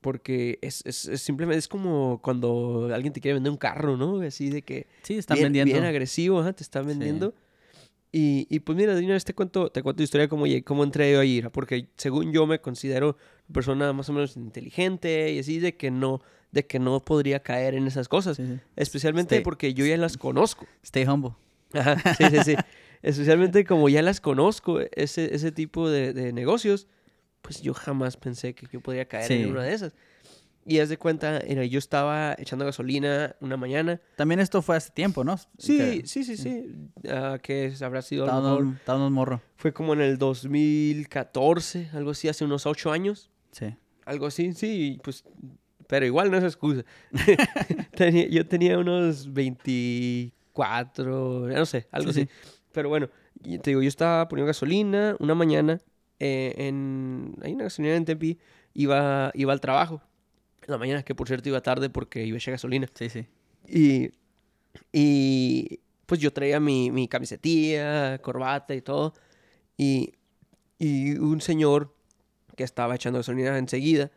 porque 0.00 0.58
es, 0.62 0.82
es, 0.86 1.06
es 1.06 1.20
simplemente, 1.22 1.58
es 1.58 1.68
como 1.68 2.20
cuando 2.22 2.88
alguien 2.94 3.12
te 3.12 3.20
quiere 3.20 3.34
vender 3.34 3.50
un 3.50 3.56
carro, 3.58 3.96
¿no? 3.96 4.20
Así 4.20 4.50
de 4.50 4.62
que 4.62 4.86
Sí, 5.02 5.14
están 5.14 5.36
bien, 5.36 5.46
vendiendo. 5.46 5.72
bien 5.72 5.84
agresivo, 5.84 6.40
ajá, 6.40 6.52
te 6.52 6.62
están 6.62 6.84
Sí. 6.84 6.88
vendiendo. 6.88 7.34
Y, 8.10 8.46
y 8.48 8.60
pues 8.60 8.76
mira, 8.76 8.94
de 8.94 9.04
una 9.04 9.12
vez 9.14 9.24
te 9.24 9.34
cuento, 9.34 9.70
te 9.70 9.82
cuento 9.82 10.00
la 10.00 10.04
historia 10.04 10.22
de 10.24 10.28
cómo, 10.30 10.44
cómo 10.64 10.82
entré 10.82 11.12
yo 11.12 11.20
ahí, 11.20 11.42
porque 11.52 11.88
según 11.96 12.32
yo 12.32 12.46
me 12.46 12.58
considero 12.58 13.18
una 13.48 13.52
persona 13.54 13.92
más 13.92 14.08
o 14.08 14.12
menos 14.14 14.34
inteligente 14.36 15.30
y 15.32 15.38
así 15.40 15.58
de 15.58 15.76
que 15.76 15.90
no, 15.90 16.22
de 16.50 16.66
que 16.66 16.78
no 16.78 17.04
podría 17.04 17.40
caer 17.42 17.74
en 17.74 17.86
esas 17.86 18.08
cosas. 18.08 18.38
Sí, 18.38 18.46
sí. 18.46 18.58
Especialmente 18.76 19.36
Stay- 19.36 19.44
porque 19.44 19.74
yo 19.74 19.84
ya 19.84 19.98
las 19.98 20.16
conozco. 20.16 20.66
Stay 20.82 21.04
humble. 21.06 21.32
Ajá, 21.74 22.14
sí, 22.14 22.24
sí, 22.30 22.44
sí. 22.44 22.54
Especialmente 23.02 23.64
como 23.64 23.88
ya 23.90 24.00
las 24.00 24.20
conozco, 24.22 24.80
ese, 24.92 25.34
ese 25.34 25.52
tipo 25.52 25.90
de, 25.90 26.12
de 26.14 26.32
negocios, 26.32 26.86
pues 27.42 27.60
yo 27.62 27.74
jamás 27.74 28.16
pensé 28.16 28.54
que 28.54 28.66
yo 28.72 28.80
podría 28.80 29.06
caer 29.06 29.26
Sí. 29.28 29.34
en 29.42 29.50
una 29.50 29.62
de 29.62 29.74
esas. 29.74 29.92
Y 30.66 30.80
haz 30.80 30.88
de 30.90 30.98
cuenta, 30.98 31.38
era, 31.38 31.64
yo 31.64 31.78
estaba 31.78 32.34
echando 32.38 32.66
gasolina 32.66 33.34
una 33.40 33.56
mañana. 33.56 34.02
También 34.16 34.38
esto 34.38 34.60
fue 34.60 34.76
hace 34.76 34.90
tiempo, 34.90 35.24
¿no? 35.24 35.38
Sí, 35.56 35.78
Que 35.78 36.06
sí, 36.06 36.24
sí, 36.24 36.36
sí. 36.36 36.66
Ah, 37.08 37.38
que 37.42 37.72
habrá 37.80 38.02
sido 38.02 38.26
Estábamos, 38.26 39.10
morro. 39.10 39.40
Fue 39.56 39.72
como 39.72 39.94
en 39.94 40.02
el 40.02 40.18
2014, 40.18 41.88
algo 41.94 42.10
así, 42.10 42.28
hace 42.28 42.44
unos 42.44 42.66
ocho 42.66 42.92
años. 42.92 43.30
Sí. 43.50 43.74
Algo 44.04 44.26
así, 44.26 44.52
sí, 44.52 45.00
pues, 45.02 45.24
pero 45.86 46.04
igual 46.04 46.30
no 46.30 46.36
es 46.36 46.44
excusa. 46.44 46.84
Tenía- 47.96 48.28
yo 48.28 48.46
tenía 48.46 48.78
unos 48.78 49.32
24, 49.32 51.50
ya 51.50 51.58
no 51.58 51.66
sé, 51.66 51.86
algo 51.90 52.12
Sí, 52.12 52.22
así. 52.22 52.30
Pero 52.72 52.88
bueno, 52.88 53.08
te 53.42 53.70
digo, 53.70 53.82
yo 53.82 53.88
estaba 53.88 54.28
poniendo 54.28 54.46
gasolina 54.48 55.16
una 55.18 55.34
mañana 55.34 55.80
eh, 56.20 56.54
en, 56.56 57.36
hay 57.42 57.52
una 57.52 57.64
gasolinera 57.64 57.96
en 57.96 58.04
Tempi, 58.04 58.38
iba, 58.74 59.30
iba 59.34 59.52
al 59.52 59.60
trabajo. 59.60 60.02
En 60.62 60.72
la 60.72 60.78
mañana, 60.78 61.02
que 61.02 61.14
por 61.14 61.28
cierto 61.28 61.48
iba 61.48 61.60
tarde 61.62 61.90
porque 61.90 62.24
iba 62.24 62.36
a 62.36 62.38
echar 62.38 62.52
gasolina. 62.52 62.88
Sí, 62.94 63.08
sí. 63.08 63.26
Y, 63.66 64.10
y 64.92 65.80
pues 66.06 66.20
yo 66.20 66.32
traía 66.32 66.60
mi, 66.60 66.90
mi 66.90 67.08
camisetilla, 67.08 68.18
corbata 68.18 68.74
y 68.74 68.82
todo. 68.82 69.14
Y, 69.76 70.14
y 70.78 71.16
un 71.18 71.40
señor 71.40 71.94
que 72.56 72.64
estaba 72.64 72.96
echando 72.96 73.18
gasolina 73.20 73.56
enseguida 73.56 74.10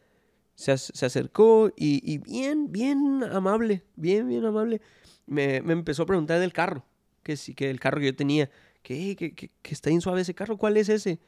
se, 0.55 0.77
se 0.77 1.05
acercó 1.05 1.71
y, 1.75 2.01
y 2.03 2.17
bien, 2.17 2.71
bien 2.71 3.23
amable, 3.23 3.83
bien, 3.95 4.27
bien 4.27 4.45
amable, 4.45 4.81
me, 5.25 5.61
me 5.61 5.73
empezó 5.73 6.03
a 6.03 6.05
preguntar 6.05 6.39
del 6.39 6.53
carro, 6.53 6.85
que 7.23 7.37
sí, 7.37 7.53
que 7.53 7.69
el 7.69 7.79
carro 7.79 7.99
que 7.99 8.07
yo 8.07 8.15
tenía, 8.15 8.49
que, 8.83 9.15
que, 9.15 9.33
que, 9.33 9.49
que 9.61 9.73
está 9.73 9.89
bien 9.89 10.01
suave 10.01 10.21
ese 10.21 10.33
carro, 10.33 10.57
¿cuál 10.57 10.77
es 10.77 10.89
ese? 10.89 11.19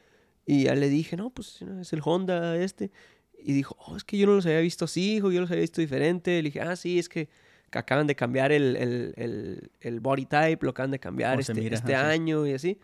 Y 0.46 0.64
ya 0.64 0.76
le 0.76 0.90
dije, 0.90 1.16
no, 1.16 1.30
pues 1.30 1.62
es 1.62 1.94
el 1.94 2.02
Honda 2.04 2.58
este. 2.58 2.92
Y 3.38 3.54
dijo, 3.54 3.76
oh, 3.88 3.98
es 3.98 4.04
que 4.04 4.18
yo 4.18 4.28
no 4.28 4.36
los 4.36 4.46
había 4.46 4.60
visto 4.60 4.86
así, 4.86 5.16
hijo, 5.16 5.32
yo 5.32 5.42
los 5.42 5.50
había 5.52 5.62
visto 5.62 5.82
diferente. 5.82 6.42
Le 6.42 6.50
dije, 6.50 6.62
ah, 6.62 6.76
sí, 6.76 7.00
es 7.00 7.10
que, 7.10 7.30
acaban 7.72 8.08
de 8.08 8.16
cambiar 8.16 8.52
el, 8.52 8.76
el, 8.76 9.14
el, 9.18 9.72
el 9.82 10.00
body 10.00 10.26
type, 10.26 10.60
lo 10.62 10.72
acaban 10.72 10.92
de 10.92 11.00
cambiar 11.00 11.44
se 11.44 11.52
este, 11.52 11.62
mira, 11.62 11.76
este 11.76 11.96
ajá, 11.96 12.08
sí. 12.08 12.14
año 12.14 12.46
y 12.46 12.54
así. 12.54 12.80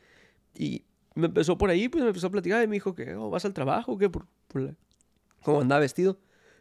Y 0.55 0.83
me 1.15 1.27
empezó 1.27 1.57
por 1.57 1.69
ahí, 1.69 1.89
pues 1.89 2.03
me 2.03 2.09
empezó 2.09 2.27
a 2.27 2.31
platicar 2.31 2.63
y 2.63 2.67
me 2.67 2.75
dijo 2.75 2.95
que, 2.95 3.13
oh, 3.15 3.29
¿vas 3.29 3.45
al 3.45 3.53
trabajo 3.53 3.97
qué? 3.97 4.09
Por, 4.09 4.25
por 4.47 4.61
la- 4.61 4.75
¿Cómo 5.43 5.61
andaba 5.61 5.79
vestido? 5.81 6.19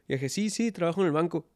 Y 0.08 0.14
dije, 0.14 0.28
sí, 0.28 0.50
sí, 0.50 0.72
trabajo 0.72 1.00
en 1.00 1.06
el 1.06 1.12
banco. 1.12 1.46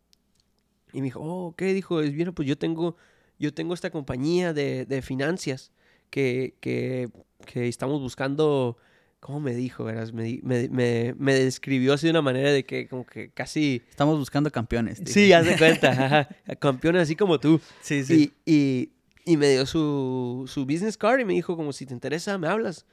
Y 0.93 0.99
me 0.99 1.05
dijo, 1.05 1.21
oh, 1.23 1.55
¿qué? 1.57 1.73
Dijo, 1.73 2.01
es 2.01 2.13
bien, 2.13 2.33
pues 2.35 2.49
yo 2.49 2.59
tengo, 2.59 2.97
yo 3.39 3.55
tengo 3.55 3.75
esta 3.75 3.91
compañía 3.91 4.53
de, 4.53 4.85
de 4.87 5.03
finanzas 5.03 5.73
que, 6.11 6.55
que, 6.61 7.09
que 7.47 7.69
estamos 7.69 8.01
buscando, 8.01 8.77
¿cómo 9.23 9.39
me 9.39 9.55
dijo? 9.55 9.85
Verás? 9.85 10.13
Me, 10.13 10.41
me, 10.43 10.69
me, 10.69 11.15
me 11.17 11.35
describió 11.35 11.93
así 11.93 12.09
de 12.09 12.11
una 12.11 12.23
manera 12.23 12.51
de 12.51 12.65
que 12.65 12.89
como 12.89 13.07
que 13.07 13.31
casi... 13.31 13.81
Estamos 13.89 14.19
buscando 14.19 14.51
campeones. 14.51 14.99
dijo. 14.99 15.13
Sí, 15.13 15.33
haz 15.33 15.47
de 15.47 15.57
cuenta, 15.57 15.91
ajá, 15.93 16.29
campeones 16.59 17.03
así 17.03 17.15
como 17.15 17.39
tú. 17.39 17.61
sí, 17.83 18.05
sí. 18.05 18.33
Y, 18.45 18.53
y, 18.53 18.93
y 19.25 19.37
me 19.37 19.49
dio 19.49 19.65
su, 19.65 20.51
su 20.53 20.67
business 20.67 20.99
card 20.99 21.21
y 21.21 21.25
me 21.25 21.35
dijo 21.35 21.57
como 21.57 21.73
si 21.73 21.87
te 21.87 21.95
interesa, 21.95 22.37
me 22.37 22.49
hablas. 22.49 22.85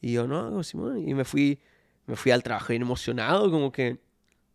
Y 0.00 0.12
yo, 0.12 0.28
no, 0.28 0.62
Simón. 0.62 1.06
Y 1.06 1.14
me 1.14 1.24
fui, 1.24 1.58
me 2.06 2.14
fui 2.14 2.30
al 2.30 2.44
trabajo 2.44 2.72
emocionado, 2.72 3.50
como 3.50 3.72
que... 3.72 3.98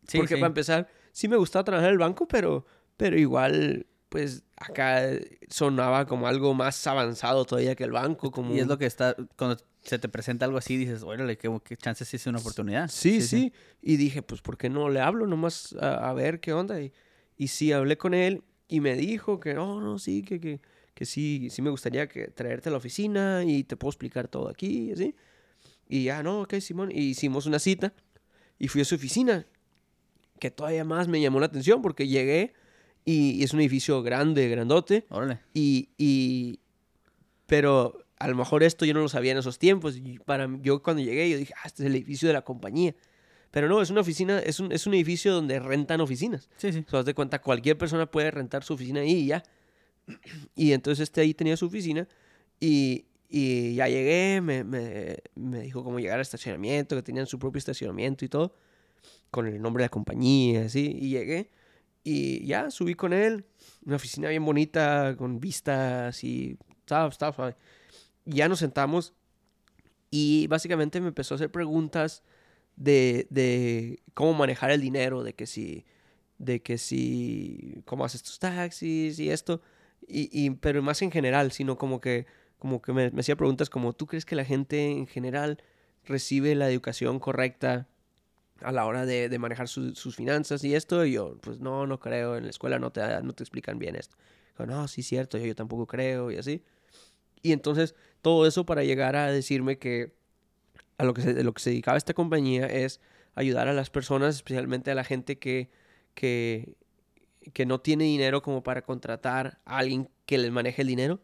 Sí, 0.08 0.18
porque 0.18 0.36
sí. 0.36 0.40
para 0.40 0.48
empezar, 0.48 0.88
sí 1.12 1.28
me 1.28 1.36
gustaba 1.36 1.66
trabajar 1.66 1.90
en 1.90 1.94
el 1.94 2.00
banco, 2.00 2.26
pero, 2.26 2.66
pero 2.96 3.20
igual, 3.20 3.86
pues 4.08 4.44
acá 4.56 5.02
sonaba 5.50 6.08
como 6.08 6.26
algo 6.26 6.54
más 6.54 6.88
avanzado 6.88 7.44
todavía 7.44 7.76
que 7.76 7.84
el 7.84 7.92
banco. 7.92 8.32
Como... 8.32 8.56
Y 8.56 8.62
es 8.62 8.68
lo 8.68 8.78
que 8.78 8.86
está, 8.86 9.14
cuando 9.36 9.58
se 9.88 10.00
te 10.00 10.10
presenta 10.10 10.46
algo 10.46 10.58
así, 10.58 10.76
dices, 10.76 11.02
órale, 11.02 11.38
qué, 11.38 11.50
qué 11.64 11.78
chances 11.78 12.08
sí 12.08 12.18
es 12.18 12.28
una 12.28 12.40
oportunidad. 12.40 12.90
Sí, 12.90 13.22
sí, 13.22 13.54
Y 13.82 13.96
dije, 13.96 14.22
pues, 14.22 14.42
¿por 14.42 14.58
qué 14.58 14.70
no 14.70 14.90
le 14.90 15.00
hablo 15.00 15.26
nomás 15.28 15.74
a, 15.80 16.10
a 16.10 16.14
ver 16.14 16.42
qué 16.42 16.52
onda? 16.52 16.82
Y, 16.82 16.92
y 17.38 17.48
sí, 17.48 17.72
hablé 17.72 17.98
con 17.98 18.14
él 18.14 18.44
y 18.68 18.82
me 18.82 18.96
dijo 18.96 19.40
que 19.40 19.54
no, 19.54 19.80
no, 19.80 19.98
sí, 19.98 20.24
que, 20.24 20.40
que, 20.42 20.60
que 20.94 21.06
sí, 21.06 21.50
sí 21.50 21.62
me 21.62 21.70
gustaría 21.70 22.08
que 22.08 22.28
traerte 22.28 22.68
a 22.68 22.72
la 22.74 22.80
oficina 22.80 23.44
y 23.46 23.64
te 23.64 23.78
puedo 23.78 23.92
explicar 23.92 24.28
todo 24.28 24.50
aquí 24.50 24.90
y 24.90 24.92
así. 24.92 25.16
Y 25.88 26.04
ya, 26.06 26.22
no, 26.22 26.42
ok, 26.42 26.56
Simón. 26.56 26.92
Y 26.92 27.10
hicimos 27.12 27.46
una 27.46 27.60
cita 27.60 27.94
y 28.60 28.68
fui 28.68 28.82
a 28.82 28.86
su 28.86 28.96
oficina, 28.96 29.48
que 30.40 30.52
todavía 30.52 30.84
más 30.84 31.08
me 31.08 31.22
llamó 31.22 31.40
la 31.40 31.46
atención 31.46 31.82
porque 31.82 32.08
llegué 32.08 32.54
y, 33.06 33.32
y 33.40 33.44
es 33.44 33.54
un 33.54 33.62
edificio 33.62 34.04
grande, 34.04 34.50
grandote. 34.50 35.06
Órale. 35.10 35.40
Y, 35.54 35.90
y, 35.98 36.60
pero 37.46 38.04
a 38.20 38.28
lo 38.28 38.36
mejor 38.36 38.64
esto 38.64 38.86
yo 38.86 38.94
no 38.94 39.02
lo 39.02 39.10
sabía 39.10 39.32
en 39.32 39.38
esos 39.38 39.60
tiempos. 39.60 39.98
Y 39.98 40.20
para 40.20 40.48
mí- 40.48 40.60
yo 40.62 40.82
cuando 40.82 41.02
llegué, 41.04 41.30
yo 41.30 41.38
dije, 41.38 41.54
ah, 41.58 41.64
este 41.68 41.84
es 41.84 41.88
el 41.88 41.96
edificio 41.96 42.28
de 42.28 42.34
la 42.34 42.42
compañía. 42.44 42.96
Pero 43.52 43.68
no, 43.70 43.82
es 43.82 43.90
una 43.90 44.02
oficina, 44.02 44.40
es 44.40 44.60
un, 44.60 44.72
es 44.72 44.86
un 44.88 44.94
edificio 44.94 45.34
donde 45.34 45.60
rentan 45.60 46.02
oficinas. 46.02 46.50
Sí, 46.58 46.74
sí. 46.74 46.84
O 46.88 46.90
sea, 46.92 47.04
de 47.04 47.14
cuenta, 47.14 47.40
cualquier 47.42 47.78
persona 47.78 48.06
puede 48.10 48.30
rentar 48.32 48.64
su 48.64 48.74
oficina 48.74 49.00
ahí 49.02 49.12
y 49.12 49.26
ya. 49.28 49.44
Y 50.56 50.72
entonces 50.74 51.04
este 51.04 51.22
ahí 51.22 51.34
tenía 51.34 51.56
su 51.58 51.66
oficina 51.68 52.08
y, 52.60 53.06
y 53.30 53.76
ya 53.76 53.88
llegué, 53.88 54.42
me, 54.42 54.64
me, 54.64 55.18
me 55.36 55.62
dijo 55.62 55.84
cómo 55.84 56.00
llegar 56.00 56.16
al 56.16 56.22
estacionamiento, 56.22 56.96
que 56.96 57.04
tenían 57.04 57.28
su 57.28 57.38
propio 57.40 57.60
estacionamiento 57.60 58.26
y 58.26 58.30
todo, 58.30 58.54
con 59.32 59.48
el 59.48 59.62
nombre 59.62 59.82
de 59.82 59.86
la 59.86 59.90
compañía, 59.90 60.66
así, 60.66 60.98
y 61.00 61.10
llegué. 61.10 61.50
Y 62.04 62.46
ya 62.46 62.72
subí 62.72 62.96
con 62.96 63.12
él, 63.14 63.46
una 63.86 63.98
oficina 63.98 64.30
bien 64.30 64.46
bonita, 64.46 65.16
con 65.18 65.40
vistas 65.42 66.24
y 66.24 66.58
estaba, 66.80 67.10
estaba 67.10 67.34
suave. 67.34 67.56
Ya 68.28 68.50
nos 68.50 68.60
sentamos 68.60 69.14
y 70.12 70.48
básicamente 70.48 71.02
me 71.02 71.10
empezó 71.10 71.34
a 71.34 71.38
hacer 71.38 71.52
preguntas 71.52 72.24
de, 72.78 73.28
de 73.30 74.02
cómo 74.14 74.34
manejar 74.34 74.72
el 74.72 74.82
dinero, 74.82 75.24
de 75.24 75.34
que 75.34 75.48
si, 75.48 75.86
de 76.40 76.62
que 76.62 76.78
si, 76.78 77.82
cómo 77.86 78.06
haces 78.06 78.24
tus 78.24 78.40
taxis 78.40 79.20
y 79.20 79.32
esto, 79.32 79.62
y, 80.08 80.30
y- 80.34 80.52
pero 80.52 80.82
más 80.84 81.02
en 81.02 81.12
general, 81.12 81.52
sino 81.52 81.78
como 81.78 82.02
que, 82.02 82.28
como 82.60 82.82
que 82.82 82.94
me, 82.94 83.12
hacía 83.20 83.36
preguntas 83.38 83.70
como, 83.70 83.94
¿tú 83.94 84.08
crees 84.08 84.26
que 84.26 84.36
la 84.36 84.46
gente 84.46 84.92
en 84.92 85.08
general 85.08 85.62
recibe 86.06 86.56
la 86.56 86.70
educación 86.70 87.20
correcta 87.20 87.88
a 88.62 88.72
la 88.72 88.86
hora 88.86 89.06
de, 89.06 89.30
de 89.30 89.40
manejar 89.40 89.68
su- 89.70 89.96
sus 89.96 90.16
finanzas 90.16 90.64
y 90.64 90.76
esto? 90.76 91.06
Y 91.06 91.14
yo, 91.14 91.38
pues 91.42 91.60
no, 91.60 91.88
no 91.88 92.00
creo, 92.00 92.38
en 92.38 92.46
la 92.46 92.50
escuela 92.52 92.80
no 92.80 92.92
te, 92.92 93.02
no 93.24 93.34
te 93.34 93.44
explican 93.44 93.80
bien 93.80 93.96
esto. 93.96 94.18
Dijo, 94.52 94.66
no, 94.68 94.88
sí, 94.88 95.04
cierto, 95.04 95.38
yo, 95.38 95.46
yo 95.48 95.56
tampoco 95.56 95.88
creo 95.88 96.32
y 96.32 96.38
así. 96.38 96.64
Y 97.42 97.52
entonces 97.52 97.96
todo 98.28 98.46
eso 98.46 98.66
para 98.66 98.84
llegar 98.84 99.16
a 99.16 99.32
decirme 99.32 99.78
que 99.78 100.12
a 100.98 101.06
lo 101.06 101.14
que 101.14 101.22
se, 101.22 101.34
de 101.34 101.44
lo 101.46 101.54
que 101.54 101.62
se 101.62 101.70
dedicaba 101.70 101.98
esta 101.98 102.14
compañía 102.14 102.66
es 102.66 103.00
ayudar 103.36 103.70
a 103.70 103.74
las 103.74 103.90
personas, 103.90 104.36
especialmente 104.36 104.92
a 104.92 104.96
la 104.96 105.06
gente 105.06 105.38
que, 105.40 105.70
que, 106.14 106.76
que 107.54 107.66
no 107.66 107.80
tiene 107.80 108.04
dinero 108.04 108.42
como 108.42 108.64
para 108.64 108.82
contratar 108.82 109.60
a 109.64 109.78
alguien 109.78 110.10
que 110.26 110.38
les 110.38 110.52
maneje 110.52 110.82
el 110.82 110.90
dinero, 110.90 111.22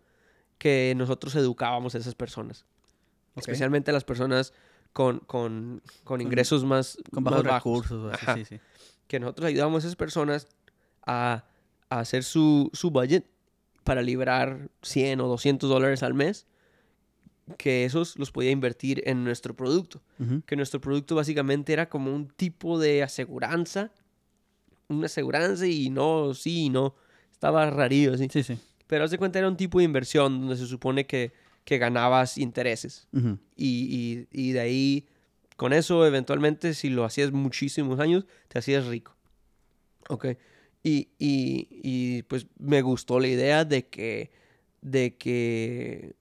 que 0.58 0.94
nosotros 0.96 1.36
educábamos 1.36 1.94
a 1.94 1.98
esas 1.98 2.16
personas. 2.16 2.66
Especialmente 3.36 3.92
a 3.92 3.94
las 3.94 4.06
personas 4.06 4.54
con, 4.94 5.20
con, 5.20 5.82
con 6.06 6.22
ingresos 6.22 6.64
más, 6.64 6.98
Con 7.12 7.24
más 7.24 7.34
bajos 7.34 7.46
bajos. 7.46 7.90
recursos 7.90 8.04
o 8.06 8.10
así, 8.16 8.26
Ajá. 8.26 8.36
sí, 8.38 8.46
sí. 8.46 8.60
Que 9.10 9.20
nosotros 9.20 9.48
ayudábamos 9.48 9.84
a 9.84 9.88
esas 9.88 9.98
personas 9.98 10.48
a 11.06 11.44
a 11.90 12.00
hacer 12.00 12.24
su, 12.24 12.70
su 12.74 12.90
budget 12.92 13.26
para 13.84 14.02
librar 14.02 14.70
100 14.84 15.20
o 15.20 15.28
200 15.28 15.70
dólares 15.70 16.02
al 16.02 16.14
mes, 16.16 16.48
que 17.54 17.86
esos 17.86 18.18
los 18.18 18.32
podía 18.32 18.52
invertir 18.52 19.02
en 19.06 19.24
nuestro 19.24 19.56
producto. 19.56 20.02
Que 20.46 20.56
nuestro 20.56 20.80
producto 20.82 21.16
básicamente 21.16 21.74
era 21.74 21.90
como 21.90 22.14
un 22.14 22.28
tipo 22.28 22.80
de 22.80 23.04
aseguranza, 23.04 23.92
una 24.90 25.06
aseguranza 25.08 25.66
y 25.68 25.90
no, 25.90 26.34
sí 26.34 26.66
y 26.66 26.70
no. 26.70 26.96
Estaba 27.32 27.70
rarillo, 27.70 28.18
sí. 28.18 28.28
Sí, 28.32 28.44
sí. 28.44 28.58
Pero 28.88 29.06
haz 29.06 29.12
de 29.12 29.18
cuenta 29.18 29.40
era 29.40 29.48
un 29.48 29.58
tipo 29.58 29.80
de 29.80 29.86
inversión 29.86 30.40
donde 30.42 30.56
se 30.58 30.66
supone 30.68 31.06
que, 31.06 31.32
que 31.66 31.78
ganabas 31.78 32.38
intereses. 32.38 33.08
Y, 33.12 33.28
y- 33.56 34.28
y 34.32 34.52
de 34.52 34.60
ahí, 34.60 35.08
con 35.56 35.74
eso, 35.74 36.06
eventualmente, 36.06 36.74
si 36.74 36.90
lo 36.90 37.04
hacías 37.06 37.32
muchísimos 37.32 38.00
años, 38.00 38.26
te 38.50 38.60
hacías 38.60 38.86
rico. 38.88 39.16
Ok. 40.10 40.26
Y, 40.84 41.10
y- 41.18 41.68
y, 41.70 42.24
pues 42.24 42.46
me 42.60 42.82
gustó 42.82 43.20
la 43.20 43.28
idea 43.28 43.64
de 43.66 43.88
que, 43.88 44.32
de 44.82 45.16
que, 45.16 46.14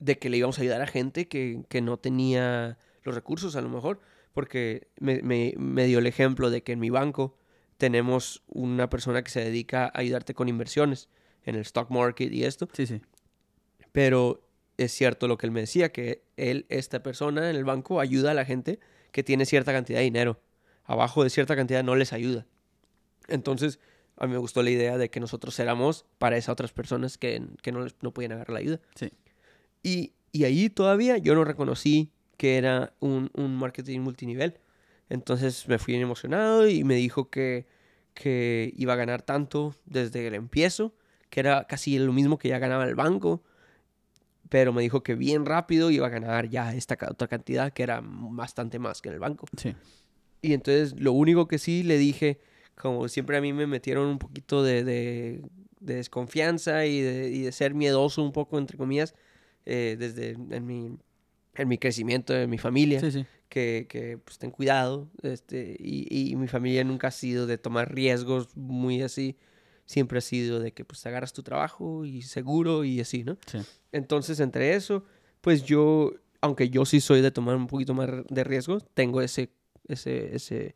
de 0.00 0.18
que 0.18 0.28
le 0.30 0.36
íbamos 0.38 0.58
a 0.58 0.62
ayudar 0.62 0.82
a 0.82 0.86
gente 0.86 1.28
que, 1.28 1.62
que 1.68 1.80
no 1.80 1.98
tenía 1.98 2.78
los 3.02 3.14
recursos, 3.14 3.56
a 3.56 3.60
lo 3.60 3.68
mejor. 3.68 4.00
Porque 4.32 4.88
me, 5.00 5.22
me- 5.22 5.54
me 5.56 5.86
dio 5.86 5.98
el 5.98 6.06
ejemplo 6.06 6.50
de 6.50 6.62
que 6.62 6.72
en 6.72 6.80
mi 6.80 6.90
banco 6.90 7.36
tenemos 7.78 8.42
una 8.48 8.90
persona 8.90 9.22
que 9.22 9.30
se 9.30 9.40
dedica 9.40 9.86
a 9.86 10.00
ayudarte 10.00 10.34
con 10.34 10.48
inversiones 10.48 11.08
en 11.44 11.54
el 11.54 11.62
stock 11.62 11.90
market 11.90 12.32
y 12.32 12.44
esto. 12.44 12.68
Sí, 12.72 12.86
sí. 12.86 13.00
Pero 13.92 14.42
es 14.76 14.92
cierto 14.92 15.28
lo 15.28 15.38
que 15.38 15.46
él 15.46 15.52
me 15.52 15.60
decía, 15.60 15.90
que 15.90 16.22
él, 16.36 16.66
esta 16.68 17.02
persona 17.02 17.48
en 17.50 17.56
el 17.56 17.64
banco, 17.64 18.00
ayuda 18.00 18.32
a 18.32 18.34
la 18.34 18.44
gente 18.44 18.78
que 19.12 19.22
tiene 19.22 19.46
cierta 19.46 19.72
cantidad 19.72 19.98
de 19.98 20.04
dinero. 20.04 20.40
Abajo 20.84 21.24
de 21.24 21.30
cierta 21.30 21.56
cantidad 21.56 21.82
no 21.82 21.96
les 21.96 22.12
ayuda. 22.12 22.46
Entonces, 23.28 23.80
a 24.16 24.26
mí 24.26 24.32
me 24.32 24.38
gustó 24.38 24.62
la 24.62 24.70
idea 24.70 24.98
de 24.98 25.10
que 25.10 25.20
nosotros 25.20 25.58
éramos 25.58 26.04
para 26.18 26.36
esas 26.36 26.50
otras 26.50 26.72
personas 26.72 27.18
que, 27.18 27.42
que 27.62 27.72
no, 27.72 27.80
les, 27.84 27.94
no 28.02 28.12
podían 28.12 28.32
agarrar 28.32 28.52
la 28.54 28.58
ayuda. 28.60 28.80
Sí. 28.94 29.10
Y, 29.86 30.12
y 30.32 30.44
ahí 30.44 30.68
todavía 30.68 31.16
yo 31.18 31.34
no 31.34 31.44
reconocí 31.44 32.10
que 32.36 32.56
era 32.58 32.92
un, 33.00 33.30
un 33.34 33.56
marketing 33.56 34.00
multinivel. 34.00 34.58
Entonces 35.08 35.68
me 35.68 35.78
fui 35.78 35.94
emocionado 35.94 36.68
y 36.68 36.82
me 36.82 36.96
dijo 36.96 37.30
que, 37.30 37.66
que 38.14 38.72
iba 38.76 38.94
a 38.94 38.96
ganar 38.96 39.22
tanto 39.22 39.74
desde 39.84 40.26
el 40.26 40.34
empiezo, 40.34 40.92
que 41.30 41.40
era 41.40 41.66
casi 41.68 41.98
lo 41.98 42.12
mismo 42.12 42.36
que 42.38 42.48
ya 42.48 42.58
ganaba 42.58 42.84
el 42.84 42.96
banco, 42.96 43.42
pero 44.48 44.72
me 44.72 44.82
dijo 44.82 45.02
que 45.02 45.14
bien 45.14 45.44
rápido 45.46 45.90
iba 45.90 46.06
a 46.06 46.10
ganar 46.10 46.48
ya 46.48 46.74
esta 46.74 46.96
otra 47.08 47.28
cantidad 47.28 47.72
que 47.72 47.82
era 47.82 48.00
bastante 48.04 48.78
más 48.78 49.00
que 49.02 49.08
en 49.08 49.14
el 49.14 49.20
banco. 49.20 49.46
Sí. 49.56 49.74
Y 50.42 50.52
entonces 50.52 50.98
lo 51.00 51.12
único 51.12 51.48
que 51.48 51.58
sí 51.58 51.82
le 51.82 51.98
dije, 51.98 52.40
como 52.74 53.08
siempre 53.08 53.36
a 53.36 53.40
mí 53.40 53.52
me 53.52 53.66
metieron 53.66 54.06
un 54.08 54.18
poquito 54.18 54.62
de, 54.62 54.84
de- 54.84 55.42
de 55.80 55.94
desconfianza 55.96 56.86
y 56.86 57.00
de, 57.00 57.30
y 57.30 57.42
de 57.42 57.52
ser 57.52 57.74
miedoso 57.74 58.22
un 58.22 58.32
poco, 58.32 58.58
entre 58.58 58.76
comillas, 58.76 59.14
eh, 59.66 59.96
desde 59.98 60.30
en 60.30 60.64
mi, 60.66 60.96
en 61.54 61.68
mi 61.68 61.76
crecimiento 61.78 62.32
de 62.32 62.46
mi 62.46 62.56
familia, 62.58 63.00
Sí, 63.00 63.10
sí. 63.10 63.26
que, 63.48 63.86
que 63.88 64.18
pues 64.18 64.38
ten 64.38 64.50
cuidado. 64.50 65.10
Este, 65.22 65.76
y, 65.78 66.30
y 66.30 66.36
mi 66.36 66.48
familia 66.48 66.82
nunca 66.84 67.08
ha 67.08 67.10
sido 67.12 67.46
de 67.46 67.58
tomar 67.58 67.94
riesgos 67.94 68.56
muy 68.56 69.02
así. 69.02 69.36
Siempre 69.84 70.18
ha 70.18 70.22
sido 70.22 70.58
de 70.60 70.72
que 70.72 70.84
pues 70.84 71.04
agarras 71.06 71.32
tu 71.32 71.42
trabajo 71.42 72.04
y 72.04 72.22
seguro 72.22 72.84
y 72.84 73.00
así, 73.00 73.22
¿no? 73.22 73.36
Sí. 73.46 73.58
Entonces, 73.92 74.40
entre 74.40 74.74
eso, 74.74 75.04
pues 75.40 75.62
yo, 75.64 76.12
aunque 76.40 76.70
yo 76.70 76.84
sí 76.84 77.00
soy 77.00 77.20
de 77.20 77.30
tomar 77.30 77.54
un 77.56 77.66
poquito 77.68 77.94
más 77.94 78.08
de 78.28 78.44
riesgo, 78.44 78.80
tengo 78.80 79.22
ese, 79.22 79.50
ese, 79.86 80.34
ese, 80.34 80.74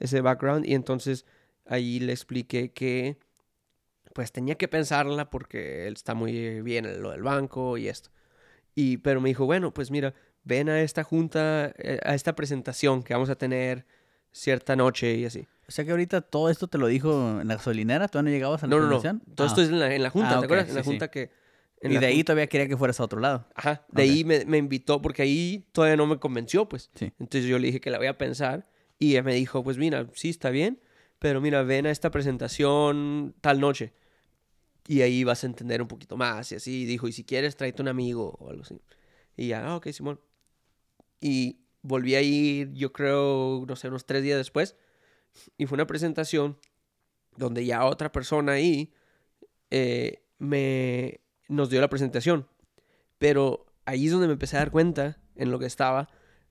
ese 0.00 0.20
background. 0.20 0.66
Y 0.66 0.74
entonces 0.74 1.26
ahí 1.64 2.00
le 2.00 2.12
expliqué 2.12 2.72
que 2.72 3.18
pues 4.12 4.32
tenía 4.32 4.56
que 4.56 4.66
pensarla 4.66 5.30
porque 5.30 5.86
él 5.86 5.92
está 5.94 6.14
muy 6.14 6.60
bien 6.62 6.84
en 6.86 7.00
lo 7.02 7.12
del 7.12 7.22
banco 7.22 7.78
y 7.78 7.86
esto. 7.86 8.10
Y, 8.80 8.96
pero 8.98 9.20
me 9.20 9.28
dijo, 9.28 9.44
bueno, 9.44 9.72
pues 9.74 9.90
mira, 9.90 10.14
ven 10.44 10.68
a 10.70 10.80
esta 10.80 11.04
junta, 11.04 11.72
eh, 11.76 11.98
a 12.02 12.14
esta 12.14 12.34
presentación 12.34 13.02
que 13.02 13.12
vamos 13.14 13.28
a 13.30 13.34
tener 13.36 13.84
cierta 14.32 14.74
noche 14.76 15.14
y 15.16 15.24
así. 15.26 15.46
O 15.68 15.70
sea 15.72 15.84
que 15.84 15.90
ahorita 15.90 16.20
todo 16.22 16.48
esto 16.48 16.66
te 16.66 16.78
lo 16.78 16.86
dijo 16.86 17.40
en 17.40 17.48
la 17.48 17.56
gasolinera, 17.56 18.08
¿todavía 18.08 18.30
no 18.30 18.34
llegabas 18.36 18.62
a 18.62 18.66
la 18.66 18.70
No, 18.70 18.76
no, 18.80 18.86
no. 18.88 18.90
convención? 19.00 19.22
Todo 19.34 19.46
Ah, 19.46 19.50
esto 19.50 19.62
es 19.62 19.68
en 19.68 19.78
la, 19.78 19.94
en 19.94 20.02
la 20.02 20.10
junta, 20.10 20.28
Ah, 20.28 20.32
¿te 20.32 20.38
ok, 20.38 20.44
acuerdas? 20.44 20.66
En 20.68 20.72
sí, 20.72 20.76
la 20.78 20.82
sí. 20.82 20.88
junta 20.90 21.10
que... 21.10 21.30
en 21.82 21.92
Y 21.92 21.98
de 21.98 22.06
ahí 22.06 22.24
todavía 22.24 22.46
quería 22.46 22.68
que 22.68 22.76
fueras 22.76 22.98
a 23.00 23.04
otro 23.04 23.20
lado. 23.20 23.46
Ajá, 23.54 23.84
de 23.92 24.02
Ok. 24.02 24.08
ahí 24.08 24.24
me, 24.24 24.44
me 24.46 24.56
invitó 24.58 25.02
porque 25.02 25.22
ahí 25.22 25.66
todavía 25.72 25.96
no 25.96 26.06
me 26.06 26.18
convenció, 26.18 26.68
pues. 26.68 26.90
Sí. 26.94 27.12
Entonces 27.18 27.44
yo 27.50 27.58
le 27.58 27.66
dije 27.66 27.80
que 27.80 27.90
la 27.90 27.98
voy 27.98 28.06
a 28.06 28.16
pensar 28.16 28.66
y 28.98 29.10
ella 29.12 29.22
me 29.22 29.34
dijo, 29.34 29.62
pues 29.62 29.76
mira, 29.78 30.06
sí 30.14 30.30
está 30.30 30.50
bien, 30.50 30.80
pero 31.18 31.40
mira, 31.40 31.62
ven 31.62 31.86
a 31.86 31.90
esta 31.90 32.10
presentación 32.10 33.34
tal 33.42 33.60
noche 33.60 33.92
y 34.90 35.02
ahí 35.02 35.22
vas 35.22 35.44
a 35.44 35.46
entender 35.46 35.80
un 35.80 35.86
poquito 35.86 36.16
más 36.16 36.50
y 36.50 36.56
así. 36.56 36.82
Y 36.82 36.84
dijo, 36.84 37.06
y 37.06 37.12
si 37.12 37.22
quieres, 37.22 37.56
tráete 37.56 37.80
un 37.80 37.86
amigo 37.86 38.36
o 38.40 38.50
algo 38.50 38.62
así. 38.62 38.82
Y 39.36 39.46
ya, 39.46 39.64
ah, 39.64 39.76
ok, 39.76 39.86
Simón. 39.90 40.18
Y 41.20 41.60
volví 41.80 42.16
a 42.16 42.22
ir, 42.22 42.72
yo 42.72 42.92
creo, 42.92 43.64
no 43.68 43.76
sé, 43.76 43.86
unos 43.86 44.04
tres 44.04 44.24
días 44.24 44.36
después 44.36 44.74
y 45.56 45.66
fue 45.66 45.76
una 45.76 45.86
presentación 45.86 46.58
donde 47.36 47.64
ya 47.64 47.84
otra 47.84 48.10
persona 48.10 48.54
ahí 48.54 48.92
eh, 49.70 50.24
me, 50.38 51.20
nos 51.46 51.70
dio 51.70 51.80
la 51.80 51.88
presentación. 51.88 52.48
Pero 53.18 53.66
ahí 53.84 54.06
es 54.06 54.10
donde 54.10 54.26
me 54.26 54.32
empecé 54.32 54.56
a 54.56 54.58
dar 54.58 54.72
cuenta 54.72 55.22
en 55.36 55.52
lo 55.52 55.60
que 55.60 55.66
estaba, 55.66 56.08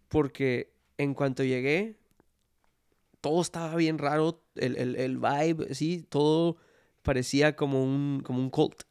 porque 0.08 0.72
en 0.98 1.14
cuanto 1.14 1.44
llegué, 1.44 1.98
todo 3.20 3.42
estaba 3.42 3.76
bien 3.76 3.98
raro, 3.98 4.46
el, 4.56 4.78
el, 4.78 4.96
el 4.96 5.18
vibe, 5.18 5.76
sí, 5.76 6.06
todo 6.08 6.56
parecía 7.02 7.56
como 7.56 7.84
un, 7.84 8.22
como 8.24 8.40
un 8.40 8.50
cult, 8.50 8.82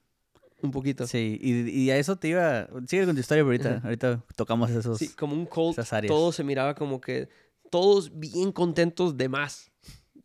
un 0.63 0.71
poquito. 0.71 1.07
Sí, 1.07 1.39
Sí, 1.41 1.67
y, 1.71 1.71
y 1.85 1.91
a 1.91 1.97
eso 1.99 2.17
te 2.17 2.29
iba... 2.29 2.69
Sigue 2.87 3.07
con 3.07 3.15
tu 3.15 3.21
historia, 3.21 3.43
ahorita, 3.45 3.81
ahorita 3.85 4.25
tocamos 4.37 4.71
esos... 4.71 4.99
como 5.17 5.35
un 5.35 5.47
cult, 5.47 5.79
todo 6.07 6.33
se 6.33 6.45
miraba 6.45 6.75
como 6.75 7.01
que 7.01 7.29
todos 7.71 8.19
bien 8.19 8.51
contentos 8.53 9.17
de 9.17 9.29
más. 9.29 9.71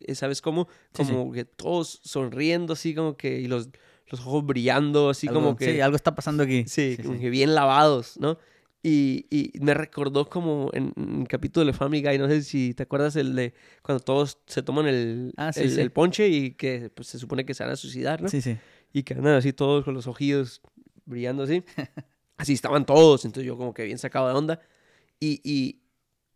Eh, 0.00 0.14
¿Sabes 0.14 0.40
cómo? 0.42 0.68
Sí, 0.94 1.04
sí. 1.04 1.12
Como 1.12 1.32
que 1.32 1.44
todos 1.44 2.00
sonriendo 2.04 2.72
así 2.72 2.94
como 2.94 3.16
que, 3.16 3.40
y 3.40 3.46
los, 3.46 3.68
los 4.08 4.20
ojos 4.20 4.44
brillando 4.44 5.08
así 5.10 5.28
Algo- 5.28 5.34
como 5.40 5.56
que... 5.56 5.72
Sí, 5.74 5.80
algo 5.80 5.96
está 5.96 6.14
pasando 6.14 6.42
aquí. 6.42 6.64
Sí, 6.66 6.94
sí, 6.96 7.02
como 7.02 7.14
sí. 7.16 7.20
que 7.20 7.30
bien 7.30 7.54
lavados, 7.54 8.18
¿no? 8.18 8.38
Y, 8.86 9.24
y 9.30 9.58
me 9.60 9.72
recordó 9.72 10.28
como 10.28 10.68
en, 10.74 10.92
en 10.96 11.22
el 11.22 11.28
capítulo 11.28 11.64
de 11.64 11.72
Family 11.72 12.02
Guy, 12.02 12.18
no 12.18 12.28
sé 12.28 12.42
si 12.42 12.74
te 12.74 12.82
acuerdas 12.82 13.16
el 13.16 13.34
de 13.34 13.54
cuando 13.80 14.04
todos 14.04 14.40
se 14.46 14.62
toman 14.62 14.86
el, 14.86 15.32
Ah, 15.38 15.54
sí, 15.54 15.62
el, 15.62 15.70
sí. 15.70 15.80
el 15.80 15.90
ponche 15.90 16.28
y 16.28 16.50
que 16.50 16.90
pues, 16.94 17.08
se 17.08 17.18
supone 17.18 17.46
que 17.46 17.54
se 17.54 17.64
van 17.64 17.72
a 17.72 17.76
suicidar, 17.76 18.20
¿no? 18.20 18.28
Sí, 18.28 18.42
sí. 18.42 18.58
Y 18.92 19.02
que 19.02 19.14
andan 19.14 19.36
así 19.36 19.54
todos 19.54 19.84
con 19.86 19.94
los 19.94 20.06
ojillos 20.06 20.60
brillando 21.06 21.44
así. 21.44 21.64
así 22.36 22.52
estaban 22.52 22.84
todos, 22.84 23.24
entonces 23.24 23.46
yo 23.46 23.56
como 23.56 23.72
que 23.72 23.84
bien 23.84 23.96
sacado 23.96 24.28
de 24.28 24.34
onda. 24.34 24.60
Y, 25.18 25.40
y, 25.42 25.80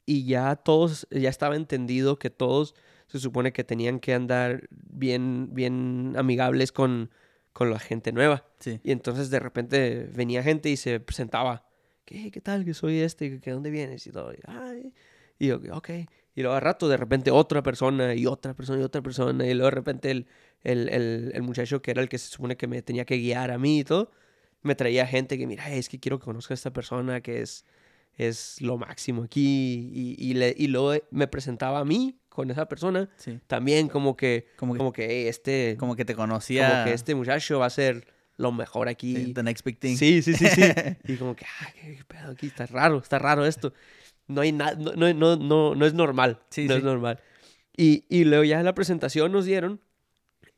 y 0.07 0.25
ya 0.25 0.57
todos, 0.57 1.07
ya 1.11 1.29
estaba 1.29 1.55
entendido 1.55 2.19
que 2.19 2.31
todos 2.31 2.75
se 3.09 3.19
supone 3.19 3.53
que 3.53 3.63
tenían 3.63 4.01
que 4.01 4.15
andar 4.15 4.69
bien, 4.71 5.51
bien 5.53 6.15
amigables 6.17 6.73
con, 6.73 7.11
con 7.53 7.69
la 7.71 7.79
gente 7.79 8.11
nueva. 8.11 8.47
Sí. 8.59 8.81
Y 8.83 8.93
entonces 8.93 9.29
de 9.29 9.39
repente 9.39 10.09
venía 10.15 10.43
gente 10.43 10.71
y 10.71 10.79
se 10.79 10.99
presentaba. 10.99 11.68
¿Qué, 12.09 12.31
qué 12.31 12.41
tal? 12.41 12.65
Que 12.65 12.73
soy 12.73 13.01
este, 13.01 13.39
que 13.39 13.51
dónde 13.51 13.69
vienes 13.71 14.07
y 14.07 14.11
todo. 14.11 14.33
Y, 14.33 14.39
"Ay". 14.47 14.95
Y 15.39 15.49
yo, 15.49 15.61
ok. 15.73 15.91
Y 16.35 16.41
luego 16.43 16.57
a 16.57 16.61
rato 16.61 16.89
de 16.89 16.97
repente 16.97 17.31
otra 17.31 17.63
persona 17.63 18.15
y 18.15 18.25
otra 18.25 18.55
persona 18.55 18.81
y 18.81 18.83
otra 18.85 19.03
persona. 19.03 19.47
Y 19.47 19.53
luego 19.53 19.67
de 19.67 19.71
repente 19.73 20.11
el, 20.11 20.27
el, 20.63 20.89
el, 20.89 21.33
el 21.35 21.43
muchacho 21.43 21.83
que 21.83 21.91
era 21.91 22.01
el 22.01 22.09
que 22.09 22.17
se 22.17 22.29
supone 22.31 22.57
que 22.57 22.67
me 22.67 22.81
tenía 22.81 23.05
que 23.05 23.19
guiar 23.19 23.51
a 23.51 23.59
mí 23.59 23.81
y 23.81 23.85
todo, 23.85 24.11
me 24.63 24.75
traía 24.75 25.07
gente 25.07 25.37
que, 25.37 25.47
mira, 25.47 25.71
es 25.71 25.91
que 25.91 26.01
quiero 26.01 26.19
que 26.19 26.25
conozca 26.25 26.55
a 26.55 26.57
esta 26.57 26.73
persona 26.73 27.21
que 27.21 27.43
es, 27.43 27.67
es 28.17 28.61
lo 28.63 28.79
máximo 28.79 29.25
aquí. 29.25 29.91
Y, 29.93 30.17
y, 30.19 30.33
le, 30.35 30.55
y 30.57 30.69
luego 30.69 30.95
me 31.11 31.27
presentaba 31.29 31.81
a 31.81 31.85
mí 31.85 32.19
con 32.31 32.51
esa 32.51 32.67
persona. 32.69 33.11
Sí. 33.17 33.39
También 33.49 33.89
como 33.89 34.17
que, 34.17 34.47
Como 34.57 34.73
que, 34.73 34.79
como 34.79 34.93
que 34.93 35.07
"Hey, 35.11 35.27
este, 35.29 35.77
como 35.79 35.95
que 35.95 36.05
te 36.07 36.15
como 36.15 36.29
conocía... 36.29 36.85
que 36.87 36.95
este 36.95 37.15
muchacho 37.15 37.59
va 37.59 37.67
a 37.67 37.71
ser 37.71 38.07
lo 38.39 38.53
mejor 38.53 38.89
aquí. 38.89 39.33
The 39.35 39.43
next 39.43 39.65
big 39.65 39.79
thing. 39.79 39.97
Sí, 39.97 40.23
sí, 40.23 40.33
sí, 40.33 40.47
sí. 40.47 40.63
y 41.13 41.17
como 41.17 41.37
que, 41.37 41.45
ah, 41.45 41.73
qué, 41.75 42.05
pedo 42.07 42.31
aquí, 42.31 42.47
está 42.47 42.67
raro, 42.67 42.99
está 42.99 43.19
raro 43.19 43.45
esto. 43.45 43.75
No 44.29 44.41
hay 44.41 44.53
nada, 44.53 44.75
no, 44.77 44.93
no, 44.93 45.13
no, 45.13 45.37
no, 45.37 45.75
no 45.75 45.87
es 45.87 45.93
normal. 45.93 46.41
Sí, 46.49 46.67
no 46.67 46.75
sí. 46.75 46.79
es 46.79 46.85
normal. 46.85 47.21
Y, 47.77 48.05
y 48.09 48.25
luego 48.25 48.45
ya 48.45 48.59
en 48.59 48.65
la 48.65 48.75
presentación 48.75 49.33
nos 49.33 49.45
dieron, 49.45 49.81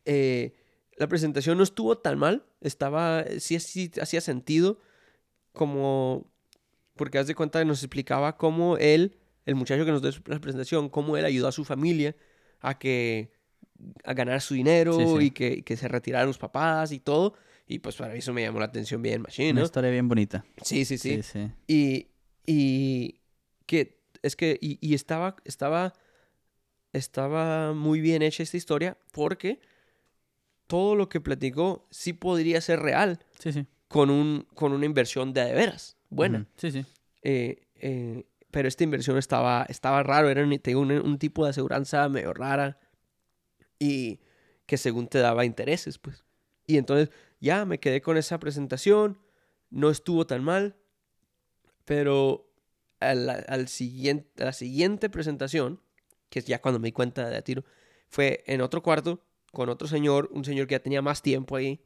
eh, 0.05 0.55
la 0.97 1.09
presentación 1.09 1.57
no 1.57 1.65
estuvo 1.65 1.97
tan 1.99 2.19
mal, 2.19 2.45
estaba, 2.61 3.25
sí, 3.39 3.59
sí 3.61 3.91
hacía 4.01 4.21
sentido, 4.21 4.79
como, 5.53 6.31
porque 6.97 7.19
haz 7.19 7.27
de 7.27 7.35
cuenta 7.35 7.59
que 7.61 7.65
nos 7.65 7.83
explicaba 7.83 8.37
cómo 8.37 8.77
él, 8.77 9.17
el 9.47 9.55
muchacho 9.55 9.87
que 9.87 9.91
nos 9.91 10.03
dio 10.03 10.11
la 10.27 10.39
presentación, 10.39 10.91
cómo 10.91 11.17
él 11.17 11.25
ayudó 11.25 11.49
a 11.49 11.53
su 11.53 11.65
familia 11.65 12.15
a 12.61 12.79
que, 12.79 13.33
a 14.05 14.13
ganar 14.13 14.43
su 14.43 14.53
dinero 14.53 14.95
Sí, 14.95 15.07
sí. 15.07 15.25
y 15.27 15.31
que, 15.31 15.63
que 15.63 15.77
se 15.79 15.89
retiraran 15.89 16.27
los 16.27 16.37
papás 16.37 16.93
y 16.93 17.01
todo. 17.01 17.35
Y 17.73 17.79
pues 17.79 17.95
para 17.95 18.15
eso 18.17 18.33
me 18.33 18.43
llamó 18.43 18.59
la 18.59 18.65
atención 18.65 19.01
bien, 19.01 19.23
machine, 19.23 19.53
Una 19.53 19.63
historia 19.63 19.91
bien 19.91 20.09
bonita. 20.09 20.45
Sí, 20.65 20.85
sí, 20.85 20.99
sí. 20.99 21.23
Sí, 21.23 21.23
sí. 21.23 21.51
Y, 21.69 22.09
y 22.45 23.21
que 23.65 24.01
es 24.23 24.35
que, 24.35 24.59
y, 24.61 24.77
y 24.81 24.95
estaba, 24.95 25.37
estaba, 25.45 25.93
estaba 26.93 27.73
muy 27.73 28.01
bien 28.01 28.23
hecha 28.23 28.43
esta 28.43 28.57
historia 28.57 28.99
porque 29.13 29.61
todo 30.67 30.97
lo 30.97 31.09
que 31.09 31.21
platicó 31.21 31.87
sí 31.93 32.13
podría 32.13 32.61
ser 32.61 32.81
real 32.81 33.21
Sí, 33.39 33.53
sí. 33.53 33.67
con, 33.87 34.11
un, 34.11 34.49
con 34.55 34.73
una 34.73 34.85
inversión 34.87 35.33
de, 35.33 35.45
de 35.45 35.53
veras 35.55 35.97
buena. 36.09 36.49
Sí, 36.57 36.73
sí. 36.73 36.85
Eh, 37.23 37.69
eh, 37.77 38.25
pero 38.51 38.67
esta 38.67 38.83
inversión 38.83 39.17
estaba, 39.17 39.65
estaba 39.69 40.03
raro, 40.03 40.29
era 40.29 40.43
un, 40.43 40.61
un, 40.75 40.91
un 40.91 41.19
tipo 41.19 41.45
de 41.45 41.51
aseguranza 41.51 42.09
medio 42.09 42.35
rara 42.35 42.81
y 43.79 44.19
que 44.67 44.77
según 44.77 45.07
te 45.07 45.19
daba 45.19 45.45
intereses, 45.45 45.99
pues. 45.99 46.25
Y 46.67 46.79
entonces 46.79 47.11
ya 47.41 47.65
me 47.65 47.81
quedé 47.81 48.01
con 48.01 48.17
esa 48.17 48.39
presentación, 48.39 49.19
no 49.71 49.91
estuvo 49.91 50.27
tan 50.27 50.45
mal, 50.45 50.77
pero 51.85 52.51
al, 53.01 53.29
al 53.49 53.69
siguiente, 53.69 54.43
a 54.43 54.47
la 54.47 54.53
siguiente 54.53 55.11
presentación, 55.11 55.81
que 56.29 56.39
es 56.39 56.45
ya 56.45 56.61
cuando 56.61 56.79
me 56.79 56.89
di 56.89 56.93
cuenta 56.93 57.29
de 57.29 57.43
tiro, 57.43 57.65
fue 58.09 58.43
en 58.47 58.61
otro 58.61 58.83
cuarto 58.83 59.25
con 59.53 59.69
otro 59.69 59.89
señor, 59.89 60.29
un 60.33 60.45
señor 60.45 60.67
que 60.67 60.75
ya 60.75 60.83
tenía 60.83 61.03
más 61.03 61.23
tiempo 61.23 61.57
ahí. 61.57 61.81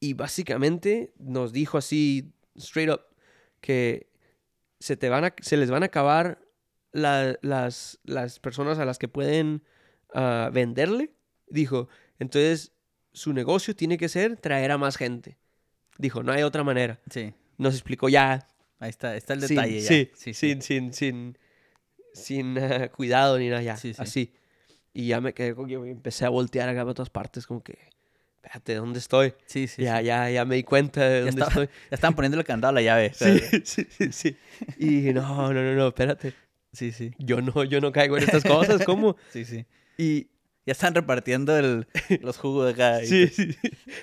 Y 0.00 0.14
básicamente 0.14 1.12
nos 1.18 1.52
dijo 1.52 1.78
así, 1.78 2.32
straight 2.56 2.90
up, 2.90 3.02
que 3.60 4.10
se, 4.80 4.96
te 4.96 5.08
van 5.08 5.24
a, 5.24 5.34
se 5.40 5.56
les 5.56 5.70
van 5.70 5.82
a 5.82 5.86
acabar 5.86 6.44
la- 6.92 7.38
las, 7.42 8.00
las 8.04 8.38
personas 8.40 8.78
a 8.78 8.84
las 8.84 8.98
que 8.98 9.08
pueden 9.08 9.62
ah, 10.14 10.50
venderle. 10.52 11.12
Dijo, 11.48 11.88
entonces 12.18 12.72
su 13.16 13.32
negocio 13.32 13.74
tiene 13.74 13.96
que 13.96 14.08
ser 14.10 14.36
traer 14.36 14.70
a 14.70 14.78
más 14.78 14.96
gente. 14.96 15.38
Dijo, 15.98 16.22
no 16.22 16.32
hay 16.32 16.42
otra 16.42 16.62
manera. 16.62 17.00
Sí. 17.10 17.32
Nos 17.56 17.72
explicó 17.74 18.08
ya. 18.10 18.46
Ahí 18.78 18.90
está, 18.90 19.16
está 19.16 19.32
el 19.32 19.40
sin- 19.40 19.56
detalle 19.56 19.80
ya. 19.80 19.88
sí, 19.88 20.10
sí, 20.14 20.34
sí. 20.34 20.34
sin, 20.34 20.62
sin, 20.62 20.92
sin, 20.92 21.38
sin 22.12 22.58
ah, 22.58 22.88
cuidado 22.88 23.38
ni 23.38 23.48
nada, 23.48 23.62
ya. 23.62 23.76
Sí, 23.78 23.94
sí. 23.94 24.02
Así. 24.02 24.32
Y 24.92 25.06
ya 25.08 25.20
me 25.20 25.32
quedé 25.32 25.54
con 25.54 25.66
que 25.66 25.74
empecé 25.74 26.26
a 26.26 26.28
voltear 26.28 26.68
acá 26.68 26.82
para 26.82 26.94
todas 26.94 27.08
partes, 27.10 27.46
como 27.46 27.62
que, 27.62 27.78
espérate, 28.36 28.74
¿dónde 28.74 28.98
estoy? 28.98 29.32
Sí, 29.46 29.66
sí, 29.66 29.82
ya, 29.82 30.00
ya, 30.02 30.30
ya 30.30 30.44
me 30.44 30.56
di 30.56 30.62
cuenta 30.64 31.08
de 31.08 31.20
Ya 31.20 31.24
dónde 31.26 31.42
estaba- 31.42 31.48
estoy. 31.62 31.66
Ya 31.90 31.94
estaban 31.94 32.14
poniéndole 32.14 32.44
candado 32.44 32.70
a 32.70 32.74
la 32.74 32.82
llave. 32.82 33.12
Sí, 33.14 33.38
sí, 33.64 33.86
sí, 33.90 34.12
sí. 34.12 34.36
Y 34.78 34.86
dije, 35.00 35.12
no, 35.14 35.52
no, 35.52 35.62
no, 35.62 35.74
no, 35.74 35.88
espérate. 35.88 36.34
sí, 36.72 36.92
sí. 36.92 37.12
Yo 37.18 37.40
no, 37.40 37.64
yo 37.64 37.80
no 37.80 37.92
caigo 37.92 38.18
en 38.18 38.24
estas 38.24 38.44
cosas, 38.44 38.84
¿cómo? 38.84 39.16
Sí, 39.32 39.44
sí. 39.46 39.64
Y 39.98 40.28
Ya 40.66 40.72
están 40.72 40.94
repartiendo 40.94 41.56
el, 41.56 41.86
los 42.22 42.36
jugos 42.38 42.66
de 42.66 42.72
acá. 42.72 43.04
sí, 43.06 43.28
sí, 43.28 43.54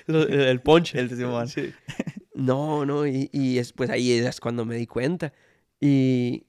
el, 0.08 0.32
el 0.32 0.60
punch. 0.60 0.94
El 0.94 1.08
de 1.08 1.16
Simón. 1.16 1.48
Sí. 1.48 1.72
No, 2.36 2.84
no, 2.84 3.06
y, 3.06 3.30
y 3.32 3.54
después 3.54 3.90
ahí 3.90 4.10
es 4.10 4.40
cuando 4.40 4.64
me 4.64 4.74
di 4.74 4.88
cuenta. 4.88 5.32
Y, 5.80 6.46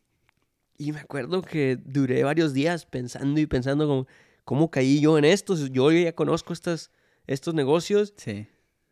y 0.79 0.93
me 0.93 0.99
acuerdo 0.99 1.43
que 1.43 1.77
duré 1.79 2.23
varios 2.23 2.53
días 2.53 2.87
pensando 2.87 3.39
y 3.39 3.45
pensando 3.45 3.85
como, 3.85 4.07
¿cómo 4.45 4.71
caí 4.71 4.99
yo 4.99 5.15
en 5.19 5.25
esto? 5.25 5.55
Yo 5.67 5.91
ya 5.91 6.13
conozco 6.15 6.53
estas, 6.53 6.89
estos 7.27 7.53
negocios, 7.53 8.15
Sí. 8.17 8.47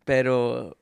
pero 0.06 0.78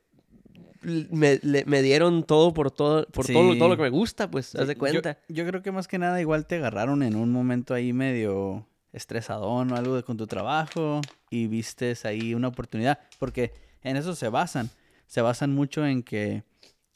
me, 0.84 1.40
le- 1.44 1.64
me 1.64 1.82
dieron 1.82 2.24
todo 2.24 2.54
por 2.54 2.72
todo, 2.72 3.06
por 3.08 3.26
todo, 3.26 3.54
Sí. 3.54 3.58
todo 3.60 3.70
lo 3.70 3.78
que 3.78 3.84
me 3.84 3.90
gusta, 3.90 4.30
pues, 4.30 4.54
haz 4.56 4.64
Sí, 4.64 4.68
de 4.68 4.74
yo- 4.74 4.80
cuenta. 4.80 5.18
Yo, 5.30 5.46
creo 5.48 5.62
que 5.62 5.72
más 5.72 5.88
que 5.88 5.98
nada 5.98 6.20
igual 6.20 6.46
te 6.46 6.56
agarraron 6.56 7.04
en 7.04 7.16
un 7.16 7.32
momento 7.32 7.74
ahí 7.74 7.94
medio 7.94 8.68
estresadón 8.94 9.72
o 9.72 9.76
algo 9.76 9.96
de 9.96 10.04
con 10.04 10.18
tu 10.18 10.28
trabajo 10.28 11.02
y 11.30 11.48
vistes 11.48 12.06
ahí 12.06 12.34
una 12.34 12.50
oportunidad. 12.50 13.00
Porque 13.20 13.54
en 13.82 13.98
eso 13.98 14.16
se 14.16 14.30
basan. 14.30 14.70
Se 15.08 15.22
basan 15.22 15.54
mucho 15.54 15.86
en 15.86 16.04
que 16.04 16.44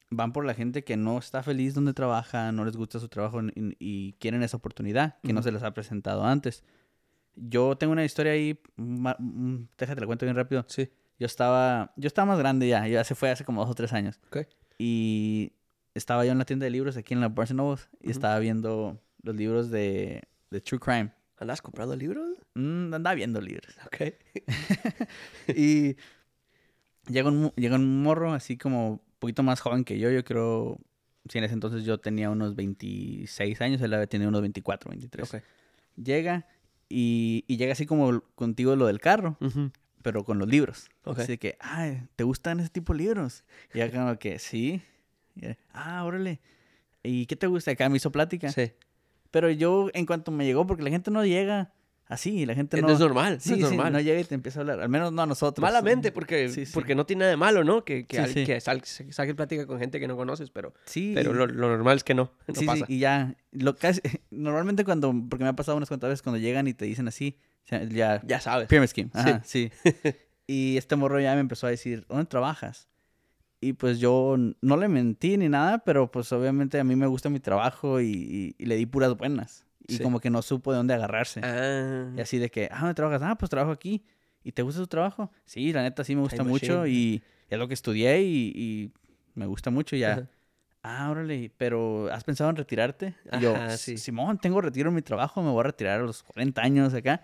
van 0.10 0.32
por 0.32 0.46
la 0.46 0.54
gente 0.54 0.84
que 0.84 0.98
no 0.98 1.18
está 1.18 1.44
feliz 1.44 1.74
donde 1.74 1.94
trabaja, 1.94 2.52
no 2.52 2.64
les 2.66 2.78
gusta 2.78 3.00
su 3.00 3.10
trabajo 3.10 3.42
y, 3.42 3.76
y 3.80 4.14
quieren 4.14 4.44
esa 4.44 4.58
oportunidad 4.58 5.18
que 5.22 5.34
no 5.34 5.42
se 5.42 5.52
les 5.52 5.64
ha 5.64 5.74
presentado 5.74 6.24
antes. 6.26 6.64
Yo 7.36 7.76
tengo 7.78 7.92
una 7.92 8.06
historia 8.06 8.32
ahí, 8.32 8.60
mm, 8.78 9.64
déjate 9.78 10.02
la 10.02 10.08
cuento 10.08 10.26
bien 10.26 10.36
rápido. 10.36 10.66
Sí. 10.68 10.90
Yo 11.20 11.26
estaba, 11.26 11.94
yo 11.96 12.08
estaba 12.08 12.26
más 12.26 12.40
grande 12.40 12.68
ya, 12.68 12.88
ya 12.88 13.04
se 13.04 13.16
fue 13.16 13.30
hace 13.30 13.44
como 13.44 13.62
dos 13.62 13.72
o 13.72 13.76
tres 13.76 13.94
años. 13.94 14.20
Ok. 14.28 14.48
Y 14.78 15.54
estaba 15.94 16.26
yo 16.26 16.32
en 16.32 16.38
la 16.38 16.46
tienda 16.46 16.66
de 16.66 16.70
libros 16.72 16.98
aquí 16.98 17.14
en 17.14 17.22
la 17.22 17.30
Barnes 17.30 17.54
Noble 17.54 17.82
y 18.02 18.12
estaba 18.12 18.38
viendo 18.40 19.02
los 19.22 19.36
libros 19.36 19.70
de, 19.70 20.24
de 20.52 20.62
True 20.62 20.80
Crime. 20.80 21.12
¿Andas 21.38 21.62
comprando 21.62 21.96
libros? 21.96 22.38
Mm, 22.54 22.94
andaba 22.94 23.14
viendo 23.14 23.42
libros. 23.42 23.76
Ok. 23.86 24.14
y 25.56 25.98
llega 27.08 27.30
un, 27.30 27.52
llega 27.56 27.76
un 27.76 28.02
morro 28.02 28.34
así 28.34 28.58
como 28.58 28.90
un 28.90 29.02
poquito 29.20 29.44
más 29.44 29.60
joven 29.60 29.84
que 29.84 30.00
yo. 30.00 30.10
Yo 30.12 30.24
creo, 30.24 30.80
si 31.28 31.38
en 31.38 31.44
ese 31.44 31.54
entonces 31.54 31.84
yo 31.84 32.00
tenía 32.00 32.30
unos 32.30 32.56
26 32.56 33.62
años, 33.62 33.82
él 33.82 33.94
había 33.94 34.08
tenido 34.08 34.30
unos 34.30 34.42
24, 34.42 34.90
23. 34.90 35.34
Ok. 35.34 35.42
Llega 36.02 36.48
y, 36.88 37.44
y 37.48 37.58
llega 37.58 37.74
así 37.74 37.86
como 37.86 38.22
contigo 38.36 38.76
lo 38.76 38.88
del 38.88 39.02
carro, 39.02 39.38
pero 40.02 40.24
con 40.24 40.40
los 40.40 40.48
libros. 40.48 40.90
Ok. 41.04 41.20
Así 41.20 41.34
de 41.34 41.38
que, 41.38 41.58
ay, 41.60 42.08
¿te 42.16 42.24
gustan 42.24 42.60
ese 42.62 42.70
tipo 42.70 42.94
de 42.94 43.00
libros? 43.00 43.44
Y 43.74 43.82
acá 43.82 44.00
como 44.00 44.18
que, 44.18 44.40
sí. 44.40 44.82
Y, 45.36 45.48
ah, 45.74 46.04
órale. 46.06 46.40
¿Y 47.04 47.26
qué 47.26 47.36
te 47.36 47.48
gusta? 47.48 47.72
Acá 47.72 47.90
me 47.90 47.98
hizo 47.98 48.12
plática. 48.12 48.50
Sí. 48.50 48.72
Pero 49.36 49.50
yo, 49.52 49.90
en 49.94 50.06
cuanto 50.06 50.32
me 50.32 50.46
llegó, 50.46 50.66
porque 50.66 50.82
la 50.82 50.90
gente 50.90 51.12
no 51.12 51.26
llega 51.26 51.74
así, 52.08 52.46
la 52.46 52.56
gente 52.56 52.80
No, 52.80 52.88
no... 52.88 52.94
es 52.94 53.00
normal, 53.02 53.42
Sí, 53.42 53.50
no 53.50 53.56
es 53.66 53.70
sí, 53.72 53.76
normal. 53.76 53.92
no 53.92 54.00
llega 54.00 54.18
y 54.22 54.24
te 54.24 54.34
empieza 54.34 54.60
a 54.60 54.62
hablar. 54.62 54.80
Al 54.80 54.88
menos 54.88 55.12
no 55.12 55.24
a 55.24 55.26
nosotros. 55.26 55.62
Malamente, 55.62 56.14
porque, 56.14 56.48
Sí, 56.48 56.66
sí. 56.66 56.72
porque 56.74 56.96
no 56.96 57.06
tiene 57.06 57.20
nada 57.22 57.32
de 57.32 57.36
malo, 57.36 57.66
¿no? 57.66 57.84
Que, 57.84 58.06
que, 58.06 58.16
Sí, 58.16 58.24
al- 58.24 58.30
sí. 58.34 58.46
que 58.46 58.62
sal- 58.62 58.82
saques 58.86 59.36
plática 59.36 59.68
con 59.68 59.78
gente 59.78 60.00
que 60.00 60.08
no 60.08 60.16
conoces, 60.16 60.52
pero, 60.52 60.74
Sí. 60.86 61.12
pero 61.16 61.34
lo, 61.34 61.48
lo 61.48 61.68
normal 61.68 61.98
es 61.98 62.06
que 62.06 62.14
no, 62.14 62.32
no 62.48 62.54
sí, 62.54 62.62
sí, 62.62 62.66
pasa. 62.66 62.86
y 62.88 63.00
ya, 63.00 63.36
lo 63.52 63.76
casi, 63.76 64.00
normalmente 64.32 64.86
cuando, 64.86 65.14
porque 65.30 65.44
me 65.44 65.50
ha 65.50 65.54
pasado 65.58 65.76
unas 65.76 65.90
cuantas 65.90 66.12
veces 66.12 66.22
cuando 66.22 66.40
llegan 66.40 66.70
y 66.70 66.74
te 66.74 66.86
dicen 66.86 67.10
así, 67.10 67.38
ya, 67.90 68.22
Ya 68.26 68.40
sabes. 68.40 68.70
Pyramid 68.70 68.88
Scheme, 68.88 69.10
ajá, 69.14 69.42
sí. 69.44 69.70
y 70.48 70.78
este 70.78 70.96
morro 70.96 71.20
ya 71.20 71.34
me 71.34 71.42
empezó 71.42 71.68
a 71.68 71.72
decir, 71.72 72.06
¿dónde 72.08 72.24
trabajas? 72.26 72.88
Y 73.62 73.74
pues 73.74 74.00
yo 74.00 74.36
no 74.62 74.78
le 74.78 74.88
mentí 74.88 75.38
ni 75.38 75.50
nada, 75.50 75.80
pero 75.80 76.12
pues 76.12 76.32
obviamente 76.32 76.80
a 76.80 76.84
mí 76.84 76.96
me 76.96 77.08
gusta 77.08 77.30
mi 77.30 77.40
trabajo 77.40 78.00
y, 78.02 78.08
y- 78.08 78.56
y 78.58 78.66
le 78.66 78.76
di 78.76 78.86
puras 78.86 79.16
buenas. 79.18 79.66
Y 79.88 79.98
Sí. 79.98 80.04
como 80.04 80.20
que 80.20 80.30
no 80.30 80.42
supo 80.42 80.72
de 80.72 80.78
dónde 80.78 80.94
agarrarse. 80.94 81.42
Ah, 81.44 82.12
Y 82.18 82.22
así 82.22 82.38
de 82.38 82.50
que, 82.50 82.70
ah, 82.72 82.80
¿dónde 82.80 82.94
trabajas? 82.96 83.22
Ah, 83.24 83.36
pues 83.38 83.50
trabajo 83.50 83.72
aquí. 83.72 84.04
¿Y 84.44 84.52
te 84.52 84.62
gusta 84.62 84.82
tu 84.82 84.88
trabajo? 84.88 85.32
Sí, 85.46 85.72
la 85.74 85.82
neta 85.84 86.04
sí 86.04 86.16
me 86.16 86.22
gusta 86.22 86.38
Time 86.38 86.50
mucho 86.50 86.86
y 86.86 87.24
es 87.50 87.58
lo 87.58 87.68
que 87.68 87.74
estudié 87.74 88.22
y, 88.24 88.52
y 88.56 88.92
me 89.34 89.46
gusta 89.48 89.72
mucho 89.72 89.96
ya. 89.96 90.14
Ajá. 90.14 90.30
Ah, 90.84 91.10
órale, 91.10 91.52
pero 91.58 92.12
¿has 92.12 92.24
pensado 92.24 92.50
en 92.52 92.58
retirarte? 92.58 93.16
Y 93.34 93.40
yo, 93.40 93.56
Ajá, 93.56 93.76
sí. 93.78 93.98
Simón, 93.98 94.38
tengo 94.38 94.62
retiro 94.62 94.90
en 94.90 94.96
mi 94.96 95.02
trabajo, 95.02 95.42
me 95.42 95.50
voy 95.50 95.62
a 95.62 95.64
retirar 95.64 96.00
a 96.02 96.04
los 96.04 96.22
40 96.22 96.62
años 96.62 96.94
acá. 96.94 97.24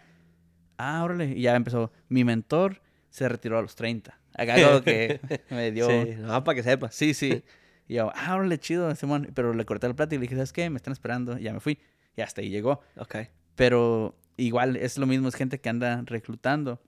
Ah, 0.78 1.04
órale, 1.04 1.26
y 1.38 1.42
ya 1.42 1.56
empezó. 1.56 1.92
Mi 2.10 2.24
mentor 2.24 2.82
se 3.12 3.30
retiró 3.30 3.60
a 3.60 3.62
los 3.62 3.76
30. 3.76 4.18
Acá 4.36 4.56
como 4.62 4.82
que 4.82 5.20
me 5.50 5.72
dio... 5.72 5.88
Sí, 5.90 6.16
no, 6.18 6.44
para 6.44 6.56
que 6.56 6.64
sepas. 6.64 6.96
Sí, 6.96 7.14
sí. 7.14 7.44
Y 7.88 7.96
yo, 7.96 8.12
ah, 8.16 8.36
órale, 8.36 8.58
chido, 8.58 8.94
Simón. 8.96 9.30
Pero 9.34 9.54
le 9.54 9.66
corté 9.66 9.88
la 9.88 9.94
plata 9.94 10.16
y 10.16 10.18
le 10.18 10.24
dije, 10.24 10.36
¿sabes 10.36 10.54
qué? 10.54 10.70
Me 10.70 10.78
están 10.78 10.94
esperando. 10.94 11.38
Y 11.38 11.44
ya 11.44 11.54
me 11.54 11.60
fui. 11.60 11.80
Y 12.16 12.22
hasta 12.22 12.42
ahí 12.42 12.50
llegó. 12.50 12.82
Ok. 12.98 13.16
Pero 13.56 14.18
igual 14.38 14.76
es 14.78 14.98
lo 14.98 15.06
mismo, 15.06 15.28
es 15.28 15.36
gente 15.36 15.60
que 15.60 15.70
anda 15.70 16.02
reclutando. 16.06 16.82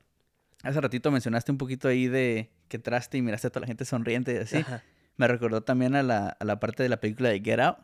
Hace 0.63 0.79
ratito 0.79 1.11
mencionaste 1.11 1.51
un 1.51 1.57
poquito 1.57 1.87
ahí 1.89 2.07
de 2.07 2.49
que 2.69 2.79
traste 2.79 3.17
y 3.17 3.21
miraste 3.21 3.47
a 3.47 3.49
toda 3.49 3.61
la 3.61 3.67
gente 3.67 3.83
sonriente 3.85 4.33
y 4.33 4.37
así. 4.37 4.57
Ajá. 4.57 4.81
Me 5.17 5.27
recordó 5.27 5.61
también 5.61 5.93
a 5.95 6.03
la, 6.03 6.29
a 6.29 6.45
la 6.45 6.59
parte 6.59 6.81
de 6.83 6.89
la 6.89 6.97
película 7.01 7.29
de 7.29 7.39
Get 7.41 7.59
Out. 7.59 7.77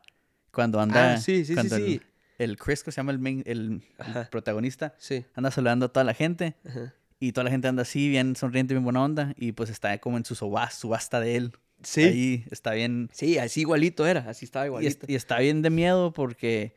Cuando 0.52 0.80
anda. 0.80 1.14
Ah, 1.14 1.18
sí, 1.18 1.40
sí, 1.40 1.46
sí, 1.48 1.54
cuando 1.54 1.76
sí. 1.76 2.02
El, 2.38 2.52
el 2.52 2.58
Chris, 2.58 2.84
que 2.84 2.92
se 2.92 2.98
llama 2.98 3.12
el, 3.12 3.20
main- 3.20 3.44
el, 3.46 3.84
el 4.00 4.28
protagonista, 4.32 4.96
Sí. 4.98 5.26
anda 5.36 5.52
saludando 5.52 5.88
a 5.88 5.90
toda 5.94 6.04
la 6.06 6.14
gente. 6.14 6.56
Ajá. 6.66 6.94
Y 7.20 7.34
toda 7.34 7.44
la 7.46 7.52
gente 7.52 7.68
anda 7.68 7.82
así, 7.82 8.08
bien 8.10 8.36
sonriente, 8.36 8.74
bien 8.74 8.84
buena 8.84 9.04
onda. 9.04 9.34
Y 9.38 9.52
pues 9.52 9.70
está 9.70 9.98
como 10.00 10.18
en 10.18 10.26
su 10.26 10.36
subas- 10.36 10.72
subasta 10.74 11.20
de 11.20 11.36
él. 11.36 11.52
Sí. 11.84 12.04
Ahí 12.04 12.46
está 12.52 12.72
bien. 12.74 13.10
Sí, 13.14 13.38
así 13.38 13.62
igualito 13.62 14.06
era, 14.06 14.22
así 14.30 14.46
estaba 14.46 14.66
Y, 14.66 14.68
es- 14.68 14.72
igualito. 14.96 15.06
y 15.10 15.16
está 15.16 15.40
bien 15.40 15.62
de 15.62 15.70
miedo 15.70 16.14
porque 16.14 16.76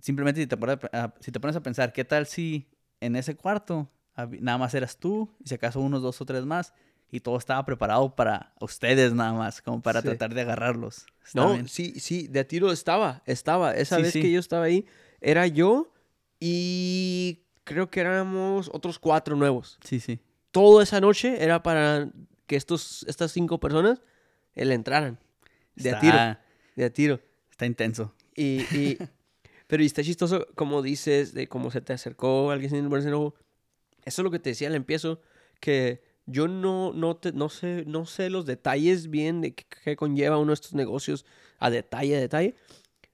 simplemente 0.00 0.40
si 0.42 0.46
te, 0.46 0.56
pones 0.56 0.78
a, 0.92 1.14
si 1.20 1.32
te 1.32 1.40
pones 1.40 1.56
a 1.56 1.62
pensar, 1.62 1.92
¿qué 1.92 2.04
tal 2.04 2.26
si 2.26 2.68
en 3.00 3.16
ese 3.16 3.34
cuarto 3.36 3.90
nada 4.40 4.56
más 4.58 4.74
eras 4.74 4.96
tú 4.98 5.30
y 5.44 5.48
si 5.48 5.54
acaso 5.54 5.80
unos 5.80 6.00
dos 6.02 6.20
o 6.20 6.24
tres 6.24 6.44
más 6.46 6.72
y 7.10 7.20
todo 7.20 7.36
estaba 7.38 7.64
preparado 7.64 8.14
para 8.16 8.54
ustedes 8.60 9.12
nada 9.14 9.32
más, 9.34 9.60
como 9.62 9.80
para 9.82 10.00
Sí. 10.00 10.08
tratar 10.08 10.34
de 10.34 10.40
agarrarlos? 10.42 11.06
No, 11.34 11.52
bien. 11.54 11.68
sí, 11.68 11.98
sí, 12.00 12.26
de 12.26 12.40
a 12.40 12.48
tiro 12.48 12.72
estaba, 12.72 13.22
estaba. 13.26 13.74
Esa 13.74 13.96
Sí, 13.96 14.02
vez 14.02 14.12
sí. 14.12 14.20
que 14.22 14.32
yo 14.32 14.40
estaba 14.40 14.64
ahí, 14.64 14.86
era 15.20 15.46
yo 15.46 15.92
y 16.40 17.45
creo 17.66 17.90
que 17.90 18.00
éramos 18.00 18.70
otros 18.72 18.98
cuatro 18.98 19.36
nuevos. 19.36 19.78
Sí, 19.84 20.00
sí. 20.00 20.20
Toda 20.52 20.82
esa 20.84 21.00
noche 21.00 21.42
era 21.44 21.62
para 21.62 22.08
que 22.46 22.56
estos, 22.56 23.04
estas 23.08 23.32
cinco 23.32 23.60
personas 23.60 24.00
eh, 24.54 24.64
le 24.64 24.74
entraran. 24.74 25.18
De 25.74 25.90
a 25.90 26.00
tiro, 26.00 26.12
Está, 26.16 26.44
de 26.76 26.84
a 26.86 26.90
tiro. 26.90 27.20
está 27.50 27.66
intenso. 27.66 28.14
Y, 28.34 28.60
y- 28.74 28.98
pero 29.66 29.82
y 29.82 29.86
está 29.86 30.02
chistoso 30.02 30.46
como 30.54 30.80
dices, 30.80 31.34
de 31.34 31.48
cómo 31.48 31.70
se 31.70 31.80
te 31.82 31.92
acercó 31.92 32.50
alguien 32.50 32.70
sin 32.70 32.88
verse 32.88 33.08
Eso 33.10 33.32
es 34.04 34.18
lo 34.18 34.30
que 34.30 34.38
te 34.38 34.50
decía 34.50 34.68
al 34.68 34.74
empiezo, 34.76 35.20
que 35.60 36.02
yo 36.24 36.48
no, 36.48 36.92
no, 36.94 37.16
te- 37.16 37.32
no, 37.32 37.48
sé, 37.48 37.84
no 37.86 38.06
sé 38.06 38.30
los 38.30 38.46
detalles 38.46 39.10
bien 39.10 39.40
de 39.42 39.54
qué 39.54 39.96
conlleva 39.96 40.38
uno 40.38 40.48
de 40.52 40.54
estos 40.54 40.72
negocios 40.72 41.26
a 41.58 41.68
detalle, 41.70 42.16
a 42.16 42.20
detalle, 42.20 42.54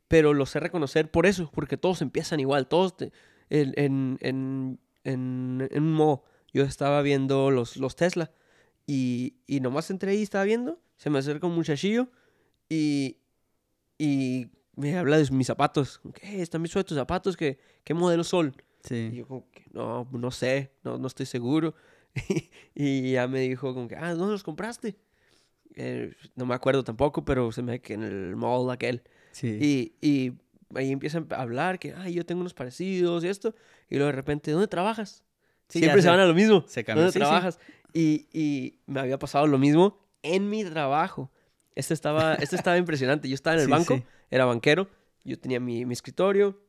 pero 0.09 0.35
lo 0.35 0.45
sé 0.47 0.61
reconocer 0.61 1.11
por 1.11 1.25
eso, 1.27 1.51
porque 1.55 1.77
todos 1.79 2.03
empiezan 2.03 2.39
igual, 2.39 2.69
todos 2.69 2.97
te- 2.97 3.13
en, 3.51 3.73
en, 3.77 4.19
en, 4.21 4.81
en, 5.05 5.69
en 5.71 5.83
un 5.83 5.93
modo. 5.93 6.25
yo 6.53 6.65
estaba 6.65 7.03
viendo 7.03 7.51
los, 7.51 7.77
los 7.77 7.97
Tesla. 7.97 8.31
Y, 8.87 9.37
y 9.47 9.61
nomás 9.61 9.91
entré 9.91 10.13
ahí 10.13 10.19
y 10.21 10.23
estaba 10.23 10.45
viendo. 10.45 10.81
Se 10.97 11.11
me 11.11 11.19
acerca 11.19 11.47
un 11.47 11.55
muchachillo 11.55 12.09
y, 12.69 13.19
y 13.99 14.49
me 14.77 14.97
habla 14.97 15.19
de 15.19 15.31
mis 15.31 15.47
zapatos. 15.47 16.01
¿Qué? 16.15 16.43
¿Están 16.43 16.63
mis 16.63 16.73
tus 16.73 16.95
zapatos? 16.95 17.37
¿Qué, 17.37 17.59
¿Qué 17.85 17.95
modelo 17.95 18.25
son? 18.25 18.55
Y 18.85 18.89
Sí. 18.89 19.11
yo 19.15 19.27
como 19.29 19.49
que, 19.51 19.65
no, 19.73 20.09
no 20.13 20.31
sé, 20.33 20.73
no, 20.83 20.99
no 20.99 21.07
estoy 21.07 21.27
seguro. 21.27 21.75
y 22.75 23.13
ya 23.13 23.29
me 23.29 23.41
dijo 23.41 23.73
como 23.75 23.87
que, 23.89 23.97
ah, 23.97 24.15
¿dónde 24.15 24.33
los 24.33 24.43
compraste? 24.43 24.97
Eh, 25.75 26.13
no 26.35 26.47
me 26.47 26.55
acuerdo 26.55 26.83
tampoco, 26.85 27.25
pero 27.25 27.53
se 27.53 27.63
me 27.63 27.81
que 27.81 27.95
en 27.95 28.03
el 28.03 28.37
mall 28.37 28.71
aquel. 28.71 29.03
Sí. 29.31 29.93
Y, 30.01 30.07
y 30.07 30.33
ahí 30.75 30.91
empiezan 30.93 31.27
a 31.31 31.43
hablar 31.43 31.79
que, 31.79 31.95
ay, 31.95 32.15
yo 32.15 32.25
tengo 32.27 32.41
unos 32.41 32.55
parecidos 32.55 33.25
y 33.25 33.29
esto. 33.29 33.55
Y 33.89 33.97
luego 33.97 34.07
de 34.07 34.13
repente, 34.17 34.51
¿dónde 34.51 34.69
trabajas? 34.69 35.25
Sí, 35.69 35.79
Siempre 35.81 36.03
se 36.03 36.09
van 36.09 36.21
a 36.21 36.27
lo 36.27 36.35
mismo. 36.35 36.65
se 36.67 36.85
cambió. 36.85 37.03
¿Dónde 37.05 37.13
Sí, 37.13 37.19
sí. 37.19 37.25
trabajas? 37.25 37.59
Y, 37.95 38.27
y 38.33 38.79
me 38.87 39.01
había 39.01 39.19
pasado 39.19 39.47
lo 39.47 39.59
mismo 39.59 39.99
en 40.23 40.49
mi 40.51 40.65
trabajo. 40.65 41.31
Este 41.75 41.95
estaba, 41.95 42.35
este 42.35 42.57
estaba 42.57 42.77
impresionante. 42.77 43.29
Yo 43.29 43.35
estaba 43.35 43.55
en 43.55 43.61
el 43.61 43.67
Sí, 43.67 43.71
banco, 43.73 43.97
sí. 43.97 44.05
era 44.31 44.45
banquero. 44.45 44.89
Yo 45.25 45.39
tenía 45.39 45.61
mi, 45.61 45.85
mi 45.87 45.93
escritorio. 45.95 46.61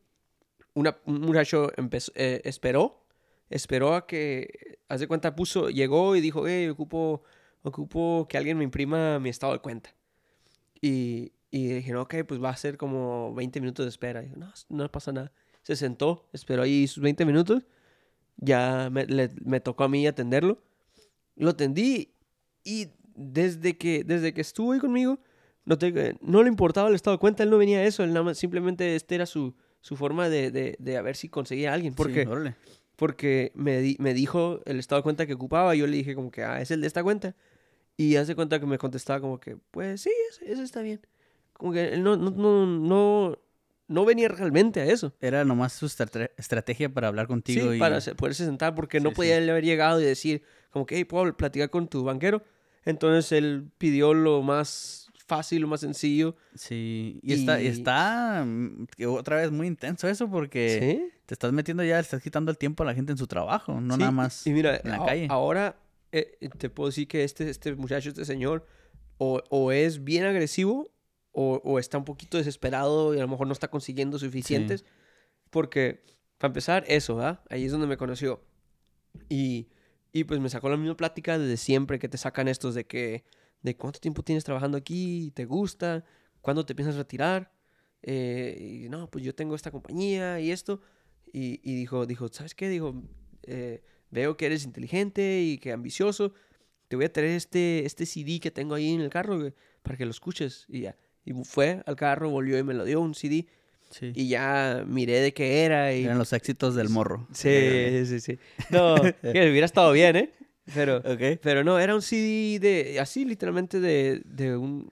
Una, 0.73 0.97
un 1.05 1.21
muchacho 1.21 1.71
empezó, 1.77 2.11
eh, 2.15 2.41
esperó, 2.45 3.05
esperó 3.49 3.93
a 3.95 4.07
que, 4.07 4.79
haz 4.87 5.01
de 5.01 5.07
cuenta, 5.07 5.35
puso, 5.35 5.69
llegó 5.69 6.15
y 6.15 6.21
dijo, 6.21 6.47
hey, 6.47 6.67
ocupo, 6.69 7.23
ocupo 7.61 8.25
que 8.29 8.37
alguien 8.37 8.57
me 8.57 8.63
imprima 8.63 9.19
mi 9.19 9.29
estado 9.29 9.53
de 9.53 9.59
cuenta. 9.59 9.93
Y, 10.81 11.31
y 11.55 11.67
dijeron, 11.67 12.01
ok, 12.01 12.15
pues 12.27 12.41
va 12.43 12.49
a 12.49 12.57
ser 12.57 12.77
como 12.77 13.33
20 13.35 13.59
minutos 13.61 13.85
de 13.85 13.89
espera. 13.89 14.21
Y 14.21 14.25
dijo, 14.25 14.37
no, 14.37 14.51
no 14.69 14.91
pasa 14.91 15.11
nada. 15.11 15.31
Se 15.61 15.75
sentó, 15.75 16.27
esperó 16.33 16.63
ahí 16.63 16.87
sus 16.87 17.03
20 17.03 17.25
minutos. 17.25 17.63
Ya 18.37 18.89
me, 18.91 19.05
le- 19.05 19.29
me 19.45 19.59
tocó 19.59 19.83
a 19.83 19.87
mí 19.87 20.07
atenderlo. 20.07 20.63
Lo 21.35 21.51
atendí 21.51 22.11
y 22.63 22.87
desde 23.15 23.77
que, 23.77 24.03
desde 24.03 24.33
que 24.33 24.41
estuvo 24.41 24.71
ahí 24.71 24.79
conmigo, 24.79 25.19
no, 25.65 25.77
te- 25.77 26.17
no 26.21 26.41
le 26.41 26.49
importaba 26.49 26.89
el 26.89 26.95
estado 26.95 27.15
de 27.17 27.19
cuenta. 27.21 27.43
Él 27.43 27.51
no 27.51 27.59
venía 27.59 27.79
a 27.79 27.83
eso. 27.83 28.03
Él 28.03 28.09
nada 28.13 28.23
más, 28.23 28.37
simplemente 28.39 28.95
este 28.95 29.13
era 29.13 29.25
su, 29.27 29.53
su 29.81 29.95
forma 29.95 30.29
de, 30.29 30.49
de, 30.49 30.75
de 30.79 30.97
a 30.97 31.03
ver 31.03 31.15
si 31.15 31.29
conseguía 31.29 31.69
a 31.69 31.75
alguien. 31.75 31.93
Sí, 31.93 31.97
Porque, 31.97 32.25
órale. 32.27 32.55
porque 32.95 33.51
me, 33.53 33.79
di- 33.79 33.97
me 33.99 34.15
dijo 34.15 34.61
el 34.65 34.79
estado 34.79 35.01
de 35.01 35.03
cuenta 35.03 35.27
que 35.27 35.35
ocupaba. 35.35 35.75
Yo 35.75 35.85
le 35.85 35.97
dije 35.97 36.15
como 36.15 36.31
que, 36.31 36.43
ah, 36.43 36.59
es 36.61 36.71
el 36.71 36.81
de 36.81 36.87
esta 36.87 37.03
cuenta. 37.03 37.35
Y 37.95 38.15
hace 38.15 38.33
cuenta 38.35 38.59
que 38.59 38.65
me 38.65 38.79
contestaba 38.79 39.21
como 39.21 39.39
que, 39.39 39.55
pues 39.69 40.01
sí, 40.01 40.09
ese, 40.31 40.51
ese 40.51 40.63
está 40.63 40.81
bien. 40.81 40.99
Como 41.53 41.71
que 41.73 41.93
él 41.93 42.03
no, 42.03 42.15
no, 42.17 42.31
no, 42.31 42.65
no, 42.65 43.39
no 43.87 44.05
venía 44.05 44.27
realmente 44.27 44.81
a 44.81 44.85
eso. 44.85 45.13
Era 45.21 45.45
nomás 45.45 45.73
su 45.73 45.85
estrate- 45.85 46.31
estrategia 46.37 46.93
para 46.93 47.07
hablar 47.07 47.27
contigo 47.27 47.69
Sí, 47.71 47.77
y... 47.77 47.79
para 47.79 48.01
se- 48.01 48.15
poderse 48.15 48.45
sentar 48.45 48.75
porque 48.75 48.99
no 48.99 49.11
podía 49.13 49.37
sí. 49.37 49.43
él 49.43 49.49
haber 49.49 49.63
llegado 49.63 50.01
y 50.01 50.03
decir 50.05 50.43
como 50.71 50.85
que, 50.85 50.95
hey, 50.97 51.05
puedo 51.05 51.35
platicar 51.37 51.69
con 51.69 51.87
tu 51.87 52.03
banquero. 52.03 52.43
Entonces 52.85 53.31
él 53.31 53.69
pidió 53.77 54.13
lo 54.13 54.41
más 54.41 55.09
fácil, 55.25 55.61
lo 55.61 55.67
más 55.69 55.79
sencillo. 55.81 56.35
Sí, 56.55 57.19
y, 57.23 57.33
está, 57.33 57.61
y 57.61 57.67
está 57.67 58.43
mm, 58.45 58.87
otra 59.07 59.37
vez 59.37 59.51
muy 59.51 59.67
intenso 59.67 60.07
eso 60.09 60.29
porque 60.29 60.79
¿Sí? 60.81 61.11
te 61.25 61.33
estás 61.35 61.53
metiendo 61.53 61.83
ya, 61.83 61.95
le 61.95 62.01
estás 62.01 62.21
quitando 62.21 62.51
el 62.51 62.57
tiempo 62.57 62.83
a 62.83 62.85
la 62.87 62.93
gente 62.93 63.11
en 63.13 63.17
su 63.17 63.27
trabajo, 63.27 63.79
no 63.79 63.93
Sí, 63.95 63.99
nada 64.01 64.11
más 64.11 64.45
Y, 64.45 64.51
mira, 64.51 64.81
en 64.83 64.89
la 64.91 64.97
a- 64.97 65.05
calle. 65.05 65.27
ahora 65.29 65.77
eh, 66.11 66.37
te 66.57 66.69
puedo 66.69 66.89
decir 66.89 67.07
que 67.07 67.23
este, 67.23 67.49
este 67.49 67.73
muchacho, 67.75 68.09
este 68.09 68.25
señor, 68.25 68.65
o, 69.17 69.41
o 69.49 69.71
es 69.71 70.03
bien 70.03 70.25
agresivo 70.25 70.89
o, 71.33 71.59
o 71.63 71.79
está 71.79 71.97
un 71.97 72.05
poquito 72.05 72.37
desesperado 72.37 73.13
y 73.13 73.17
a 73.17 73.21
lo 73.21 73.27
mejor 73.27 73.47
no 73.47 73.53
está 73.53 73.69
consiguiendo 73.69 74.17
suficientes. 74.19 74.85
Porque, 75.49 76.03
para 76.37 76.49
empezar, 76.49 76.85
eso, 76.87 77.15
¿verdad? 77.15 77.41
Ahí 77.49 77.65
es 77.65 77.71
donde 77.71 77.87
me 77.87 77.97
conoció. 77.97 78.43
Y, 79.29 79.67
y 80.11 80.23
pues 80.23 80.39
me 80.39 80.49
sacó 80.49 80.69
la 80.69 80.77
misma 80.77 80.95
plática 80.95 81.37
desde 81.37 81.57
siempre 81.57 81.99
que 81.99 82.07
te 82.07 82.17
sacan 82.17 82.47
estos 82.47 82.75
de 82.75 82.85
que, 82.85 83.25
de 83.61 83.75
cuánto 83.75 83.99
tiempo 83.99 84.23
tienes 84.23 84.43
trabajando 84.43 84.77
aquí, 84.77 85.31
te 85.35 85.45
gusta, 85.45 86.05
cuándo 86.41 86.65
te 86.65 86.75
piensas 86.75 86.95
retirar. 86.95 87.51
Eh, 88.03 88.83
y 88.85 88.89
no, 88.89 89.09
pues 89.09 89.23
yo 89.25 89.33
tengo 89.33 89.55
esta 89.55 89.71
compañía 89.71 90.39
y 90.39 90.51
esto. 90.51 90.81
Y, 91.31 91.59
y 91.63 91.75
dijo, 91.75 92.05
dijo, 92.05 92.27
¿sabes 92.31 92.53
qué? 92.53 92.69
Dijo, 92.69 93.01
eh, 93.43 93.83
veo 94.11 94.37
que 94.37 94.45
eres 94.45 94.65
inteligente 94.65 95.41
y 95.41 95.57
que 95.57 95.71
ambicioso. 95.71 96.33
Te 96.89 96.95
voy 96.95 97.05
a 97.05 97.13
traer 97.13 97.31
este, 97.31 97.85
este 97.85 98.05
CD 98.05 98.39
que 98.39 98.51
tengo 98.51 98.75
ahí 98.75 98.93
en 98.93 99.01
el 99.01 99.09
carro 99.09 99.51
para 99.81 99.97
que 99.97 100.05
lo 100.05 100.11
escuches. 100.11 100.65
Y 100.67 100.81
ya. 100.81 100.97
Y 101.25 101.33
fue 101.43 101.81
al 101.85 101.95
carro, 101.95 102.29
volvió 102.29 102.57
y 102.57 102.63
me 102.63 102.73
lo 102.73 102.83
dio 102.85 102.99
un 103.01 103.15
CD. 103.15 103.47
Sí. 103.89 104.11
Y 104.15 104.27
ya 104.27 104.83
miré 104.87 105.19
de 105.21 105.33
qué 105.33 105.63
era. 105.63 105.93
Y... 105.93 106.03
Eran 106.05 106.17
los 106.17 106.33
éxitos 106.33 106.75
del 106.75 106.89
morro. 106.89 107.27
Sí, 107.31 108.05
sí, 108.05 108.19
sí. 108.19 108.39
No, 108.69 108.95
que 109.21 109.49
hubiera 109.49 109.65
estado 109.65 109.91
bien, 109.91 110.15
¿eh? 110.15 110.33
Pero, 110.73 110.97
Ok. 110.97 111.39
pero 111.41 111.63
no, 111.63 111.77
era 111.77 111.93
un 111.93 112.01
CD 112.01 112.57
de, 112.59 112.99
así 112.99 113.25
literalmente 113.25 113.79
de, 113.79 114.21
de 114.25 114.55
un, 114.55 114.91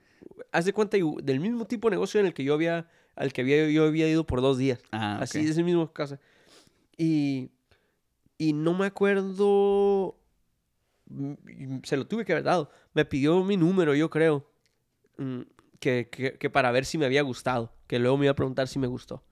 haz 0.52 0.66
de 0.66 0.72
cuenta, 0.72 0.98
del 1.22 1.40
mismo 1.40 1.66
tipo 1.66 1.88
de 1.88 1.96
negocio 1.96 2.20
en 2.20 2.26
el 2.26 2.34
que 2.34 2.44
yo 2.44 2.54
había, 2.54 2.88
al 3.16 3.32
que 3.32 3.40
había, 3.40 3.68
yo 3.70 3.86
había 3.86 4.08
ido 4.08 4.24
por 4.26 4.40
dos 4.40 4.58
días. 4.58 4.80
Ah, 4.92 5.14
ok. 5.16 5.22
Así, 5.22 5.44
de 5.44 5.50
ese 5.50 5.62
mismo 5.64 5.90
casa. 5.92 6.20
Y, 6.98 7.50
y 8.38 8.52
no 8.52 8.74
me 8.74 8.86
acuerdo, 8.86 10.16
mm, 11.06 11.78
se 11.84 11.96
lo 11.96 12.06
tuve 12.06 12.24
que 12.24 12.32
haber 12.32 12.44
dado. 12.44 12.70
Me 12.92 13.04
pidió 13.04 13.42
mi 13.42 13.56
número, 13.56 13.94
yo 13.94 14.10
creo, 14.10 14.46
mm, 15.16 15.40
que, 15.82 16.08
que, 16.10 16.38
que 16.38 16.48
para 16.48 16.70
ver 16.70 16.84
si 16.86 16.96
me 16.96 17.04
había 17.06 17.22
gustado, 17.22 17.74
que 17.88 17.98
luego 17.98 18.16
me 18.16 18.26
iba 18.26 18.32
a 18.32 18.36
preguntar 18.36 18.68
si 18.68 18.78
me 18.78 18.86
gustó. 18.86 19.22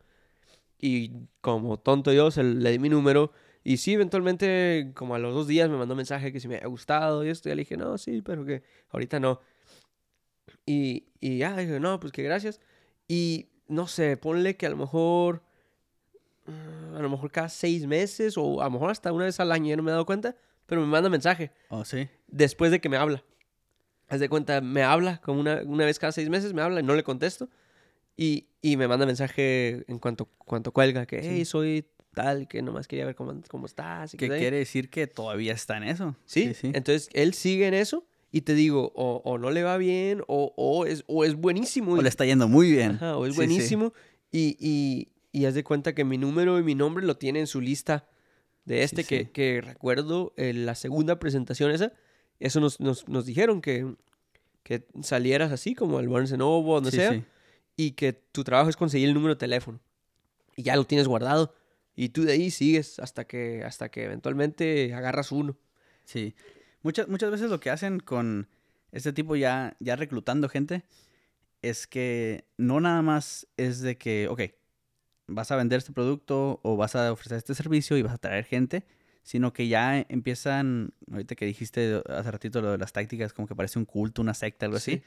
Y 0.78 1.12
como 1.40 1.78
tonto 1.78 2.12
yo, 2.12 2.30
se 2.30 2.42
le 2.42 2.70
di 2.72 2.78
mi 2.78 2.88
número. 2.88 3.32
Y 3.62 3.76
sí, 3.76 3.92
eventualmente, 3.94 4.90
como 4.94 5.14
a 5.14 5.18
los 5.18 5.32
dos 5.34 5.46
días, 5.46 5.68
me 5.70 5.76
mandó 5.76 5.94
mensaje 5.94 6.32
que 6.32 6.40
si 6.40 6.48
me 6.48 6.56
había 6.56 6.68
gustado 6.68 7.24
y 7.24 7.28
esto. 7.28 7.48
Y 7.48 7.54
le 7.54 7.60
dije, 7.62 7.76
no, 7.76 7.96
sí, 7.98 8.20
pero 8.22 8.44
que 8.44 8.62
ahorita 8.90 9.20
no. 9.20 9.40
Y, 10.66 11.06
y 11.20 11.38
ya, 11.38 11.56
dije, 11.56 11.78
no, 11.80 12.00
pues 12.00 12.12
que 12.12 12.22
gracias. 12.22 12.60
Y 13.08 13.48
no 13.68 13.86
sé, 13.86 14.16
ponle 14.16 14.56
que 14.56 14.66
a 14.66 14.70
lo 14.70 14.76
mejor, 14.76 15.42
mm, 16.46 16.94
a 16.96 17.00
lo 17.00 17.10
mejor 17.10 17.30
cada 17.30 17.48
seis 17.48 17.86
meses 17.86 18.36
o 18.36 18.60
a 18.60 18.64
lo 18.64 18.70
mejor 18.72 18.90
hasta 18.90 19.12
una 19.12 19.26
vez 19.26 19.38
al 19.40 19.52
año, 19.52 19.68
ya 19.68 19.76
no 19.76 19.82
me 19.82 19.90
he 19.90 19.92
dado 19.92 20.06
cuenta, 20.06 20.36
pero 20.66 20.80
me 20.80 20.86
manda 20.86 21.08
mensaje 21.10 21.52
Oh, 21.68 21.84
sí. 21.84 22.08
después 22.28 22.70
de 22.70 22.80
que 22.80 22.88
me 22.88 22.96
habla. 22.96 23.22
Haz 24.10 24.20
de 24.20 24.28
cuenta, 24.28 24.60
me 24.60 24.82
habla 24.82 25.18
como 25.22 25.40
una, 25.40 25.62
una 25.64 25.84
vez 25.86 25.98
cada 25.98 26.12
seis 26.12 26.28
meses, 26.28 26.52
me 26.52 26.62
habla 26.62 26.80
y 26.80 26.82
no 26.82 26.94
le 26.94 27.02
contesto. 27.02 27.48
Y, 28.16 28.48
y 28.60 28.76
me 28.76 28.86
manda 28.88 29.06
mensaje 29.06 29.84
en 29.88 29.98
cuanto, 29.98 30.26
cuanto 30.38 30.72
cuelga, 30.72 31.06
que, 31.06 31.22
Sí. 31.22 31.28
hey, 31.30 31.44
soy 31.44 31.86
tal, 32.12 32.48
que 32.48 32.60
nomás 32.60 32.86
quería 32.88 33.06
ver 33.06 33.14
cómo, 33.14 33.40
cómo 33.48 33.66
estás. 33.66 34.12
y 34.14 34.16
¿Qué 34.18 34.28
que 34.28 34.36
quiere 34.36 34.58
decir 34.58 34.90
que 34.90 35.06
todavía 35.06 35.52
está 35.54 35.76
en 35.76 35.84
eso? 35.84 36.16
¿Sí? 36.26 36.52
Entonces, 36.64 37.08
él 37.14 37.32
sigue 37.34 37.66
en 37.68 37.74
eso 37.74 38.04
y 38.32 38.42
te 38.42 38.54
digo, 38.54 38.92
o, 38.94 39.22
o 39.24 39.38
no 39.38 39.50
le 39.50 39.62
va 39.62 39.76
bien, 39.78 40.22
o, 40.26 40.52
o, 40.56 40.86
es, 40.86 41.04
o 41.06 41.24
es 41.24 41.34
buenísimo. 41.36 41.92
O 41.94 42.02
le 42.02 42.08
está 42.08 42.24
yendo 42.26 42.48
muy 42.48 42.70
bien. 42.70 42.92
Ajá, 42.92 43.16
o 43.16 43.24
es 43.26 43.30
Sí, 43.30 43.32
sí. 43.34 43.36
buenísimo. 43.46 43.92
Y, 44.32 44.56
y, 44.60 45.08
y 45.32 45.46
haz 45.46 45.54
de 45.54 45.64
cuenta 45.64 45.94
que 45.94 46.04
mi 46.04 46.18
número 46.18 46.58
y 46.58 46.62
mi 46.62 46.74
nombre 46.74 47.06
lo 47.06 47.16
tiene 47.16 47.40
en 47.40 47.46
su 47.46 47.60
lista 47.60 48.06
de 48.64 48.82
este, 48.82 49.02
Sí, 49.02 49.08
que, 49.08 49.18
sí. 49.24 49.30
que 49.32 49.60
recuerdo 49.62 50.34
en 50.36 50.66
la 50.66 50.74
segunda 50.74 51.18
presentación 51.18 51.70
esa. 51.70 51.92
Eso 52.40 52.58
nos, 52.60 52.80
nos, 52.80 53.08
nos 53.08 53.26
dijeron 53.26 53.60
que, 53.60 53.94
que 54.64 54.86
salieras 55.02 55.52
así, 55.52 55.74
como 55.74 55.98
al 55.98 56.08
Barnes 56.08 56.32
Noble, 56.36 56.72
donde 56.72 56.90
Sí, 56.90 56.96
sea, 56.96 57.12
sí. 57.12 57.24
y 57.76 57.92
que 57.92 58.12
tu 58.12 58.42
trabajo 58.42 58.68
es 58.70 58.76
conseguir 58.76 59.08
el 59.08 59.14
número 59.14 59.34
de 59.34 59.38
teléfono. 59.38 59.78
Y 60.56 60.62
ya 60.64 60.74
lo 60.76 60.84
tienes 60.84 61.06
guardado. 61.06 61.54
Y 61.94 62.08
tú 62.10 62.24
de 62.24 62.32
ahí 62.32 62.50
sigues 62.50 62.98
hasta 62.98 63.26
que, 63.26 63.62
hasta 63.64 63.90
que 63.90 64.04
eventualmente 64.04 64.92
agarras 64.94 65.32
uno. 65.32 65.56
Sí. 66.04 66.34
Muchas, 66.82 67.08
muchas 67.08 67.30
veces 67.30 67.50
lo 67.50 67.60
que 67.60 67.70
hacen 67.70 68.00
con 68.00 68.48
este 68.90 69.12
tipo 69.12 69.36
ya, 69.36 69.76
ya 69.80 69.96
reclutando 69.96 70.48
gente 70.48 70.82
es 71.62 71.86
que 71.86 72.46
no 72.56 72.80
nada 72.80 73.02
más 73.02 73.46
es 73.58 73.80
de 73.80 73.98
que, 73.98 74.28
ok, 74.28 74.40
vas 75.26 75.50
a 75.50 75.56
vender 75.56 75.78
este 75.78 75.92
producto 75.92 76.58
o 76.62 76.76
vas 76.76 76.96
a 76.96 77.12
ofrecer 77.12 77.36
este 77.38 77.54
servicio 77.54 77.96
y 77.98 78.02
vas 78.02 78.14
a 78.14 78.18
traer 78.18 78.44
gente, 78.46 78.84
sino 79.30 79.52
que 79.52 79.68
ya 79.68 80.04
empiezan, 80.08 80.92
ahorita 81.08 81.36
que 81.36 81.44
dijiste 81.46 82.02
hace 82.08 82.30
ratito 82.32 82.60
lo 82.60 82.72
de 82.72 82.78
las 82.78 82.92
tácticas, 82.92 83.32
como 83.32 83.46
que 83.46 83.54
parece 83.54 83.78
un 83.78 83.84
culto, 83.84 84.22
una 84.22 84.34
secta, 84.34 84.66
algo 84.66 84.78
así. 84.78 84.94
Sí. 84.96 85.02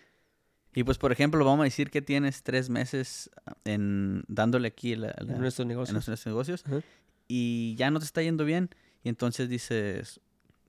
Y 0.76 0.86
pues, 0.86 0.98
por 0.98 1.12
ejemplo, 1.12 1.44
vamos 1.44 1.60
a 1.60 1.66
decir 1.66 1.90
que 1.92 2.02
tienes 2.02 2.42
tres 2.42 2.70
meses 2.70 3.30
en 3.66 4.24
dándole 4.30 4.70
aquí 4.70 4.96
la- 4.96 5.14
la- 5.20 5.34
En 5.34 5.42
nuestros 5.42 5.66
en 5.66 5.68
negocios. 5.68 5.94
nuestros 5.94 6.26
negocios 6.26 6.64
Ajá. 6.66 6.80
y 7.28 7.76
ya 7.78 7.92
no 7.92 8.00
te 8.00 8.06
está 8.06 8.22
yendo 8.22 8.46
bien 8.46 8.70
y 9.04 9.10
entonces 9.10 9.50
dices, 9.50 10.22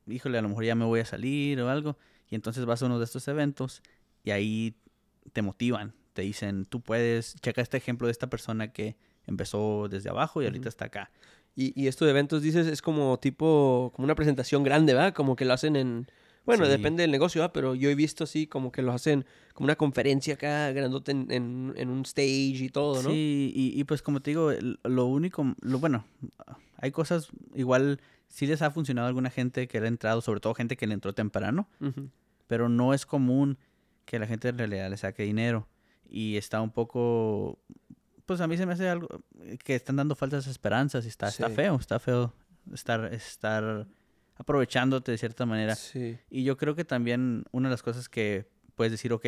híjole, 0.08 0.38
a 0.38 0.42
lo 0.42 0.48
mejor 0.48 0.64
ya 0.64 0.74
me 0.74 0.84
voy 0.84 0.98
a 0.98 1.04
salir 1.04 1.60
o 1.60 1.70
algo 1.70 1.96
y 2.28 2.34
entonces 2.34 2.64
vas 2.64 2.82
a 2.82 2.86
uno 2.86 2.98
de 2.98 3.04
estos 3.04 3.28
eventos 3.28 3.82
y 4.24 4.32
ahí 4.32 4.74
te 5.32 5.42
motivan, 5.42 5.94
te 6.12 6.22
dicen, 6.22 6.64
tú 6.64 6.80
puedes, 6.80 7.36
checa 7.40 7.62
este 7.62 7.76
ejemplo 7.76 8.08
de 8.08 8.12
esta 8.12 8.26
persona 8.28 8.72
que 8.72 8.96
empezó 9.28 9.86
desde 9.88 10.10
abajo 10.10 10.42
y 10.42 10.46
ahorita 10.46 10.68
está 10.68 10.86
acá. 10.86 11.12
Y, 11.56 11.72
y 11.80 11.86
esto 11.86 12.04
de 12.04 12.10
eventos, 12.10 12.42
dices, 12.42 12.66
es 12.66 12.82
como 12.82 13.18
tipo, 13.18 13.92
como 13.94 14.04
una 14.04 14.14
presentación 14.16 14.62
grande, 14.64 14.92
¿verdad? 14.94 15.14
Como 15.14 15.36
que 15.36 15.44
lo 15.44 15.52
hacen 15.54 15.76
en, 15.76 16.06
Bueno, 16.46 16.64
Sí. 16.64 16.70
depende 16.70 17.02
del 17.02 17.10
negocio, 17.10 17.42
¿ah? 17.44 17.52
pero 17.52 17.74
yo 17.74 17.88
he 17.90 17.94
visto 17.94 18.24
así 18.24 18.46
como 18.46 18.70
que 18.72 18.82
lo 18.82 18.92
hacen 18.92 19.24
como 19.54 19.64
una 19.66 19.76
conferencia 19.76 20.34
acá 20.34 20.70
grandote 20.72 21.12
en, 21.12 21.30
en- 21.30 21.72
en 21.76 21.88
un 21.88 22.02
stage 22.02 22.56
y 22.64 22.68
todo, 22.68 23.02
¿no? 23.02 23.08
Sí, 23.08 23.52
y, 23.54 23.80
y 23.80 23.84
pues 23.84 24.02
como 24.02 24.20
te 24.20 24.32
digo, 24.32 24.50
lo 24.82 25.06
único, 25.06 25.54
lo 25.62 25.78
bueno, 25.78 26.04
hay 26.78 26.90
cosas, 26.90 27.28
igual 27.54 27.98
sí 28.28 28.46
les 28.46 28.60
ha 28.62 28.70
funcionado 28.72 29.06
a 29.06 29.08
alguna 29.08 29.30
gente 29.30 29.68
que 29.68 29.78
le 29.80 29.86
ha 29.86 29.88
entrado, 29.88 30.20
sobre 30.20 30.40
todo 30.40 30.54
gente 30.54 30.76
que 30.76 30.86
le 30.86 30.94
entró 30.94 31.14
temprano, 31.14 31.66
pero 32.46 32.68
no 32.68 32.92
es 32.92 33.06
común 33.06 33.56
que 34.04 34.18
la 34.18 34.26
gente 34.26 34.48
en 34.48 34.58
realidad 34.58 34.90
le 34.90 34.96
saque 34.98 35.22
dinero 35.22 35.66
y 36.10 36.36
está 36.36 36.60
un 36.60 36.70
poco, 36.72 37.58
pues 38.26 38.40
a 38.40 38.46
mí 38.46 38.56
se 38.56 38.66
me 38.66 38.72
hace 38.72 38.88
algo 38.88 39.08
que 39.62 39.74
están 39.74 39.96
dando 39.96 40.14
falsas 40.14 40.46
esperanzas 40.46 41.04
y 41.04 41.08
está, 41.08 41.28
está 41.28 41.50
feo, 41.50 41.76
está 41.76 41.98
feo 41.98 42.32
estar, 42.72 43.12
estar 43.12 43.86
aprovechándote 44.36 45.12
de 45.12 45.18
cierta 45.18 45.46
manera. 45.46 45.74
Sí. 45.74 46.18
Y 46.30 46.44
yo 46.44 46.56
creo 46.56 46.74
que 46.74 46.84
también 46.84 47.44
una 47.52 47.68
de 47.68 47.72
las 47.72 47.82
cosas 47.82 48.08
que 48.08 48.48
puedes 48.74 48.90
decir, 48.90 49.12
ok, 49.12 49.26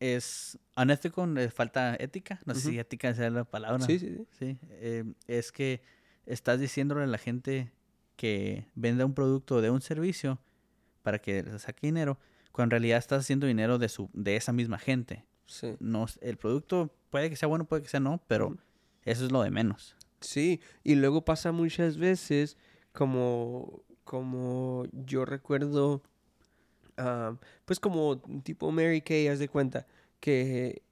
es 0.00 0.58
le 0.76 1.50
falta 1.50 1.96
ética, 1.98 2.40
no 2.44 2.54
sé 2.54 2.60
si 2.60 2.78
ética 2.78 3.14
sea 3.14 3.30
la 3.30 3.44
palabra. 3.44 3.84
Sí, 3.84 3.98
sí, 3.98 4.16
sí. 4.16 4.26
Sí, 4.38 4.58
eh, 4.70 5.04
es 5.26 5.52
que 5.52 5.82
estás 6.26 6.60
diciéndole 6.60 7.04
a 7.04 7.06
la 7.06 7.18
gente 7.18 7.72
que 8.16 8.68
venda 8.74 9.04
un 9.04 9.14
producto 9.14 9.56
o 9.56 9.60
de 9.60 9.70
un 9.70 9.80
servicio 9.80 10.40
para 11.02 11.18
que 11.18 11.42
le 11.42 11.58
saque 11.58 11.86
dinero, 11.86 12.18
cuando 12.52 12.76
en 12.76 12.82
realidad 12.82 12.98
estás 12.98 13.20
haciendo 13.20 13.46
dinero 13.46 13.78
de, 13.78 13.88
su, 13.88 14.10
de 14.12 14.36
esa 14.36 14.52
misma 14.52 14.78
gente. 14.78 15.24
Sí. 15.46 15.74
No, 15.80 16.06
el 16.20 16.36
producto 16.36 16.90
puede 17.10 17.30
que 17.30 17.36
sea 17.36 17.48
bueno, 17.48 17.64
puede 17.66 17.82
que 17.82 17.88
sea 17.88 18.00
no, 18.00 18.20
pero 18.26 18.56
eso 19.04 19.24
es 19.26 19.32
lo 19.32 19.42
de 19.42 19.50
menos. 19.50 19.94
Sí, 20.20 20.60
y 20.82 20.94
luego 20.94 21.24
pasa 21.24 21.52
muchas 21.52 21.98
veces 21.98 22.56
como, 22.92 23.82
como 24.04 24.86
yo 24.92 25.24
recuerdo, 25.24 26.02
ah, 26.96 27.36
pues 27.64 27.78
como 27.80 28.20
tipo 28.42 28.70
Mary 28.72 29.02
Kay, 29.02 29.28
haz 29.28 29.38
de 29.38 29.48
cuenta, 29.48 29.86
que 30.20 30.82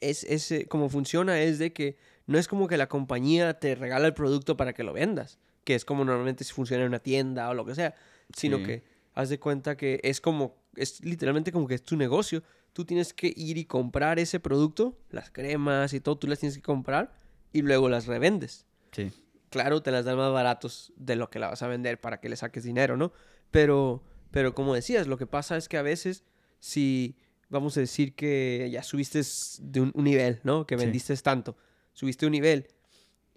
es, 0.00 0.24
es, 0.24 0.50
eh, 0.50 0.66
como 0.66 0.88
funciona 0.88 1.40
es 1.40 1.58
de 1.58 1.72
que 1.72 1.96
no 2.26 2.38
es 2.38 2.48
como 2.48 2.68
que 2.68 2.76
la 2.78 2.88
compañía 2.88 3.58
te 3.58 3.74
regala 3.74 4.06
el 4.06 4.14
producto 4.14 4.56
para 4.56 4.72
que 4.72 4.82
lo 4.82 4.92
vendas, 4.94 5.38
que 5.64 5.74
es 5.74 5.84
como 5.84 6.04
normalmente 6.04 6.44
si 6.44 6.52
funciona 6.52 6.82
en 6.84 6.88
una 6.88 6.98
tienda 7.00 7.48
o 7.50 7.54
lo 7.54 7.64
que 7.66 7.74
sea, 7.74 7.94
sino 8.34 8.58
Sí. 8.58 8.62
que 8.64 8.82
haz 9.14 9.28
de 9.28 9.38
cuenta 9.38 9.76
que 9.76 10.00
es 10.02 10.20
como, 10.22 10.56
es 10.74 11.04
literalmente 11.04 11.52
como 11.52 11.68
que 11.68 11.74
es 11.74 11.82
tu 11.82 11.96
negocio, 11.96 12.42
tú 12.74 12.84
tienes 12.84 13.14
que 13.14 13.32
ir 13.34 13.56
y 13.56 13.64
comprar 13.64 14.18
ese 14.18 14.38
producto, 14.40 14.98
las 15.08 15.30
cremas 15.30 15.94
y 15.94 16.00
todo, 16.00 16.18
tú 16.18 16.26
las 16.26 16.38
tienes 16.40 16.56
que 16.56 16.62
comprar 16.62 17.14
y 17.52 17.62
luego 17.62 17.88
las 17.88 18.06
revendes 18.06 18.66
Sí. 18.92 19.10
claro, 19.48 19.82
te 19.82 19.90
las 19.90 20.04
dan 20.04 20.16
más 20.18 20.32
baratos 20.32 20.92
de 20.96 21.16
lo 21.16 21.30
que 21.30 21.38
la 21.38 21.48
vas 21.48 21.62
a 21.62 21.68
vender 21.68 21.98
para 22.00 22.20
que 22.20 22.28
le 22.28 22.36
saques 22.36 22.64
dinero, 22.64 22.96
¿no? 22.96 23.12
Pero, 23.50 24.02
pero 24.30 24.54
como 24.54 24.74
decías, 24.74 25.06
lo 25.06 25.16
que 25.16 25.26
pasa 25.26 25.56
es 25.56 25.68
que 25.68 25.76
a 25.78 25.82
veces, 25.82 26.24
si 26.60 27.16
vamos 27.48 27.76
a 27.76 27.80
decir 27.80 28.14
que 28.16 28.68
ya 28.72 28.82
subiste 28.82 29.20
de 29.60 29.80
un, 29.80 29.92
un 29.94 30.04
nivel, 30.04 30.40
¿no? 30.42 30.66
Que 30.66 30.76
Sí. 30.76 30.84
vendiste 30.84 31.16
tanto, 31.18 31.56
subiste 31.92 32.26
un 32.26 32.32
nivel 32.32 32.66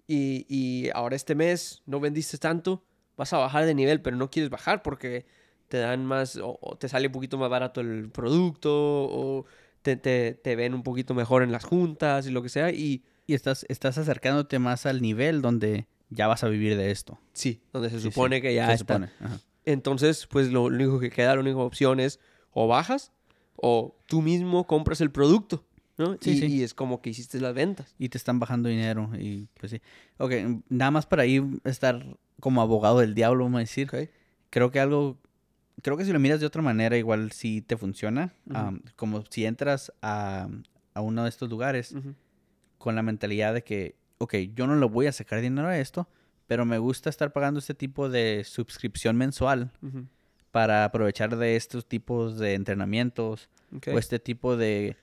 y, 0.08 0.44
y 0.48 0.90
ahora 0.94 1.14
este 1.16 1.34
mes 1.34 1.82
no 1.86 2.00
vendiste 2.00 2.38
tanto, 2.38 2.84
vas 3.16 3.32
a 3.32 3.38
bajar 3.38 3.64
de 3.66 3.74
nivel, 3.74 4.00
pero 4.02 4.16
no 4.16 4.30
quieres 4.30 4.50
bajar 4.50 4.82
porque 4.82 5.26
te 5.68 5.78
dan 5.78 6.04
más, 6.06 6.36
o, 6.36 6.58
o 6.60 6.76
te 6.76 6.88
sale 6.88 7.06
un 7.08 7.12
poquito 7.12 7.38
más 7.38 7.50
barato 7.50 7.80
el 7.80 8.08
producto, 8.10 8.70
o 8.72 9.44
te, 9.82 9.96
te, 9.96 10.32
te 10.34 10.56
ven 10.56 10.74
un 10.74 10.82
poquito 10.82 11.14
mejor 11.14 11.42
en 11.42 11.52
las 11.52 11.64
juntas 11.64 12.26
y 12.26 12.30
lo 12.30 12.42
que 12.42 12.48
sea, 12.48 12.70
y 12.72 13.02
Y 13.26 13.34
estás, 13.34 13.64
estás 13.68 13.98
acercándote 13.98 14.58
más 14.58 14.86
al 14.86 15.00
nivel 15.02 15.42
donde 15.42 15.86
ya 16.10 16.26
vas 16.26 16.42
a 16.44 16.48
vivir 16.48 16.76
de 16.76 16.90
esto. 16.90 17.18
sí, 17.32 17.60
donde 17.72 17.90
se 17.90 17.96
Sí, 17.96 18.02
sí, 18.04 18.10
supone 18.10 18.40
que 18.40 18.54
ya 18.54 18.66
se 18.68 18.74
está. 18.74 18.94
supone, 18.94 19.10
ajá. 19.20 19.40
Entonces, 19.66 20.26
pues 20.26 20.50
lo 20.50 20.62
único 20.64 20.98
que 20.98 21.10
queda, 21.10 21.34
la 21.34 21.40
única 21.42 21.58
opción 21.58 22.00
es 22.00 22.18
o 22.52 22.66
bajas 22.66 23.12
o 23.56 23.94
tú 24.06 24.22
mismo 24.22 24.66
compras 24.66 25.00
el 25.02 25.10
producto, 25.10 25.62
¿no? 25.98 26.16
Sí, 26.20 26.30
y, 26.30 26.38
sí. 26.38 26.46
y 26.46 26.62
es 26.62 26.72
como 26.72 27.02
que 27.02 27.10
hiciste 27.10 27.38
las 27.40 27.52
ventas. 27.54 27.94
Y 27.98 28.08
te 28.08 28.16
están 28.16 28.38
bajando 28.40 28.70
dinero 28.70 29.10
y 29.18 29.48
pues 29.60 29.72
sí. 29.72 29.82
Ok, 30.16 30.32
nada 30.70 30.90
más 30.90 31.04
para 31.04 31.24
ahí 31.24 31.42
estar 31.64 32.16
como 32.40 32.62
abogado 32.62 33.00
del 33.00 33.14
diablo, 33.14 33.44
vamos 33.44 33.58
a 33.58 33.60
decir. 33.60 33.88
¿ok? 33.92 34.08
Creo 34.48 34.70
que 34.70 34.80
algo, 34.80 35.18
creo 35.82 35.96
que 35.96 36.04
si 36.04 36.12
lo 36.12 36.18
miras 36.18 36.40
de 36.40 36.46
otra 36.46 36.62
manera 36.62 36.96
igual 36.96 37.32
sí 37.32 37.62
te 37.62 37.76
funciona. 37.76 38.32
Am, 38.56 38.82
como 38.96 39.24
si 39.30 39.44
entras 39.46 39.92
a, 40.02 40.48
a 40.94 41.00
uno 41.00 41.22
de 41.24 41.28
estos 41.28 41.48
lugares 41.50 41.94
con 42.78 42.94
la 42.94 43.02
mentalidad 43.02 43.54
de 43.54 43.62
que, 43.62 43.96
ok, 44.18 44.34
yo 44.54 44.66
no 44.66 44.76
le 44.76 44.86
voy 44.86 45.06
a 45.06 45.12
sacar 45.12 45.40
dinero 45.40 45.68
a 45.68 45.78
esto, 45.78 46.08
pero 46.46 46.64
me 46.64 46.78
gusta 46.78 47.10
estar 47.10 47.32
pagando 47.32 47.58
este 47.60 47.74
tipo 47.74 48.08
de 48.08 48.44
suscripción 48.44 49.16
mensual 49.16 49.70
para 50.50 50.84
aprovechar 50.84 51.36
de 51.36 51.56
estos 51.56 51.86
tipos 51.86 52.38
de 52.38 52.54
entrenamientos 52.54 53.48
o 53.90 53.98
este 53.98 54.18
tipo 54.18 54.56
de, 54.56 54.96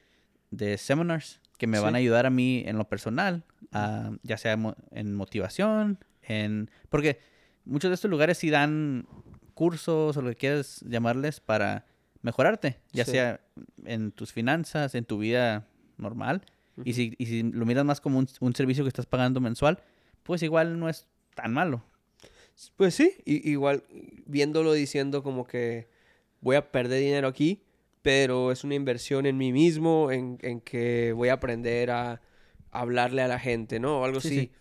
de 0.52 0.78
seminars 0.78 1.40
que 1.58 1.68
me 1.68 1.78
van 1.80 1.96
a 1.96 2.00
ayudar 2.00 2.26
a 2.26 2.30
mí 2.30 2.64
en 2.66 2.78
lo 2.78 2.86
personal, 2.90 3.44
a- 3.72 4.12
ya 4.24 4.38
sea 4.38 4.58
mo- 4.58 4.76
en 4.92 5.14
motivación, 5.14 6.00
en... 6.24 6.70
Porque 6.90 7.20
muchos 7.64 7.90
de 7.92 7.96
estos 7.96 8.10
lugares 8.12 8.38
sí 8.40 8.50
dan 8.50 9.06
cursos 9.56 10.16
o 10.16 10.22
lo 10.22 10.30
que 10.30 10.36
quieras 10.36 10.82
llamarles 10.88 11.40
para 11.40 11.88
mejorarte, 12.22 12.78
ya 12.92 13.06
Sí. 13.06 13.12
sea 13.12 13.40
en 13.86 14.12
tus 14.12 14.32
finanzas, 14.32 14.94
en 14.94 15.06
tu 15.06 15.18
vida 15.18 15.68
normal. 15.98 16.44
Y, 16.84 16.94
si, 16.94 17.16
y 17.18 17.26
si 17.28 17.42
lo 17.42 17.66
miras 17.66 17.86
más 17.86 18.02
como 18.02 18.20
un, 18.20 18.28
un 18.42 18.54
servicio 18.54 18.84
que 18.84 18.90
estás 18.90 19.06
pagando 19.06 19.40
mensual, 19.40 19.80
pues 20.24 20.44
igual 20.44 20.78
no 20.78 20.90
es 20.90 21.08
tan 21.34 21.54
malo. 21.54 21.84
Pues 22.76 22.96
sí, 22.96 23.14
igual 23.26 23.84
viéndolo 24.26 24.74
diciendo 24.74 25.24
como 25.24 25.46
que 25.48 25.88
voy 26.42 26.58
a 26.58 26.72
perder 26.72 27.00
dinero 27.02 27.28
aquí, 27.28 27.64
pero 28.02 28.52
es 28.52 28.64
una 28.64 28.76
inversión 28.76 29.26
en 29.26 29.38
mí 29.38 29.52
mismo, 29.54 30.12
en, 30.12 30.38
en 30.42 30.60
que 30.62 31.14
voy 31.14 31.30
a 31.30 31.34
aprender 31.34 31.92
a 31.92 32.22
hablarle 32.72 33.22
a 33.22 33.28
la 33.28 33.40
gente, 33.40 33.80
¿no? 33.80 34.02
O 34.02 34.06
algo 34.06 34.20
Sí, 34.20 34.28
así. 34.28 34.40
sí. 34.40 34.52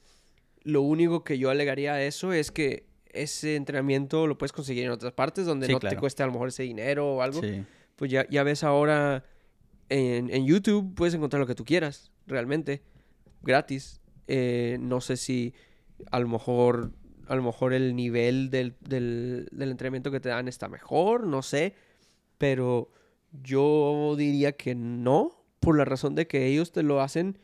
Lo 0.63 0.83
único 0.83 1.25
que 1.25 1.39
yo 1.39 1.51
alegaría 1.51 1.95
a 1.95 2.03
eso 2.03 2.33
es 2.33 2.51
que 2.51 2.87
ese 3.15 3.57
entrenamiento 3.57 4.27
lo 4.27 4.37
puedes 4.37 4.53
conseguir 4.53 4.85
en 4.85 4.91
otras 4.91 5.13
partes 5.13 5.47
donde 5.47 5.67
Sí, 5.67 5.73
no 5.73 5.81
te 5.81 5.97
cueste 5.97 6.23
a 6.23 6.27
lo 6.27 6.33
mejor 6.33 6.49
ese 6.49 6.63
dinero 6.65 7.15
o 7.15 7.23
algo. 7.23 7.41
Sí. 7.41 7.65
Pues 7.97 8.11
ya, 8.11 8.29
ya 8.29 8.43
ves 8.43 8.65
ahora 8.65 9.25
en, 9.89 10.31
en 10.31 10.47
YouTube 10.47 10.95
puedes 10.95 11.15
encontrar 11.15 11.41
lo 11.41 11.47
que 11.47 11.55
tú 11.55 11.65
quieras, 11.65 12.11
realmente, 12.27 12.83
gratis. 13.43 14.01
Eh, 14.27 14.79
no 14.81 15.01
sé 15.01 15.17
si 15.17 15.55
a 16.11 16.19
lo 16.19 16.29
mejor, 16.29 16.93
a 17.27 17.37
lo 17.37 17.43
mejor 17.43 17.73
el 17.73 17.95
nivel 17.95 18.51
del, 18.51 18.75
del, 18.81 19.49
del 19.53 19.71
entrenamiento 19.71 20.11
que 20.11 20.21
te 20.21 20.31
dan 20.31 20.49
está 20.49 20.69
mejor, 20.69 21.27
no 21.27 21.43
sé. 21.43 21.75
Pero 22.39 22.91
yo 23.43 24.15
diría 24.17 24.53
que 24.53 24.75
no, 24.75 25.45
por 25.61 25.77
la 25.77 25.85
razón 25.85 26.15
de 26.15 26.27
que 26.27 26.47
ellos 26.47 26.73
te 26.73 26.83
lo 26.83 27.01
hacen 27.01 27.39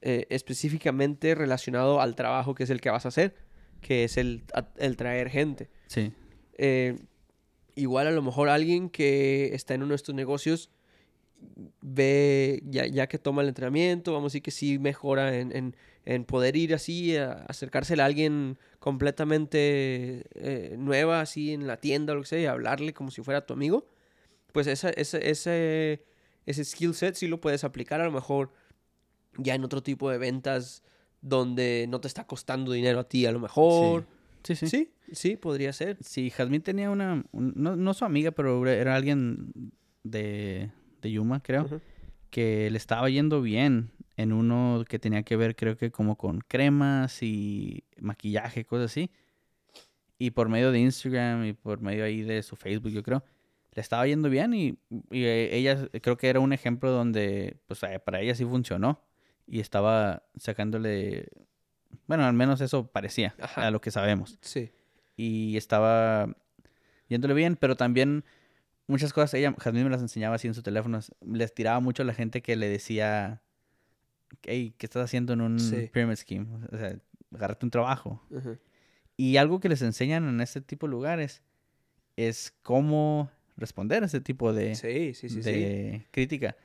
eh, 0.00 0.26
específicamente 0.30 1.34
relacionado 1.34 2.00
al 2.00 2.14
trabajo 2.14 2.54
que 2.54 2.64
es 2.64 2.70
el 2.70 2.80
que 2.80 2.90
vas 2.90 3.04
a 3.04 3.08
hacer, 3.08 3.36
que 3.82 4.04
es 4.04 4.16
el, 4.16 4.42
el 4.78 4.96
traer 4.96 5.28
gente. 5.28 5.68
Sí. 5.88 6.12
Eh, 6.56 6.96
igual 7.74 8.06
a 8.06 8.10
lo 8.12 8.22
mejor 8.22 8.48
alguien 8.48 8.88
que 8.88 9.54
está 9.54 9.74
en 9.74 9.82
uno 9.82 9.90
de 9.90 9.96
estos 9.96 10.14
negocios 10.14 10.70
ve, 11.80 12.62
ya, 12.66 12.86
ya 12.86 13.06
que 13.08 13.18
toma 13.18 13.42
el 13.42 13.48
entrenamiento, 13.48 14.12
vamos 14.12 14.26
a 14.26 14.30
decir 14.30 14.42
que 14.42 14.50
sí 14.50 14.78
mejora 14.78 15.36
en, 15.38 15.54
en- 15.54 15.76
en 16.04 16.24
poder 16.24 16.56
ir 16.56 16.74
así, 16.74 17.16
a 17.16 17.32
acercársele 17.48 18.02
a 18.02 18.06
alguien 18.06 18.58
completamente 18.80 20.24
eh, 20.34 20.74
nueva, 20.76 21.20
así 21.20 21.52
en 21.52 21.66
la 21.68 21.76
tienda 21.76 22.12
o 22.12 22.16
lo 22.16 22.22
que 22.22 22.28
sea, 22.28 22.40
y 22.40 22.46
hablarle 22.46 22.92
como 22.92 23.10
si 23.12 23.22
fuera 23.22 23.46
tu 23.46 23.54
amigo, 23.54 23.86
pues 24.52 24.66
esa, 24.66 24.90
esa- 24.90 25.18
ese, 25.18 26.04
ese 26.46 26.64
skill 26.64 26.94
set 26.94 27.14
sí 27.14 27.28
lo 27.28 27.40
puedes 27.40 27.62
aplicar 27.64 28.00
a 28.00 28.04
lo 28.04 28.10
mejor 28.12 28.50
ya 29.36 29.54
en 29.54 29.64
otro 29.64 29.82
tipo 29.82 30.10
de 30.10 30.18
ventas 30.18 30.82
donde 31.22 31.86
no 31.88 32.00
te 32.00 32.08
está 32.08 32.26
costando 32.26 32.72
dinero 32.72 33.00
a 33.00 33.04
ti, 33.04 33.24
a 33.24 33.32
lo 33.32 33.40
mejor. 33.40 34.06
Sí, 34.44 34.56
sí. 34.56 34.66
Sí, 34.68 34.92
sí, 35.12 35.36
podría 35.36 35.72
ser. 35.72 35.96
Sí, 36.02 36.28
Jazmín 36.30 36.62
tenía 36.62 36.90
una, 36.90 37.24
un- 37.32 37.52
no, 37.56 37.76
no 37.76 37.94
su 37.94 38.04
amiga, 38.04 38.32
pero 38.32 38.66
era 38.66 38.94
alguien 38.96 39.52
de, 40.02 40.70
de 41.00 41.10
Yuma, 41.12 41.40
creo, 41.42 41.80
que 42.30 42.70
le 42.70 42.76
estaba 42.76 43.08
yendo 43.08 43.40
bien 43.40 43.90
en 44.16 44.32
uno 44.32 44.84
que 44.88 44.98
tenía 44.98 45.22
que 45.22 45.36
ver, 45.36 45.54
creo 45.56 45.76
que 45.76 45.90
como 45.90 46.16
con 46.18 46.40
cremas 46.40 47.22
y 47.22 47.84
maquillaje, 48.00 48.64
cosas 48.64 48.90
así. 48.90 49.10
Y 50.18 50.32
por 50.32 50.48
medio 50.48 50.70
de 50.72 50.80
Instagram 50.80 51.44
y 51.46 51.52
por 51.52 51.80
medio 51.80 52.04
ahí 52.04 52.22
de 52.22 52.42
su 52.42 52.56
Facebook, 52.56 52.90
yo 52.92 53.02
creo, 53.02 53.24
le 53.74 53.80
estaba 53.80 54.06
yendo 54.06 54.28
bien 54.28 54.54
y, 54.54 54.78
y, 55.10 55.24
eh, 55.24 55.56
ella 55.56 55.88
creo 56.00 56.16
que 56.16 56.28
era 56.28 56.40
un 56.40 56.52
ejemplo 56.52 56.90
donde, 56.90 57.56
pues 57.66 57.82
eh, 57.84 57.98
para 58.04 58.20
ella 58.20 58.34
sí 58.34 58.44
funcionó 58.44 59.00
y 59.46 59.60
estaba 59.60 60.22
sacándole, 60.36 61.28
bueno, 62.06 62.24
al 62.24 62.32
menos 62.34 62.60
eso 62.60 62.86
parecía 62.86 63.34
Ajá. 63.40 63.66
a 63.66 63.70
lo 63.70 63.80
que 63.80 63.90
sabemos 63.90 64.38
Sí. 64.40 64.70
y 65.16 65.56
estaba 65.56 66.34
yéndole 67.08 67.34
bien, 67.34 67.56
pero 67.56 67.76
también 67.76 68.24
muchas 68.86 69.12
cosas, 69.12 69.34
ella, 69.34 69.54
Jazmín 69.58 69.84
me 69.84 69.90
las 69.90 70.00
enseñaba 70.02 70.36
así 70.36 70.48
en 70.48 70.54
su 70.54 70.62
teléfono, 70.62 71.00
les 71.24 71.54
tiraba 71.54 71.80
mucho 71.80 72.02
a 72.02 72.06
la 72.06 72.14
gente 72.14 72.42
que 72.42 72.56
le 72.56 72.68
decía, 72.68 73.42
hey, 74.44 74.74
¿qué 74.78 74.86
estás 74.86 75.04
haciendo 75.04 75.32
en 75.34 75.40
un 75.42 75.58
Sí. 75.60 75.88
pyramid 75.92 76.16
scheme? 76.16 76.46
O 76.72 76.76
sea, 76.78 76.96
agárrate 77.34 77.66
un 77.66 77.70
trabajo. 77.70 78.22
Y 79.16 79.36
algo 79.36 79.60
que 79.60 79.68
les 79.68 79.82
enseñan 79.82 80.28
en 80.28 80.40
este 80.40 80.60
tipo 80.60 80.86
de 80.86 80.90
lugares 80.92 81.42
es 82.16 82.54
cómo 82.62 83.30
responder 83.56 84.02
a 84.02 84.06
ese 84.06 84.20
tipo 84.20 84.52
de, 84.52 84.74
sí, 84.74 85.14
sí. 85.14 85.28
de 85.40 86.06
crítica. 86.10 86.56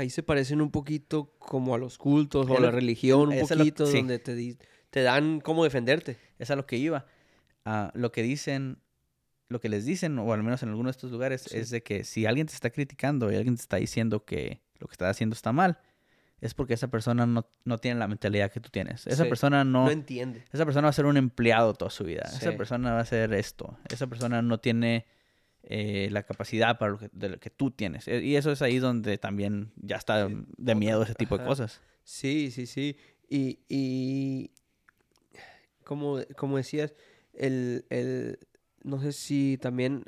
Ahí 0.00 0.08
se 0.10 0.22
parecen 0.22 0.60
un 0.62 0.70
poquito 0.70 1.34
como 1.38 1.74
a 1.74 1.78
los 1.78 1.98
cultos 1.98 2.48
o 2.48 2.56
a 2.56 2.60
la 2.60 2.70
religión, 2.70 3.28
un 3.28 3.32
a 3.34 3.36
lo- 3.40 3.46
poquito, 3.46 3.84
sí. 3.86 3.98
donde 3.98 4.18
te, 4.18 4.34
di- 4.34 4.56
te 4.88 5.02
dan 5.02 5.40
cómo 5.40 5.62
defenderte. 5.64 6.16
Es 6.38 6.50
a 6.50 6.56
lo 6.56 6.66
que 6.66 6.76
iba. 6.78 7.04
Lo 7.94 8.10
que 8.10 8.22
dicen, 8.22 8.78
lo 9.50 9.60
que 9.60 9.68
les 9.68 9.84
dicen, 9.84 10.18
o 10.18 10.32
al 10.32 10.42
menos 10.42 10.62
en 10.62 10.70
algunos 10.70 10.92
de 10.94 10.96
estos 10.98 11.10
lugares, 11.10 11.42
Sí. 11.42 11.58
es 11.58 11.68
de 11.70 11.82
que 11.82 12.04
si 12.04 12.24
alguien 12.24 12.46
te 12.46 12.54
está 12.54 12.70
criticando 12.70 13.30
y 13.30 13.36
alguien 13.36 13.56
te 13.56 13.60
está 13.62 13.76
diciendo 13.76 14.24
que 14.24 14.62
lo 14.78 14.86
que 14.88 14.92
estás 14.94 15.10
haciendo 15.10 15.34
está 15.34 15.52
mal, 15.52 15.78
es 16.40 16.54
porque 16.54 16.72
esa 16.72 16.88
persona 16.88 17.26
no, 17.26 17.46
no 17.66 17.76
tiene 17.76 18.00
la 18.00 18.08
mentalidad 18.08 18.50
que 18.50 18.60
tú 18.60 18.70
tienes. 18.70 19.06
Esa 19.06 19.24
Sí. 19.24 19.28
persona 19.28 19.62
No, 19.64 19.84
no, 19.84 19.90
entiende. 19.90 20.44
esa 20.50 20.64
persona 20.64 20.86
va 20.86 20.90
a 20.90 20.94
ser 20.94 21.04
un 21.04 21.18
empleado 21.18 21.74
toda 21.74 21.90
su 21.90 22.04
vida. 22.04 22.22
Esa 22.24 22.52
persona 22.56 22.94
va 22.94 23.00
a 23.00 23.04
ser 23.04 23.34
esto. 23.34 23.76
Esa 23.90 24.06
persona 24.06 24.40
no 24.40 24.58
tiene 24.58 25.04
eh, 25.62 26.08
la 26.10 26.22
capacidad 26.22 26.78
para 26.78 26.92
lo 26.92 26.98
que, 26.98 27.08
de 27.12 27.28
lo 27.30 27.38
que 27.40 27.50
tú 27.50 27.70
tienes. 27.70 28.08
E- 28.08 28.22
Y 28.22 28.36
eso 28.36 28.50
es 28.52 28.62
ahí 28.62 28.78
donde 28.78 29.18
también 29.18 29.72
ya 29.76 29.96
está 29.96 30.28
de 30.28 30.74
miedo 30.74 31.02
ese 31.02 31.14
tipo 31.14 31.36
de 31.38 31.44
cosas. 31.44 31.80
Sí, 32.02 32.50
sí, 32.50 32.66
sí. 32.66 32.96
Y, 33.28 33.60
y 33.68 34.50
como, 35.84 36.18
como 36.36 36.56
decías, 36.56 36.92
el, 37.34 37.84
el, 37.90 38.38
no 38.82 39.00
sé 39.00 39.12
si 39.12 39.58
también 39.60 40.04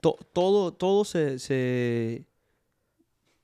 to- 0.00 0.18
todo, 0.32 0.72
todo 0.72 1.04
se, 1.04 1.38
se- 1.38 2.24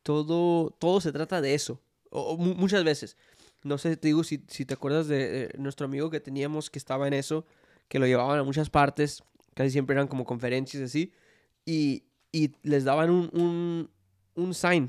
todo, 0.03 0.71
todo 0.71 1.01
se 1.01 1.12
trata 1.12 1.41
de 1.41 1.55
eso. 1.55 1.81
O, 2.11 2.37
muchas 2.37 2.85
veces. 2.85 3.16
No 3.64 3.77
sé, 3.77 3.97
te 3.97 4.09
digo, 4.09 4.25
si, 4.25 4.45
si 4.49 4.64
te 4.64 4.75
acuerdas 4.75 5.09
de 5.09 5.45
eh, 5.45 5.51
nuestro 5.59 5.85
amigo 5.87 6.11
que 6.11 6.21
teníamos 6.21 6.71
que 6.71 6.79
estaba 6.79 7.07
en 7.09 7.14
eso, 7.14 7.45
que 7.89 7.99
lo 7.99 8.07
llevaban 8.07 8.39
a 8.39 8.45
muchas 8.45 8.71
partes, 8.71 9.23
casi 9.59 9.70
siempre 9.72 9.94
eran 9.94 10.06
como 10.06 10.24
conferencias 10.24 10.80
así, 10.84 11.12
y, 11.66 12.04
y 12.30 12.52
les 12.62 12.84
daban 12.84 13.11
un, 13.11 13.28
un, 13.32 13.90
un 14.36 14.54
sign 14.54 14.88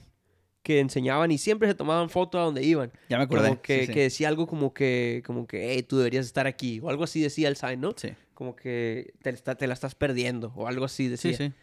que 0.62 0.80
enseñaban 0.80 1.32
y 1.32 1.40
siempre 1.40 1.68
se 1.68 1.74
tomaban 1.74 2.08
foto 2.12 2.40
a 2.40 2.44
donde 2.44 2.64
iban. 2.64 2.92
Ya 3.10 3.18
me 3.18 3.24
acordé. 3.24 3.50
Como 3.50 3.62
que, 3.64 3.80
sí, 3.80 3.86
sí. 3.88 3.94
que 3.94 4.02
decía 4.02 4.28
algo 4.28 4.46
como 4.46 4.72
que, 4.72 5.24
como 5.26 5.48
que, 5.48 5.74
hey, 5.74 5.82
tú 5.82 5.98
deberías 5.98 6.28
estar 6.28 6.46
aquí, 6.46 6.80
o 6.84 6.90
algo 6.90 7.04
así 7.04 7.20
decía 7.20 7.48
el 7.48 7.56
sign, 7.56 7.82
¿no? 7.82 7.96
Sí, 7.98 8.10
Como 8.36 8.56
que 8.56 9.12
te, 9.24 9.34
te 9.34 9.66
la 9.66 9.74
estás 9.74 9.96
perdiendo, 9.96 10.54
o 10.56 10.68
algo 10.68 10.86
así 10.86 11.08
decía. 11.08 11.36
sí, 11.36 11.48
sí. 11.48 11.54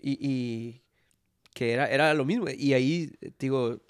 Y, 0.00 0.18
y 0.20 0.82
que 1.52 1.72
era, 1.72 1.90
era 1.90 2.14
lo 2.14 2.24
mismo. 2.24 2.46
Y 2.48 2.74
ahí, 2.74 3.10
digo, 3.40 3.80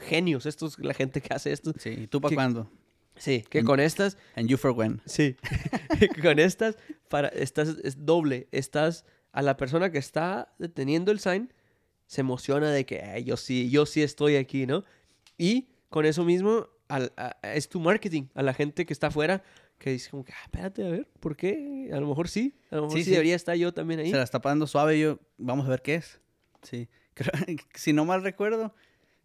genios, 0.00 0.46
estos, 0.46 0.78
la 0.78 0.94
gente 0.94 1.20
que 1.20 1.34
hace 1.34 1.52
esto. 1.52 1.74
Sí, 1.78 1.90
¿y 1.90 2.06
tú 2.06 2.22
para 2.22 2.34
cuándo? 2.34 2.70
Sí, 3.16 3.44
que 3.48 3.58
En- 3.58 3.64
con 3.66 3.78
estas, 3.80 4.16
And 4.36 4.48
you 4.48 4.56
for 4.56 4.70
when. 4.72 5.00
sí, 5.06 5.36
con 6.22 6.38
estas, 6.38 6.76
para, 7.08 7.28
estás, 7.28 7.76
es 7.84 8.04
doble. 8.04 8.48
Estás 8.52 9.04
a 9.32 9.42
la 9.42 9.56
persona 9.56 9.90
que 9.92 9.98
está 9.98 10.52
deteniendo 10.58 11.12
el 11.12 11.20
sign, 11.20 11.52
se 12.06 12.20
emociona 12.22 12.70
de 12.70 12.84
que 12.86 13.00
"Ay, 13.00 13.24
yo 13.24 13.36
sí, 13.36 13.70
yo 13.70 13.86
sí 13.86 14.02
estoy 14.02 14.36
aquí, 14.36 14.66
¿no? 14.66 14.84
Y 15.38 15.68
con 15.88 16.04
eso 16.06 16.24
mismo, 16.24 16.68
al, 16.88 17.12
a- 17.16 17.36
a- 17.42 17.54
es 17.54 17.68
tu 17.68 17.80
marketing 17.80 18.24
a 18.34 18.42
la 18.42 18.54
gente 18.54 18.84
que 18.86 18.92
está 18.92 19.06
afuera, 19.08 19.42
que 19.78 19.90
dice 19.90 20.10
como 20.10 20.24
que, 20.24 20.32
ah, 20.32 20.42
espérate, 20.44 20.86
a 20.86 20.90
ver, 20.90 21.08
¿por 21.20 21.36
qué? 21.36 21.90
A 21.92 21.98
lo 22.00 22.06
mejor 22.08 22.28
sí, 22.28 22.54
a 22.70 22.76
lo 22.76 22.82
mejor 22.82 22.98
Sí, 22.98 23.04
sí, 23.04 23.04
sí. 23.06 23.10
debería 23.12 23.34
estar 23.36 23.56
yo 23.56 23.72
también 23.74 24.00
ahí. 24.00 24.10
Se 24.10 24.16
la 24.16 24.22
está 24.22 24.40
pasando 24.40 24.66
suave. 24.66 24.98
Yo, 24.98 25.18
vamos 25.38 25.66
a 25.66 25.70
ver 25.70 25.82
qué 25.82 25.96
es. 25.96 26.20
Sí. 26.62 26.88
Creo- 27.14 27.32
si 27.74 27.92
no 27.92 28.04
mal 28.04 28.22
recuerdo, 28.22 28.74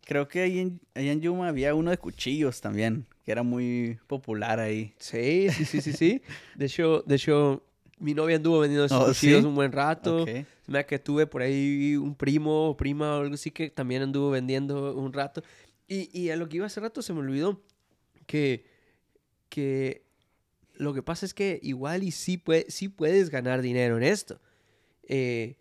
creo 0.05 0.27
que 0.27 0.41
ahí 0.41 0.59
en, 0.59 0.81
ahí 0.95 1.09
en 1.09 1.21
Yuma 1.21 1.47
había 1.49 1.73
uno 1.75 1.91
de 1.91 1.97
cuchillos 1.97 2.59
también, 2.61 3.05
que 3.27 3.33
era 3.33 3.43
muy 3.43 3.99
popular 4.07 4.57
ahí. 4.57 4.93
Sí, 4.99 5.49
sí, 5.49 5.65
sí, 5.65 5.81
sí, 5.81 5.91
sí. 5.91 6.21
De 6.55 6.65
hecho, 6.67 7.03
de 7.05 7.15
hecho, 7.15 7.61
mi 7.99 8.13
novia 8.13 8.37
anduvo 8.37 8.59
vendiendo 8.59 8.85
esos 8.85 9.01
Oh, 9.09 9.13
¿sí? 9.13 9.33
un 9.33 9.53
buen 9.53 9.73
rato. 9.73 10.23
Ok. 10.23 10.29
Se 10.29 10.71
me 10.71 10.85
que 10.85 10.97
tuve 10.97 11.27
por 11.27 11.41
ahí 11.41 11.97
un 11.97 12.15
primo 12.15 12.69
o 12.69 12.77
prima 12.77 13.17
o 13.17 13.21
algo 13.23 13.33
así 13.33 13.51
que 13.51 13.69
también 13.69 14.01
anduvo 14.01 14.29
vendiendo 14.29 14.95
un 14.95 15.11
rato. 15.11 15.43
Y, 15.89 16.09
y 16.17 16.29
a 16.29 16.37
lo 16.37 16.47
que 16.47 16.55
iba 16.55 16.67
hace 16.67 16.79
rato 16.79 17.01
se 17.01 17.11
me 17.11 17.19
olvidó 17.19 17.61
que, 18.27 18.63
que 19.49 20.03
lo 20.75 20.93
que 20.93 21.03
pasa 21.03 21.25
es 21.25 21.33
que 21.33 21.59
igual 21.61 22.03
y 22.03 22.11
sí, 22.11 22.37
pue- 22.37 22.67
sí 22.69 22.87
puedes 22.87 23.29
ganar 23.29 23.61
dinero 23.61 23.97
en 23.97 24.03
esto. 24.03 24.39
Eh, 25.03 25.57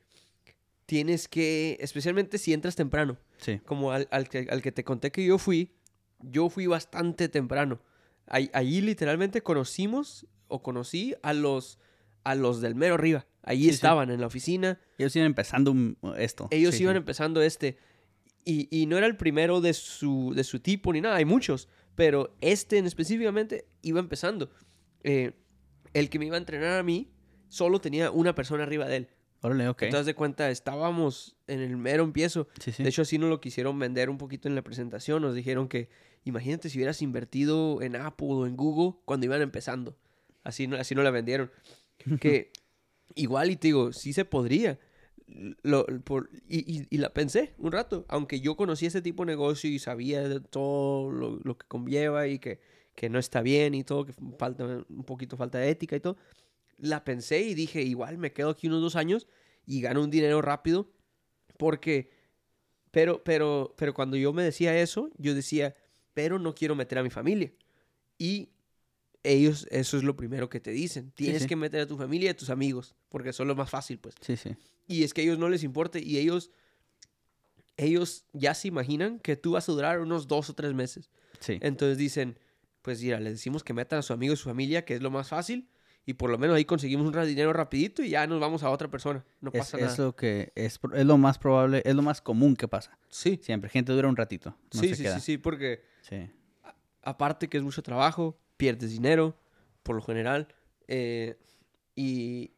tienes 0.86 1.26
que, 1.26 1.76
especialmente 1.80 2.38
si 2.38 2.52
entras 2.52 2.76
temprano, 2.76 3.16
Sí. 3.38 3.58
como 3.64 3.90
al, 3.90 4.06
al 4.12 4.28
que, 4.28 4.46
al 4.50 4.62
que 4.62 4.70
te 4.70 4.84
conté 4.84 5.10
que 5.10 5.24
yo 5.26 5.36
fui, 5.38 5.72
yo 6.20 6.48
fui 6.50 6.66
bastante 6.66 7.28
temprano. 7.28 7.80
Ahí- 8.26 8.50
Allí 8.52 8.80
literalmente 8.80 9.42
conocimos 9.42 10.26
o 10.48 10.62
conocí 10.62 11.14
a 11.22 11.32
los, 11.32 11.78
a 12.24 12.34
los 12.34 12.60
del 12.60 12.74
mero 12.74 12.94
arriba. 12.94 13.26
Allí 13.42 13.64
Sí, 13.64 13.68
sí. 13.70 13.74
estaban 13.76 14.10
en 14.10 14.20
la 14.20 14.26
oficina. 14.26 14.80
Ellos 14.98 15.14
iban 15.16 15.26
empezando 15.26 15.70
un- 15.70 15.96
esto. 16.18 16.48
Ellos 16.50 16.74
Sí, 16.74 16.82
iban 16.82 16.96
empezando 16.96 17.40
este. 17.42 17.78
Y, 18.44 18.68
y 18.70 18.86
no 18.86 18.96
era 18.96 19.06
el 19.06 19.16
primero 19.16 19.60
de 19.60 19.74
su, 19.74 20.32
de 20.34 20.44
su 20.44 20.60
tipo 20.60 20.92
ni 20.92 21.00
nada, 21.00 21.16
hay 21.16 21.24
muchos. 21.24 21.68
Pero 21.94 22.36
este 22.40 22.78
en 22.78 22.86
específicamente 22.86 23.66
iba 23.82 24.00
empezando. 24.00 24.50
Eh, 25.02 25.32
el 25.94 26.10
que 26.10 26.18
me 26.18 26.26
iba 26.26 26.36
a 26.36 26.38
entrenar 26.38 26.78
a 26.78 26.82
mí 26.82 27.10
solo 27.48 27.80
tenía 27.80 28.10
una 28.10 28.34
persona 28.34 28.64
arriba 28.64 28.86
de 28.86 28.96
él. 28.96 29.08
Órale, 29.46 29.68
ok. 29.68 29.82
Entonces, 29.82 30.06
de 30.06 30.14
cuenta, 30.14 30.50
estábamos 30.50 31.36
en 31.46 31.60
el 31.60 31.76
mero 31.76 32.02
empiezo. 32.04 32.48
sí, 32.60 32.72
sí. 32.72 32.82
De 32.82 32.88
hecho, 32.88 33.02
así 33.02 33.18
nos 33.18 33.30
lo 33.30 33.40
quisieron 33.40 33.78
vender 33.78 34.10
un 34.10 34.18
poquito 34.18 34.48
en 34.48 34.54
la 34.54 34.62
presentación. 34.62 35.22
Nos 35.22 35.34
dijeron 35.34 35.68
que, 35.68 35.88
imagínate 36.24 36.68
si 36.68 36.78
hubieras 36.78 37.00
invertido 37.02 37.80
en 37.82 37.96
Apple 37.96 38.26
o 38.30 38.46
en 38.46 38.56
Google 38.56 38.98
cuando 39.04 39.26
iban 39.26 39.42
empezando. 39.42 39.96
Así, 40.42 40.66
no- 40.66 40.76
así 40.76 40.94
nos 40.94 41.04
la 41.04 41.10
vendieron. 41.10 41.50
Que 42.20 42.52
igual, 43.14 43.50
y 43.50 43.56
te 43.56 43.68
digo, 43.68 43.92
sí 43.92 44.12
se 44.12 44.24
podría. 44.24 44.78
Lo- 45.62 45.86
por- 46.04 46.28
y, 46.48 46.58
y- 46.80 46.86
y 46.90 46.98
la 46.98 47.12
pensé 47.12 47.54
un 47.58 47.72
rato. 47.72 48.04
Aunque 48.08 48.40
yo 48.40 48.56
conocí 48.56 48.86
ese 48.86 49.02
tipo 49.02 49.24
de 49.24 49.32
negocio 49.32 49.68
y 49.70 49.78
sabía 49.78 50.28
de 50.28 50.40
todo 50.40 51.10
lo, 51.10 51.40
lo 51.42 51.56
que 51.58 51.66
conlleva 51.66 52.26
y 52.28 52.38
que, 52.38 52.60
que 52.94 53.08
no 53.08 53.18
está 53.18 53.42
bien 53.42 53.74
y 53.74 53.82
todo, 53.84 54.04
que 54.06 54.12
falta 54.38 54.64
un 54.88 55.04
poquito 55.04 55.36
falta 55.36 55.58
de 55.58 55.70
ética 55.70 55.96
y 55.96 56.00
todo. 56.00 56.16
La 56.78 57.04
pensé 57.04 57.42
y 57.42 57.54
dije, 57.54 57.82
igual 57.82 58.18
me 58.18 58.32
quedo 58.32 58.50
aquí 58.50 58.66
unos 58.66 58.82
dos 58.82 58.96
años 58.96 59.26
y 59.64 59.80
gano 59.80 60.02
un 60.02 60.10
dinero 60.10 60.42
rápido. 60.42 60.90
Porque 61.58 62.10
pero, 62.96 63.22
pero, 63.22 63.74
pero 63.76 63.92
cuando 63.92 64.16
yo 64.16 64.32
me 64.32 64.42
decía 64.42 64.80
eso, 64.80 65.10
yo 65.18 65.34
decía, 65.34 65.76
pero 66.14 66.38
no 66.38 66.54
quiero 66.54 66.74
meter 66.74 66.96
a 66.96 67.02
mi 67.02 67.10
familia. 67.10 67.52
Y 68.16 68.48
ellos, 69.22 69.66
eso 69.70 69.98
es 69.98 70.02
lo 70.02 70.16
primero 70.16 70.48
que 70.48 70.60
te 70.60 70.70
dicen. 70.70 71.10
Tienes 71.10 71.42
sí. 71.42 71.48
que 71.48 71.56
meter 71.56 71.82
a 71.82 71.86
tu 71.86 71.98
familia 71.98 72.28
y 72.28 72.30
a 72.30 72.36
tus 72.38 72.48
amigos, 72.48 72.94
porque 73.10 73.28
eso 73.28 73.42
es 73.42 73.46
lo 73.46 73.54
más 73.54 73.68
fácil, 73.68 73.98
pues. 73.98 74.14
Sí, 74.22 74.38
sí. 74.38 74.56
Y 74.88 75.04
es 75.04 75.12
que 75.12 75.20
a 75.20 75.24
ellos 75.24 75.38
no 75.38 75.50
les 75.50 75.62
importa 75.62 75.98
y 75.98 76.16
ellos, 76.16 76.50
ellos 77.76 78.24
ya 78.32 78.54
se 78.54 78.68
imaginan 78.68 79.18
que 79.18 79.36
tú 79.36 79.52
vas 79.52 79.68
a 79.68 79.72
durar 79.72 80.00
unos 80.00 80.26
dos 80.26 80.48
o 80.48 80.54
tres 80.54 80.72
meses. 80.72 81.10
Sí. 81.40 81.58
Entonces 81.60 81.98
dicen, 81.98 82.38
pues 82.80 83.02
mira, 83.02 83.20
les 83.20 83.34
decimos 83.34 83.62
que 83.62 83.74
metan 83.74 83.98
a 83.98 84.02
su 84.02 84.14
amigo 84.14 84.32
y 84.32 84.38
su 84.38 84.44
familia, 84.44 84.86
que 84.86 84.94
es 84.94 85.02
lo 85.02 85.10
más 85.10 85.28
fácil, 85.28 85.68
y 86.06 86.14
por 86.14 86.30
lo 86.30 86.38
menos 86.38 86.56
ahí 86.56 86.64
conseguimos 86.64 87.06
un 87.06 87.26
dinero 87.26 87.52
rapidito 87.52 88.02
y 88.02 88.10
ya 88.10 88.26
nos 88.26 88.40
vamos 88.40 88.62
a 88.62 88.70
otra 88.70 88.88
persona. 88.88 89.24
No 89.40 89.50
Es, 89.52 89.58
pasa 89.58 89.76
es 89.78 89.82
nada. 89.84 90.04
lo 90.04 90.16
que 90.16 90.52
es, 90.54 90.78
es 90.94 91.04
lo 91.04 91.18
más 91.18 91.38
probable, 91.38 91.82
es 91.84 91.94
lo 91.94 92.02
más 92.02 92.20
común 92.22 92.54
que 92.56 92.68
pasa. 92.68 92.96
Sí, 93.08 93.38
Siempre, 93.42 93.68
gente 93.68 93.92
dura 93.92 94.08
un 94.08 94.16
ratito. 94.16 94.56
No 94.72 94.80
sí, 94.80 94.88
se 94.90 94.94
sí, 94.96 95.02
queda. 95.02 95.14
sí, 95.16 95.32
sí, 95.32 95.38
porque... 95.38 95.82
Sí. 96.02 96.30
aparte 97.02 97.48
que 97.48 97.56
es 97.58 97.62
mucho 97.64 97.82
trabajo, 97.82 98.38
pierdes 98.56 98.90
dinero, 98.92 99.36
por 99.82 99.96
lo 99.96 100.02
general. 100.02 100.48
eh, 100.88 101.36
y, 101.96 102.52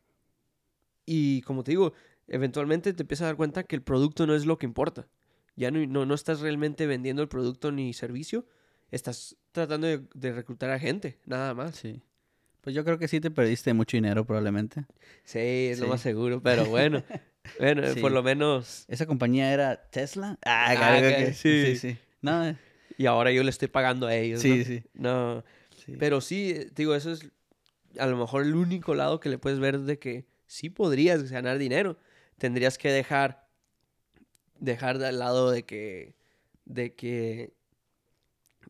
y 1.07 1.40
como 1.42 1.62
te 1.64 1.70
digo, 1.70 1.92
eventualmente 2.26 2.92
te 2.92 3.03
empiezas 3.03 3.24
a 3.24 3.26
dar 3.28 3.36
cuenta 3.36 3.62
que 3.64 3.76
el 3.76 3.82
producto 3.82 4.26
no 4.26 4.34
es 4.34 4.44
lo 4.46 4.59
que 4.59 4.66
importa. 4.66 5.09
Ya 5.57 5.70
no, 5.70 5.84
no, 5.86 6.05
no 6.07 6.14
estás 6.14 6.40
realmente 6.40 6.86
vendiendo 6.86 7.22
el 7.22 7.28
producto 7.28 7.72
ni 7.72 7.92
servicio, 7.94 8.46
estás 8.90 9.36
tratando 9.53 9.86
de, 9.86 10.03
de 10.14 10.32
reclutar 10.32 10.70
a 10.70 10.78
gente, 10.78 11.18
nada 11.24 11.55
más. 11.55 11.76
Sí. 11.76 12.03
Pues 12.69 12.75
yo 12.75 12.85
creo 12.85 12.99
que 12.99 13.09
sí 13.09 13.19
te 13.19 13.31
perdiste 13.31 13.73
mucho 13.73 13.97
dinero 13.97 14.27
probablemente. 14.27 14.85
Sí, 15.25 15.39
es 15.71 15.79
lo 15.81 15.87
más 15.89 16.03
seguro, 16.03 16.43
pero 16.43 16.66
bueno, 16.66 17.03
bueno, 17.59 17.95
Sí. 17.95 17.99
por 18.03 18.12
lo 18.12 18.23
menos... 18.23 18.85
¿Esa 18.89 19.07
compañía 19.07 19.55
era 19.55 19.89
Tesla? 19.89 20.39
Ah, 20.45 20.75
Ah, 20.77 20.99
ok, 20.99 21.01
que- 21.09 21.33
sí. 21.33 21.62
sí, 21.62 21.77
sí. 21.77 21.99
No, 22.21 22.47
eh, 22.47 22.57
Y 22.99 23.07
ahora 23.07 23.33
yo 23.33 23.43
le 23.43 23.49
estoy 23.49 23.69
pagando 23.69 24.07
a 24.07 24.14
ellos. 24.14 24.43
sí, 24.43 24.59
¿no? 24.59 24.64
sí. 24.66 24.83
No. 24.93 25.45
Pero 25.99 26.21
sí, 26.21 26.66
digo, 26.75 26.95
eso 26.95 27.11
es 27.11 27.27
a 27.99 28.07
lo 28.07 28.19
mejor 28.19 28.43
el 28.43 28.55
único 28.55 28.95
lado 28.95 29.19
que 29.19 29.31
le 29.31 29.39
puedes 29.39 29.61
ver 29.61 29.79
de 29.79 29.99
que 29.99 30.27
sí 30.47 30.69
podrías 30.69 31.31
ganar 31.33 31.57
dinero. 31.57 31.97
Tendrías 32.37 32.77
que 32.77 32.93
dejar 32.93 33.49
dejar 34.61 34.99
de 34.99 35.11
lado 35.12 35.51
de 35.51 35.64
que 35.64 36.16
de 36.66 36.95
que 36.95 37.55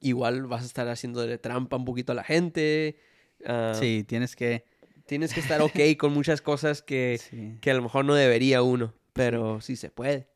igual 0.00 0.46
vas 0.46 0.62
a 0.62 0.66
estar 0.66 0.86
haciendo 0.88 1.20
de 1.26 1.36
trampa 1.38 1.76
un 1.76 1.84
poquito 1.84 2.12
a 2.12 2.14
la 2.14 2.22
gente. 2.22 2.96
Ah, 3.46 3.72
Sí, 3.78 4.04
tienes 4.04 4.36
que... 4.36 4.64
Tienes 5.06 5.32
que 5.32 5.40
estar 5.40 5.60
ok 5.62 5.78
con 5.98 6.12
muchas 6.12 6.42
cosas 6.42 6.82
que, 6.82 7.18
Sí. 7.30 7.58
que 7.62 7.70
a 7.70 7.74
lo 7.74 7.82
mejor 7.82 8.04
no 8.04 8.14
debería 8.14 8.62
uno, 8.62 8.92
pero 9.14 9.60
sí 9.60 9.76
se 9.76 9.90
puede. 9.90 10.28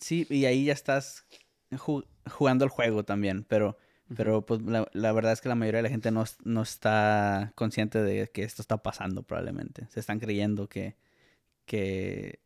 Sí, 0.00 0.26
y 0.30 0.46
ahí 0.46 0.64
ya 0.64 0.72
estás 0.72 1.26
ju- 1.70 2.06
jugando 2.30 2.64
el 2.64 2.70
juego 2.70 3.04
también, 3.04 3.44
pero, 3.44 3.76
pero 4.16 4.44
pues 4.46 4.62
la, 4.62 4.88
la 4.92 5.12
verdad 5.12 5.32
es 5.32 5.40
que 5.42 5.48
la 5.50 5.54
mayoría 5.54 5.78
de 5.78 5.82
la 5.84 5.88
gente 5.90 6.10
no, 6.10 6.24
no 6.44 6.62
está 6.62 7.52
consciente 7.54 8.02
de 8.02 8.28
que 8.30 8.42
esto 8.44 8.62
está 8.62 8.78
pasando 8.82 9.22
probablemente. 9.24 9.86
Se 9.90 10.00
están 10.00 10.18
creyendo 10.20 10.68
que, 10.68 10.96
que 11.66 12.40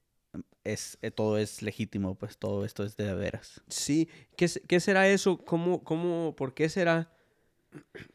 es, 0.65 0.99
eh, 1.03 1.11
todo 1.11 1.39
es 1.39 1.63
legítimo, 1.63 2.17
pues 2.17 2.39
todo 2.39 2.65
esto 2.65 2.85
es 2.85 2.97
de 2.97 3.15
veras. 3.15 3.63
Sí, 3.69 4.09
¿qué, 4.37 4.51
qué 4.67 4.81
será 4.81 5.09
eso? 5.09 5.39
¿Cómo, 5.39 5.83
cómo, 5.85 6.35
por 6.37 6.55
qué 6.55 6.69
será 6.69 7.11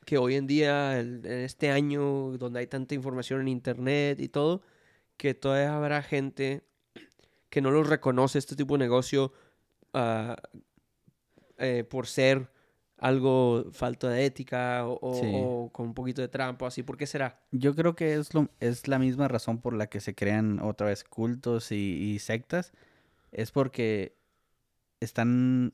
que 0.06 0.18
hoy 0.18 0.36
en 0.36 0.48
día, 0.48 1.00
en 1.00 1.26
este 1.26 1.70
año, 1.72 2.38
donde 2.38 2.60
hay 2.60 2.68
tanta 2.68 2.96
información 2.96 3.42
en 3.42 3.48
internet 3.50 4.20
y 4.20 4.28
todo, 4.30 4.62
que 5.18 5.34
todavía 5.34 5.76
habrá 5.76 6.02
gente 6.02 6.64
que 7.50 7.62
no 7.62 7.72
los 7.72 7.88
reconoce 7.88 8.40
este 8.40 8.56
tipo 8.56 8.74
de 8.76 8.80
negocio 8.80 9.32
ah, 9.94 10.36
eh, 11.58 11.84
por 11.84 12.08
ser 12.08 12.50
algo 12.98 13.66
falta 13.72 14.10
de 14.10 14.26
ética 14.26 14.88
o, 14.88 14.98
o- 15.02 15.16
Sí. 15.16 15.32
o 15.36 15.70
con 15.72 15.88
un 15.88 15.94
poquito 15.94 16.22
de 16.22 16.30
trampa, 16.30 16.68
así? 16.68 16.84
¿Por 16.84 16.98
qué 16.98 17.06
será? 17.06 17.42
Yo 17.52 17.76
creo 17.76 17.96
que 17.96 18.16
es, 18.16 18.34
lo, 18.34 18.50
es 18.60 18.88
la 18.88 18.98
misma 18.98 19.28
razón 19.28 19.60
por 19.62 19.74
la 19.74 19.88
que 19.88 20.00
se 20.00 20.16
crean 20.16 20.60
otra 20.60 20.88
vez 20.88 21.04
cultos 21.04 21.72
y, 21.72 21.76
y 21.76 22.20
sectas. 22.20 22.72
Es 23.32 23.52
porque 23.52 24.16
están, 25.00 25.74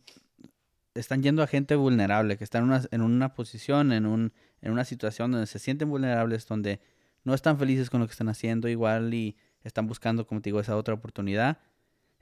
están 1.00 1.24
yendo 1.24 1.42
a 1.44 1.48
gente 1.48 1.76
vulnerable, 1.76 2.38
que 2.38 2.44
están 2.44 2.64
en 2.64 2.70
una, 2.70 2.82
en 2.92 3.02
una 3.02 3.34
posición, 3.34 3.92
en, 3.92 4.06
un, 4.06 4.34
en 4.62 4.72
una 4.72 4.86
situación 4.86 5.32
donde 5.32 5.48
se 5.48 5.60
sienten 5.60 5.90
vulnerables, 5.90 6.48
donde 6.48 6.80
no 7.24 7.34
están 7.34 7.58
felices 7.60 7.90
con 7.90 8.00
lo 8.02 8.08
que 8.08 8.12
están 8.12 8.30
haciendo 8.30 8.68
igual 8.70 9.14
y 9.14 9.36
están 9.64 9.88
buscando, 9.88 10.26
como 10.26 10.42
te 10.42 10.50
digo, 10.50 10.60
esa 10.60 10.76
otra 10.78 10.94
oportunidad. 10.94 11.60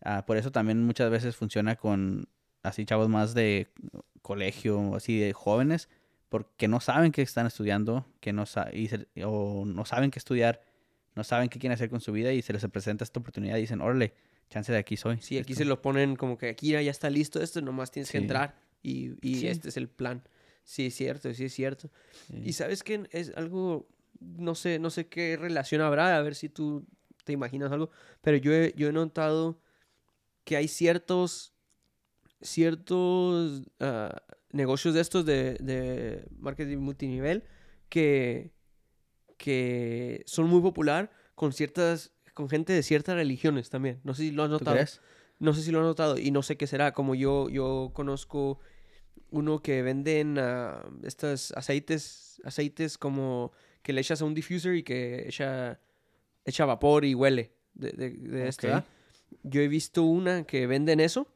Ah, 0.04 0.26
por 0.26 0.38
eso 0.38 0.52
también 0.52 0.84
muchas 0.84 1.10
veces 1.10 1.36
funciona 1.36 1.76
con 1.76 2.28
así 2.64 2.86
chavos 2.86 3.10
más 3.10 3.34
de 3.34 3.70
colegio, 4.22 4.96
así 4.96 5.20
de 5.20 5.34
jóvenes, 5.34 5.90
porque 6.30 6.68
no 6.68 6.80
saben 6.80 7.12
qué 7.12 7.22
están 7.22 7.48
estudiando, 7.48 8.06
que 8.20 8.34
no 8.34 8.46
sa- 8.46 8.70
y 8.74 8.88
se- 8.90 9.08
o 9.24 9.64
no 9.66 9.86
saben 9.86 10.12
qué 10.12 10.20
estudiar, 10.20 10.62
no 11.16 11.24
saben 11.24 11.50
qué 11.50 11.60
quieren 11.60 11.74
hacer 11.76 11.90
con 11.90 12.02
su 12.02 12.12
vida 12.12 12.34
y 12.34 12.42
se 12.42 12.54
les 12.54 12.66
presenta 12.68 13.04
esta 13.04 13.20
oportunidad 13.20 13.58
y 13.58 13.62
dicen, 13.62 13.82
órale, 13.82 14.14
chance 14.50 14.72
de 14.72 14.78
aquí 14.78 14.98
soy. 14.98 15.18
Sí, 15.22 15.38
aquí 15.38 15.54
Esto". 15.54 15.64
se 15.64 15.66
lo 15.66 15.82
ponen 15.82 16.16
como 16.16 16.38
que 16.38 16.50
aquí 16.50 16.72
ya 16.72 16.80
está 16.82 17.10
listo 17.10 17.42
esto, 17.42 17.62
nomás 17.62 17.92
tienes 17.92 18.12
que 18.12 18.18
entrar 18.18 18.56
y, 18.90 19.16
y 19.22 19.36
Sí. 19.42 19.48
este 19.48 19.70
es 19.70 19.78
el 19.78 19.88
plan. 19.90 20.24
Sí, 20.64 20.88
es 20.88 20.96
cierto, 20.96 21.34
sí 21.34 21.46
es 21.46 21.54
cierto. 21.54 21.90
Sí. 22.28 22.42
Y 22.44 22.54
sabes 22.54 22.84
que 22.84 23.08
es 23.12 23.32
algo, 23.36 23.88
no 24.20 24.54
sé, 24.56 24.80
no 24.80 24.90
sé 24.90 25.08
qué 25.08 25.38
relación 25.38 25.82
habrá, 25.82 26.18
a 26.18 26.22
ver 26.22 26.36
si 26.36 26.50
tú 26.50 26.86
te 27.24 27.34
imaginas 27.34 27.72
algo, 27.72 27.90
pero 28.22 28.38
yo 28.38 28.54
he, 28.54 28.74
yo 28.76 28.88
he 28.88 28.92
notado 28.94 29.62
que 30.44 30.56
hay 30.58 30.68
ciertos, 30.68 31.54
ciertos 32.42 33.64
ah, 33.80 34.22
negocios 34.52 34.94
de 34.94 35.02
estos 35.02 35.26
de, 35.26 35.56
de 35.56 36.26
marketing 36.38 36.78
multinivel 36.78 37.44
que, 37.90 38.52
que 39.38 40.24
son 40.26 40.48
muy 40.48 40.62
popular 40.62 41.12
con 41.36 41.54
ciertas, 41.54 42.12
con 42.34 42.50
gente 42.50 42.74
de 42.74 42.84
ciertas 42.84 43.16
religiones 43.16 43.70
también. 43.70 44.00
No 44.04 44.14
sé 44.14 44.24
si 44.24 44.32
lo 44.32 44.44
has 44.44 44.50
¿Tú 44.50 44.54
notado. 44.54 44.76
crees? 44.76 45.02
No 45.40 45.54
sé 45.54 45.62
si 45.62 45.72
lo 45.72 45.80
han 45.80 45.86
notado 45.86 46.18
y 46.18 46.32
no 46.32 46.42
sé 46.42 46.58
qué 46.58 46.66
será. 46.66 46.94
Como 46.94 47.14
yo, 47.14 47.48
yo 47.50 47.92
conozco 47.94 48.60
uno 49.32 49.62
que 49.62 49.82
venden 49.82 50.38
ah, 50.40 50.84
estos 51.04 51.52
aceites, 51.54 52.42
aceites 52.44 52.98
como 52.98 53.52
que 53.82 53.94
le 53.94 54.02
echas 54.02 54.22
a 54.22 54.26
un 54.26 54.34
diffuser 54.34 54.76
y 54.76 54.84
que 54.84 55.28
echa, 55.28 55.80
echa 56.46 56.66
vapor 56.66 57.06
y 57.06 57.14
huele 57.16 57.54
de, 57.74 57.92
de, 57.92 58.10
de 58.12 58.48
esto. 58.48 58.68
Yo 59.44 59.62
he 59.62 59.68
visto 59.68 60.04
una 60.04 60.44
que 60.44 60.68
venden 60.68 61.00
eso 61.00 61.28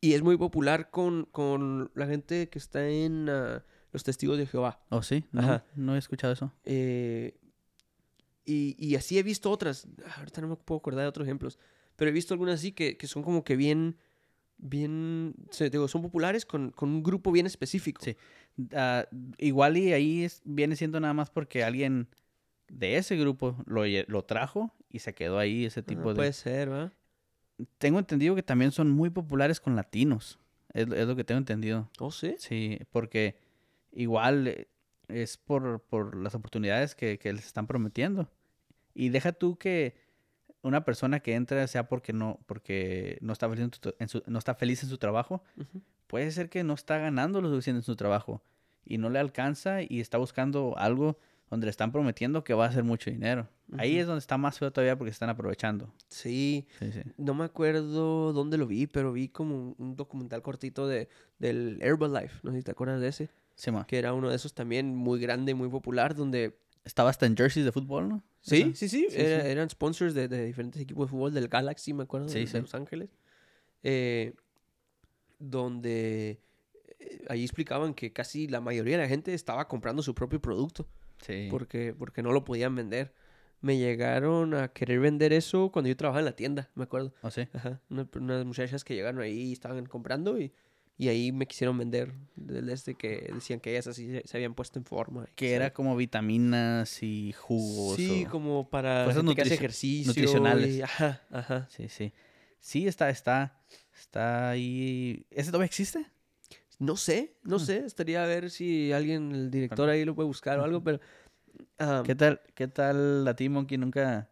y 0.00 0.12
es 0.14 0.22
muy 0.22 0.36
popular 0.36 0.90
con, 0.90 1.24
con 1.26 1.90
la 1.94 2.06
gente 2.06 2.48
que 2.48 2.58
está 2.58 2.88
en 2.88 3.28
ah, 3.28 3.64
los 3.92 4.02
testigos 4.04 4.36
de 4.38 4.46
Jehová. 4.46 4.80
¿Oh, 4.90 5.02
sí? 5.02 5.24
No, 5.32 5.40
Ajá. 5.40 5.64
no 5.74 5.94
he 5.94 5.98
escuchado 5.98 6.32
eso. 6.32 6.52
Eh, 6.64 7.38
y, 8.44 8.76
y 8.78 8.96
así 8.96 9.18
he 9.18 9.22
visto 9.22 9.50
otras. 9.50 9.86
Ahorita 10.18 10.40
no 10.42 10.48
me 10.48 10.56
puedo 10.56 10.78
acordar 10.78 11.02
de 11.04 11.08
otros 11.08 11.26
ejemplos. 11.26 11.58
Pero 11.96 12.10
he 12.10 12.12
visto 12.12 12.34
algunas 12.34 12.56
así 12.56 12.72
que, 12.72 12.96
que 12.96 13.06
son 13.06 13.22
como 13.22 13.44
que 13.44 13.56
bien. 13.56 13.96
Bien. 14.66 15.34
digo, 15.70 15.88
son 15.88 16.00
populares 16.00 16.46
con, 16.46 16.70
con 16.70 16.88
un 16.88 17.02
grupo 17.02 17.30
bien 17.30 17.44
específico. 17.44 18.02
Sí. 18.02 18.16
Ah, 18.72 19.06
igual 19.36 19.76
y 19.76 19.92
ahí 19.92 20.24
es- 20.24 20.40
viene 20.44 20.74
siendo 20.74 20.98
nada 21.00 21.12
más 21.12 21.28
porque 21.28 21.62
alguien 21.62 22.08
de 22.68 22.96
ese 22.96 23.14
grupo 23.16 23.58
lo, 23.66 23.82
lo 24.06 24.24
trajo 24.24 24.72
y 24.88 25.00
se 25.00 25.12
quedó 25.12 25.38
ahí 25.38 25.66
ese 25.66 25.82
tipo 25.82 26.08
de... 26.08 26.14
Puede 26.14 26.32
ser, 26.32 26.70
¿verdad? 26.70 26.92
Tengo 27.76 27.98
entendido 27.98 28.34
que 28.34 28.42
también 28.42 28.72
son 28.72 28.90
muy 28.90 29.10
populares 29.10 29.60
con 29.60 29.76
latinos. 29.76 30.38
Es, 30.72 30.88
es 30.90 31.06
lo 31.06 31.14
que 31.14 31.24
tengo 31.24 31.38
entendido. 31.38 31.90
¿Oh, 31.98 32.10
sí? 32.10 32.34
Sí, 32.38 32.78
porque 32.90 33.36
igual 33.92 34.48
eh, 34.48 34.68
es 35.08 35.36
por, 35.36 35.82
por 35.82 36.16
las 36.16 36.34
oportunidades 36.34 36.94
que, 36.94 37.18
que 37.18 37.34
les 37.34 37.44
están 37.44 37.66
prometiendo. 37.66 38.30
Y 38.94 39.10
deja 39.10 39.32
tú 39.32 39.58
que 39.58 39.94
una 40.64 40.84
persona 40.84 41.20
que 41.20 41.34
entra 41.34 41.66
sea 41.68 41.88
porque 41.88 42.12
no, 42.12 42.40
porque 42.46 43.18
no 43.20 43.32
está 43.32 43.48
feliz 43.48 43.64
en, 43.64 43.70
tu- 43.70 43.94
en 43.98 44.08
su, 44.08 44.22
no 44.26 44.38
está 44.38 44.54
feliz 44.54 44.82
en 44.82 44.88
su 44.88 44.98
trabajo, 44.98 45.42
puede 46.06 46.30
ser 46.32 46.48
que 46.48 46.64
no 46.64 46.74
está 46.74 46.98
ganando 46.98 47.40
lo 47.40 47.48
suficiente 47.50 47.78
en 47.78 47.84
su 47.84 47.96
trabajo 47.96 48.42
y 48.84 48.98
no 48.98 49.10
le 49.10 49.18
alcanza 49.18 49.82
y 49.82 50.00
está 50.00 50.18
buscando 50.18 50.74
algo 50.76 51.18
donde 51.50 51.66
le 51.66 51.70
están 51.70 51.92
prometiendo 51.92 52.42
que 52.42 52.54
va 52.54 52.64
a 52.64 52.68
hacer 52.68 52.82
mucho 52.84 53.10
dinero. 53.10 53.48
Ahí 53.78 53.98
es 53.98 54.06
donde 54.06 54.18
está 54.18 54.36
más 54.38 54.58
feo 54.58 54.72
todavía 54.72 54.96
porque 54.96 55.10
están 55.10 55.28
aprovechando. 55.28 55.92
Sí. 56.08 56.66
Sí, 56.78 56.92
sí. 56.92 57.02
No 57.16 57.34
me 57.34 57.44
acuerdo 57.44 58.32
dónde 58.32 58.58
lo 58.58 58.66
vi, 58.66 58.86
pero 58.86 59.12
vi 59.12 59.28
como 59.28 59.74
un, 59.78 59.96
documental 59.96 60.42
cortito 60.42 60.88
de, 60.88 61.08
del 61.38 61.78
Herbalife. 61.80 62.40
No 62.42 62.50
sé 62.50 62.58
si 62.58 62.62
te 62.64 62.70
acuerdas 62.72 63.00
de 63.00 63.08
ese. 63.08 63.30
Sí, 63.54 63.70
ma. 63.70 63.86
Que 63.86 63.98
era 63.98 64.12
uno 64.14 64.30
de 64.30 64.36
esos 64.36 64.54
también 64.54 64.94
muy 64.96 65.20
grande, 65.20 65.54
muy 65.54 65.68
popular, 65.68 66.14
donde 66.14 66.58
Estaba 66.84 67.10
hasta 67.10 67.26
en 67.26 67.36
jerseys 67.36 67.64
de 67.64 67.72
fútbol, 67.72 68.08
¿no? 68.08 68.22
Sí, 68.42 68.72
sí, 68.74 68.88
sí, 68.88 69.06
Sí, 69.08 69.16
era- 69.16 69.42
sí. 69.42 69.48
Eran 69.50 69.70
sponsors 69.70 70.12
de, 70.14 70.28
de 70.28 70.44
diferentes 70.46 70.80
equipos 70.82 71.06
de 71.06 71.10
fútbol 71.10 71.32
del 71.32 71.48
Galaxy, 71.48 71.94
me 71.94 72.02
acuerdo, 72.02 72.28
Sí, 72.28 72.44
de, 72.44 72.60
Los 72.60 72.74
Ángeles. 72.74 73.08
eh, 73.82 74.34
donde 75.38 76.40
eh, 77.00 77.24
ahí 77.28 77.42
explicaban 77.42 77.94
que 77.94 78.12
casi 78.12 78.48
la 78.48 78.60
mayoría 78.60 78.96
de 78.96 79.02
la 79.02 79.08
gente 79.08 79.34
estaba 79.34 79.68
comprando 79.68 80.02
su 80.02 80.14
propio 80.14 80.40
producto 80.40 80.86
Sí. 81.22 81.48
porque, 81.50 81.94
porque 81.98 82.22
no 82.22 82.32
lo 82.32 82.44
podían 82.44 82.74
vender. 82.74 83.12
Me 83.60 83.78
llegaron 83.78 84.52
a 84.54 84.68
querer 84.68 85.00
vender 85.00 85.32
eso 85.32 85.70
cuando 85.72 85.88
yo 85.88 85.96
trabajaba 85.96 86.20
en 86.20 86.24
la 86.26 86.36
tienda, 86.36 86.70
me 86.74 86.84
acuerdo. 86.84 87.14
¿O 87.22 87.30
sí? 87.30 87.48
Ajá, 87.54 87.80
una- 87.88 88.06
unas 88.16 88.44
muchachas 88.44 88.84
que 88.84 88.94
llegaron 88.94 89.20
ahí 89.22 89.32
y 89.48 89.52
estaban 89.52 89.86
comprando 89.86 90.38
y, 90.38 90.52
y 90.96 91.08
ahí 91.08 91.32
me 91.32 91.46
quisieron 91.46 91.76
vender 91.78 92.12
del 92.36 92.68
este 92.68 92.94
que 92.94 93.30
decían 93.34 93.58
que 93.60 93.70
ellas 93.72 93.86
así 93.88 94.20
se, 94.24 94.36
habían 94.36 94.54
puesto 94.54 94.78
en 94.78 94.84
forma. 94.84 95.26
Que 95.34 95.52
era 95.54 95.72
como 95.72 95.96
vitaminas 95.96 97.02
y 97.02 97.32
jugos. 97.32 97.96
Sí, 97.96 98.24
o- 98.26 98.30
como 98.30 98.68
para 98.70 99.04
cosas 99.04 99.16
gente 99.22 99.34
que 99.34 99.42
hace 99.42 99.50
nutrici- 99.50 99.54
ejercicio. 99.58 100.08
nutricionales. 100.08 100.74
y- 100.76 100.82
ajá, 100.82 101.22
ajá. 101.30 101.68
Sí, 101.70 101.88
sí. 101.88 102.12
Sí, 102.60 102.86
está, 102.86 103.10
está, 103.10 103.60
está 103.94 104.50
ahí. 104.50 105.26
¿Ese 105.30 105.50
todavía 105.50 105.66
existe? 105.66 106.06
No 106.78 106.96
sé, 106.96 107.34
no 107.42 107.56
Ah. 107.56 107.60
sé. 107.60 107.84
Estaría 107.84 108.22
a 108.22 108.26
ver 108.26 108.50
si 108.50 108.92
alguien, 108.92 109.32
el 109.32 109.50
director 109.50 109.88
ahí 109.88 110.04
lo 110.04 110.14
puede 110.14 110.26
buscar 110.28 110.58
o 110.58 110.64
algo, 110.64 110.82
pero... 110.82 111.00
ah, 111.78 112.02
¿Qué 112.06 112.14
tal, 112.14 112.40
qué 112.54 112.66
tal 112.68 113.26
a 113.28 113.34
ti, 113.36 113.48
Monkey? 113.48 113.78
¿Nunca, 113.78 114.30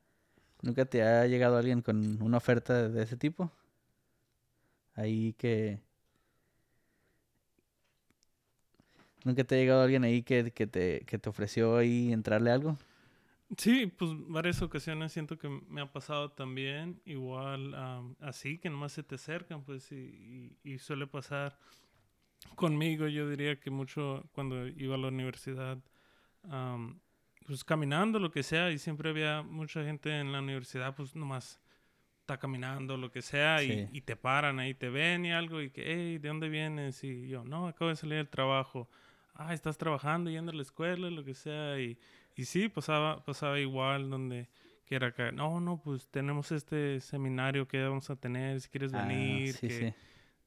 ¿Nunca 0.63 0.85
te 0.87 1.03
ha 1.03 1.27
llegado 1.27 1.57
alguien 1.59 1.83
con 1.83 2.23
una 2.23 2.37
oferta 2.39 2.89
de 2.89 3.03
ese 3.03 3.17
tipo? 3.17 3.53
Ahí 4.95 5.35
que... 5.35 5.81
¿Nunca 9.25 9.45
te 9.45 9.55
ha 9.55 9.59
llegado 9.59 9.83
alguien 9.83 10.05
ahí 10.05 10.23
que, 10.23 10.51
que, 10.53 10.67
te, 10.67 11.01
que 11.07 11.19
te 11.19 11.29
ofreció 11.29 11.77
ahí 11.77 12.13
entrarle 12.13 12.51
algo? 12.51 12.77
Sí, 13.59 13.87
pues 13.99 14.11
varias 14.29 14.63
ocasiones 14.63 15.13
siento 15.13 15.37
que 15.39 15.49
me 15.69 15.83
ha 15.83 15.93
pasado 15.93 16.31
también, 16.31 17.03
igual 17.05 17.75
am, 17.75 18.17
así, 18.21 18.59
que 18.59 18.71
nomás 18.71 18.93
se 18.93 19.03
te 19.03 19.17
acercan, 19.17 19.63
pues, 19.63 19.93
y, 19.93 19.97
y- 20.65 20.73
y 20.73 20.79
suele 20.79 21.07
pasar 21.07 21.59
conmigo, 22.55 23.07
yo 23.09 23.29
diría 23.29 23.61
que 23.61 23.71
mucho 23.71 24.29
cuando 24.33 24.67
iba 24.69 24.95
a 24.95 24.99
la 24.99 25.09
universidad, 25.09 25.79
am, 26.45 27.01
pues 27.47 27.65
caminando, 27.65 28.19
lo 28.19 28.31
que 28.31 28.43
sea, 28.43 28.71
y 28.71 28.79
siempre 28.79 29.11
había 29.11 29.43
mucha 29.43 29.85
gente 29.85 30.19
en 30.19 30.33
la 30.33 30.41
universidad, 30.41 30.95
pues 30.95 31.15
nomás 31.15 31.61
está 32.21 32.39
caminando, 32.39 32.97
lo 32.97 33.11
que 33.11 33.21
sea, 33.21 33.63
y, 33.63 33.89
y 33.93 34.01
te 34.03 34.17
paran 34.17 34.61
ahí, 34.61 34.75
te 34.75 34.89
ven 34.89 35.27
y 35.27 35.33
algo, 35.33 35.61
y 35.61 35.71
que, 35.71 35.83
hey, 35.87 36.19
¿de 36.19 36.29
dónde 36.29 36.49
vienes? 36.49 37.03
Y 37.05 37.29
yo, 37.29 37.45
no, 37.45 37.67
acabo 37.69 37.91
de 37.91 37.97
salir 37.97 38.17
del 38.17 38.29
trabajo. 38.29 38.89
Ah, 39.35 39.55
estás 39.55 39.79
trabajando, 39.79 40.31
yendo 40.31 40.53
a 40.53 40.55
la 40.55 40.63
escuela, 40.63 41.11
lo 41.11 41.25
que 41.25 41.35
sea, 41.35 41.79
y... 41.81 41.99
Y 42.35 42.47
sí, 42.47 42.71
pasaba, 42.71 43.23
pasaba 43.25 43.61
igual 43.61 44.09
donde 44.09 44.49
que 44.87 44.95
era 44.95 45.09
acá, 45.09 45.33
no, 45.33 45.61
no, 45.61 45.81
pues 45.83 46.09
tenemos 46.09 46.51
este 46.51 46.99
seminario 47.01 47.69
que 47.69 47.83
vamos 47.83 48.09
a 48.09 48.17
tener, 48.17 48.61
si 48.61 48.69
quieres 48.71 48.93
Ah, 48.95 49.07
venir, 49.07 49.53
sí, 49.53 49.69
que, 49.69 49.79
sí. 49.91 49.95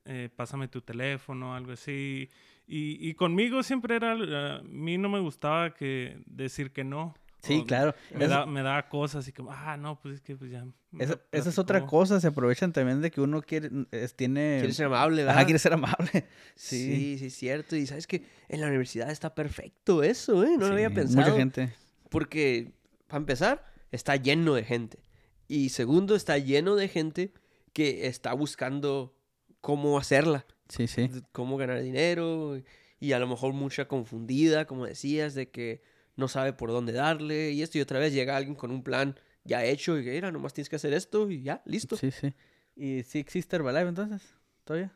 eh, 0.06 0.30
pásame 0.36 0.68
tu 0.68 0.82
teléfono, 0.82 1.54
algo 1.56 1.74
así. 1.74 2.30
Y, 2.68 3.08
y 3.08 3.14
conmigo 3.14 3.62
siempre 3.62 3.96
era, 3.98 4.14
a 4.58 4.62
mí 4.64 4.98
no 4.98 5.10
me 5.10 5.20
gustaba 5.20 5.76
que 5.76 6.20
decir 6.26 6.72
que 6.72 6.84
no. 6.84 7.16
Sí, 7.46 7.60
o 7.62 7.66
claro. 7.66 7.94
Me, 8.14 8.26
Eso- 8.26 8.34
da, 8.34 8.46
me 8.46 8.62
da 8.62 8.90
cosas 8.90 9.20
así 9.24 9.32
como, 9.32 9.52
ah, 9.52 9.78
no, 9.78 10.00
pues 10.02 10.16
es 10.16 10.22
que 10.22 10.36
pues 10.36 10.52
ya. 10.52 10.66
Esa, 10.98 11.20
es 11.32 11.60
otra 11.60 11.80
platicó". 11.80 11.90
cosa, 11.98 12.20
se 12.20 12.28
aprovechan 12.28 12.72
también 12.74 13.02
de 13.02 13.12
que 13.12 13.22
uno 13.22 13.42
quiere, 13.42 13.70
es- 13.92 14.16
tiene... 14.16 14.58
Quieres 14.60 14.76
ser 14.78 14.86
amable, 14.88 15.24
¿verdad? 15.24 15.36
Ajá, 15.38 15.46
quiere 15.46 15.60
ser 15.60 15.74
amable. 15.74 16.10
Sí. 16.56 16.78
Sí, 16.96 17.18
sí, 17.20 17.26
es 17.28 17.36
cierto. 17.36 17.76
Y 17.76 17.86
sabes 17.86 18.08
que 18.08 18.24
en 18.48 18.62
la 18.62 18.68
universidad 18.68 19.10
está 19.12 19.36
perfecto 19.36 20.04
eso, 20.04 20.44
¿eh? 20.44 20.56
No 20.58 20.68
lo 20.68 20.74
había 20.74 20.90
Sí, 20.90 20.96
pensado. 20.96 21.26
Mucha 21.26 21.38
gente. 21.38 21.74
Porque, 22.10 22.72
para 23.08 23.18
empezar, 23.20 23.66
está 23.92 24.16
lleno 24.16 24.54
de 24.54 24.64
gente. 24.64 25.00
Y 25.48 25.70
segundo, 25.70 26.16
está 26.16 26.38
lleno 26.38 26.76
de 26.76 26.88
gente 26.88 27.34
que 27.74 28.08
está 28.08 28.34
buscando 28.34 29.16
cómo 29.62 29.98
hacerla, 30.00 30.46
Sí, 30.70 30.88
sí. 30.88 31.10
cómo 31.34 31.58
ganar 31.58 31.82
dinero 31.82 32.60
y 33.00 33.12
a 33.12 33.20
lo 33.20 33.28
mejor 33.28 33.54
mucha 33.54 33.88
confundida, 33.88 34.66
como 34.66 34.86
decías, 34.86 35.34
de 35.36 35.50
que 35.52 35.82
no 36.16 36.28
sabe 36.28 36.54
por 36.54 36.70
dónde 36.72 36.94
darle 36.94 37.52
y 37.52 37.62
esto 37.62 37.78
y 37.78 37.82
otra 37.82 38.00
vez 38.00 38.14
llega 38.14 38.36
alguien 38.38 38.56
con 38.56 38.72
un 38.72 38.84
plan 38.84 39.18
ya 39.44 39.64
hecho 39.64 39.98
y 40.00 40.04
que, 40.04 40.12
mira, 40.12 40.32
nomás 40.32 40.54
tienes 40.54 40.70
que 40.70 40.76
hacer 40.78 40.94
esto 40.94 41.30
y 41.30 41.42
ya, 41.44 41.62
listo. 41.66 41.96
Sí, 41.98 42.12
sí. 42.12 42.34
¿Y 42.76 43.04
sí 43.04 43.20
existe 43.20 43.56
Herbalife 43.56 43.88
entonces? 43.88 44.22
¿Todavía? 44.64 44.92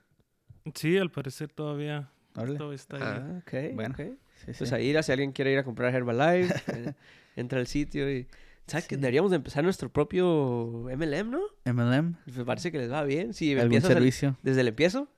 Sí, 0.75 0.97
al 0.97 1.11
parecer 1.11 1.51
todavía, 1.53 2.11
todavía 2.33 2.75
está 2.75 2.97
ahí. 2.97 3.03
Ah, 3.05 3.41
ok, 3.41 3.53
Bueno. 3.75 3.95
ok. 3.97 4.17
Sí, 4.45 4.51
Pues 4.57 4.69
sí. 4.69 4.75
ahí, 4.75 5.03
si 5.03 5.11
alguien 5.11 5.31
quiere 5.31 5.51
ir 5.53 5.59
a 5.59 5.63
comprar 5.63 5.93
Herbalife, 5.93 6.53
eh, 6.89 6.93
entra 7.35 7.59
al 7.59 7.67
sitio 7.67 8.11
y... 8.11 8.27
¿Sabes 8.67 8.85
que 8.87 8.97
deberíamos 8.97 9.31
de 9.31 9.37
empezar 9.37 9.63
nuestro 9.63 9.91
propio 9.91 10.87
MLM, 10.91 11.31
no? 11.31 11.39
MLM. 11.65 12.17
Me 12.25 12.45
parece 12.45 12.71
que 12.71 12.77
les 12.77 12.91
va 12.91 13.03
bien. 13.03 13.33
Si 13.33 13.51
¿Algún 13.53 13.63
empiezas 13.63 13.89
el- 13.89 13.95
servicio? 13.97 14.37
desde 14.43 14.61
el 14.61 14.67
empiezo. 14.67 15.11